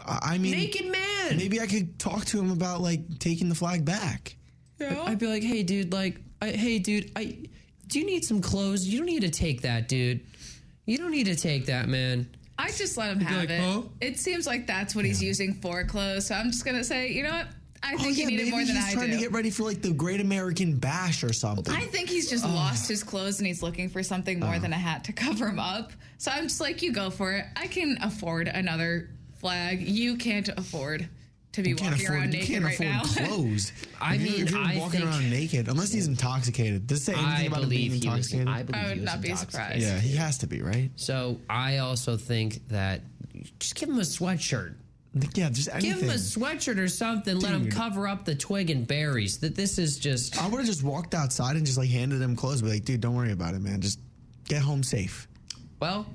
I 0.04 0.20
I 0.24 0.38
mean, 0.38 0.52
Naked 0.52 0.92
man. 0.92 1.38
Maybe 1.38 1.62
I 1.62 1.68
could 1.68 1.98
talk 2.00 2.26
to 2.26 2.40
him 2.40 2.52
about 2.52 2.82
like 2.82 3.20
taking 3.20 3.48
the 3.48 3.56
flag 3.56 3.86
back. 3.86 4.36
Yeah. 4.80 5.02
I'd 5.04 5.20
be 5.20 5.28
like, 5.28 5.44
hey, 5.44 5.64
dude, 5.64 5.94
like, 5.94 6.20
I, 6.42 6.50
hey, 6.50 6.80
dude, 6.80 7.12
I, 7.16 7.48
do 7.88 8.00
you 8.00 8.06
need 8.06 8.26
some 8.26 8.42
clothes? 8.42 8.86
You 8.86 8.98
don't 9.00 9.06
need 9.06 9.22
to 9.22 9.30
take 9.30 9.62
that, 9.62 9.88
dude. 9.88 10.26
You 10.86 10.98
don't 10.98 11.12
need 11.12 11.28
to 11.28 11.36
take 11.36 11.68
that, 11.68 11.88
man. 11.88 12.28
I 12.58 12.72
just 12.72 12.98
let 12.98 13.12
him 13.12 13.20
be 13.20 13.26
have 13.26 13.40
like, 13.42 13.50
it. 13.50 13.60
huh? 13.62 13.82
It 14.02 14.20
seems 14.20 14.48
like 14.48 14.66
that's 14.66 14.96
what 14.96 15.06
he's 15.06 15.22
using 15.22 15.54
for 15.56 15.84
clothes. 15.84 16.28
So 16.28 16.36
I'm 16.36 16.52
just 16.52 16.66
gonna 16.66 16.84
say, 16.84 17.12
you 17.12 17.24
know 17.24 17.32
what? 17.32 17.48
I 17.84 17.94
oh, 17.94 17.98
think 17.98 18.18
you 18.18 18.26
need 18.26 18.40
it 18.40 18.42
Oh, 18.42 18.46
maybe 18.46 18.52
more 18.52 18.66
than 18.66 18.76
he's 18.76 18.94
trying 18.94 19.12
to 19.12 19.18
get 19.18 19.32
ready 19.32 19.52
for 19.52 19.64
like 19.64 19.82
the 19.82 19.94
Great 19.94 20.20
American 20.20 20.76
Bash 20.78 21.24
or 21.24 21.34
something. 21.34 21.74
I 21.74 21.82
think 21.82 22.10
he's 22.10 22.30
just 22.30 22.44
lost 22.46 22.90
his 22.90 23.04
clothes 23.04 23.40
and 23.40 23.46
he's 23.46 23.62
looking 23.62 23.90
for 23.90 24.02
something 24.02 24.40
more 24.40 24.58
than 24.58 24.74
a 24.74 24.78
hat 24.78 25.04
to 25.04 25.14
cover 25.14 25.48
him 25.48 25.60
up. 25.60 25.92
So 26.18 26.32
I'm 26.32 26.44
just 26.44 26.60
like, 26.60 26.82
you 26.82 26.92
go 26.92 27.10
for 27.12 27.34
it. 27.34 27.46
I 27.56 27.68
can 27.68 27.98
afford 28.02 28.48
another 28.48 29.10
flag. 29.36 29.88
You 29.88 30.16
can't 30.16 30.48
afford 30.50 31.08
to 31.56 31.64
be 31.64 31.70
you 31.70 31.76
can't 31.76 31.92
walking 31.92 32.06
afford, 32.06 32.20
around 32.20 32.34
you 32.34 32.40
naked 32.40 32.48
can't 32.54 32.64
right 32.66 32.74
afford 32.74 32.90
now. 32.90 33.02
clothes. 33.28 33.72
I 34.00 34.16
If 34.16 34.22
you're- 34.22 34.32
mean, 34.38 34.44
if 34.46 34.52
you're 34.52 34.60
I 34.60 34.78
walking 34.78 35.00
think- 35.00 35.12
around 35.12 35.30
naked, 35.30 35.68
unless 35.68 35.92
he's 35.92 36.08
intoxicated. 36.08 36.88
Does 36.88 37.00
it 37.02 37.04
say 37.06 37.14
anything 37.14 37.30
I 37.32 37.42
about 37.44 37.64
him 37.64 37.70
being 37.70 37.90
believe 37.90 38.04
he 38.04 38.10
was. 38.10 38.34
intoxicated? 38.34 38.48
I 38.48 38.64
believe 38.64 38.82
I 38.84 38.88
would 38.88 38.94
he 38.96 39.00
was 39.02 39.06
not 39.06 39.22
be 39.22 39.30
intoxicated. 39.30 39.82
surprised. 39.82 39.86
yeah, 39.86 40.00
he 40.00 40.16
has 40.16 40.38
to 40.40 40.48
be 40.48 40.62
right. 40.62 40.90
So 40.96 41.40
I 41.50 41.78
also 41.80 42.16
think 42.18 42.68
that 42.70 43.02
just 43.60 43.76
give 43.76 43.90
him 43.90 43.98
a 43.98 44.02
sweatshirt. 44.02 44.76
Yeah, 45.34 45.50
just 45.50 45.70
anything. 45.70 45.92
Give 45.92 46.02
him 46.02 46.10
a 46.10 46.14
sweatshirt 46.16 46.78
or 46.78 46.90
something. 46.90 47.40
Let 47.40 47.54
him 47.54 47.70
cover 47.72 48.06
up 48.06 48.26
the 48.26 48.36
twig 48.36 48.70
and 48.70 48.86
berries. 48.86 49.38
That 49.38 49.56
this 49.56 49.78
is 49.80 49.98
just. 49.98 50.38
I 50.42 50.48
would 50.50 50.58
have 50.58 50.66
just 50.66 50.84
walked 50.84 51.14
outside 51.16 51.56
and 51.56 51.66
just 51.66 51.78
like 51.78 51.90
handed 51.90 52.22
him 52.22 52.36
clothes. 52.36 52.62
Be 52.62 52.68
like, 52.70 52.84
dude, 52.84 53.00
don't 53.00 53.16
worry 53.16 53.32
about 53.32 53.54
it, 53.56 53.62
man. 53.62 53.80
Just 53.80 54.00
get 54.50 54.62
home 54.62 54.84
safe. 54.84 55.30
Well, 55.80 56.06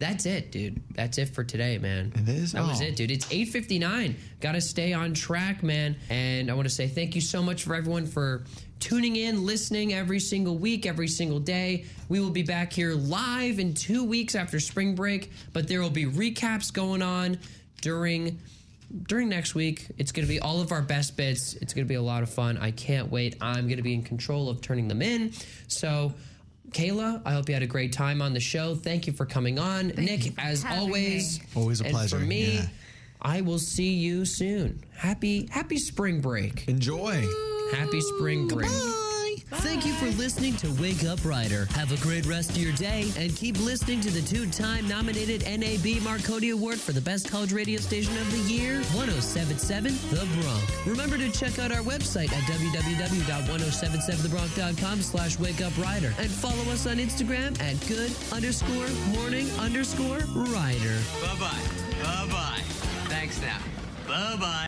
that's 0.00 0.26
it, 0.26 0.50
dude. 0.50 0.82
That's 0.94 1.18
it 1.18 1.26
for 1.28 1.44
today, 1.44 1.78
man. 1.78 2.12
It 2.16 2.28
is? 2.28 2.52
That 2.52 2.66
was 2.66 2.80
Oh. 2.80 2.84
it, 2.84 2.96
dude. 2.96 3.10
It's 3.12 3.26
8:59. 3.26 4.16
Got 4.40 4.52
to 4.52 4.60
stay 4.60 4.92
on 4.92 5.14
track, 5.14 5.62
man. 5.62 5.94
And 6.08 6.50
I 6.50 6.54
want 6.54 6.66
to 6.66 6.74
say 6.74 6.88
thank 6.88 7.14
you 7.14 7.20
so 7.20 7.42
much 7.42 7.62
for 7.62 7.74
everyone 7.76 8.06
for 8.06 8.44
tuning 8.80 9.16
in, 9.16 9.44
listening 9.44 9.92
every 9.92 10.18
single 10.18 10.56
week, 10.58 10.86
every 10.86 11.06
single 11.06 11.38
day. 11.38 11.84
We 12.08 12.18
will 12.18 12.30
be 12.30 12.42
back 12.42 12.72
here 12.72 12.94
live 12.94 13.58
in 13.58 13.74
2 13.74 14.02
weeks 14.02 14.34
after 14.34 14.58
spring 14.58 14.94
break, 14.94 15.30
but 15.52 15.68
there 15.68 15.80
will 15.82 15.90
be 15.90 16.06
recaps 16.06 16.72
going 16.72 17.02
on 17.02 17.38
during 17.82 18.38
during 19.06 19.28
next 19.28 19.54
week. 19.54 19.86
It's 19.98 20.10
going 20.10 20.26
to 20.26 20.28
be 20.28 20.40
all 20.40 20.60
of 20.60 20.72
our 20.72 20.82
best 20.82 21.16
bits. 21.16 21.54
It's 21.54 21.72
going 21.74 21.86
to 21.86 21.88
be 21.88 21.94
a 21.94 22.02
lot 22.02 22.24
of 22.24 22.30
fun. 22.30 22.58
I 22.58 22.72
can't 22.72 23.08
wait. 23.08 23.36
I'm 23.40 23.66
going 23.68 23.76
to 23.76 23.84
be 23.84 23.94
in 23.94 24.02
control 24.02 24.48
of 24.48 24.60
turning 24.62 24.88
them 24.88 25.00
in. 25.00 25.32
So, 25.68 26.12
Kayla, 26.72 27.22
I 27.24 27.32
hope 27.32 27.48
you 27.48 27.54
had 27.54 27.62
a 27.62 27.66
great 27.66 27.92
time 27.92 28.22
on 28.22 28.32
the 28.32 28.40
show. 28.40 28.74
Thank 28.74 29.06
you 29.06 29.12
for 29.12 29.26
coming 29.26 29.58
on. 29.58 29.88
Nick, 29.88 30.32
as 30.38 30.64
always, 30.64 31.40
me. 31.40 31.46
Always 31.56 31.80
a 31.80 31.84
and 31.84 31.94
pleasure, 31.94 32.18
For 32.18 32.24
me, 32.24 32.54
yeah. 32.54 32.66
I 33.20 33.40
will 33.40 33.58
see 33.58 33.94
you 33.94 34.24
soon. 34.24 34.82
Happy 34.96 35.48
happy 35.50 35.78
spring 35.78 36.20
break. 36.20 36.68
Enjoy. 36.68 37.26
Happy 37.72 38.00
spring 38.00 38.48
break. 38.48 38.70
Thank 39.52 39.84
you 39.84 39.92
for 39.94 40.06
listening 40.16 40.54
to 40.58 40.70
Wake 40.80 41.02
Up 41.04 41.18
Rider. 41.24 41.66
Have 41.72 41.90
a 41.92 41.96
great 41.96 42.24
rest 42.24 42.50
of 42.50 42.58
your 42.58 42.72
day 42.74 43.10
and 43.18 43.34
keep 43.36 43.58
listening 43.58 44.00
to 44.02 44.10
the 44.10 44.22
two 44.22 44.46
time 44.48 44.86
nominated 44.88 45.42
NAB 45.42 46.00
Marconi 46.02 46.50
Award 46.50 46.78
for 46.78 46.92
the 46.92 47.00
best 47.00 47.28
college 47.30 47.52
radio 47.52 47.80
station 47.80 48.16
of 48.18 48.30
the 48.30 48.38
year, 48.52 48.74
1077 48.94 49.92
The 50.10 50.24
Bronc. 50.40 50.62
Remember 50.86 51.18
to 51.18 51.28
check 51.30 51.58
out 51.58 51.72
our 51.72 51.82
website 51.82 52.32
at 52.32 52.42
www.1077thebronc.com 52.44 55.02
slash 55.02 55.36
wake 55.38 55.60
up 55.60 55.76
rider 55.78 56.14
and 56.18 56.30
follow 56.30 56.62
us 56.72 56.86
on 56.86 56.96
Instagram 56.98 57.60
at 57.60 57.76
good 57.88 58.12
underscore 58.32 58.86
morning 59.16 59.50
underscore 59.58 60.18
rider. 60.36 60.98
Bye 61.22 61.36
bye. 61.40 61.58
Bye 62.02 62.26
bye. 62.30 62.60
Thanks 63.08 63.40
now. 63.40 63.58
Bye 64.06 64.36
bye. 64.36 64.66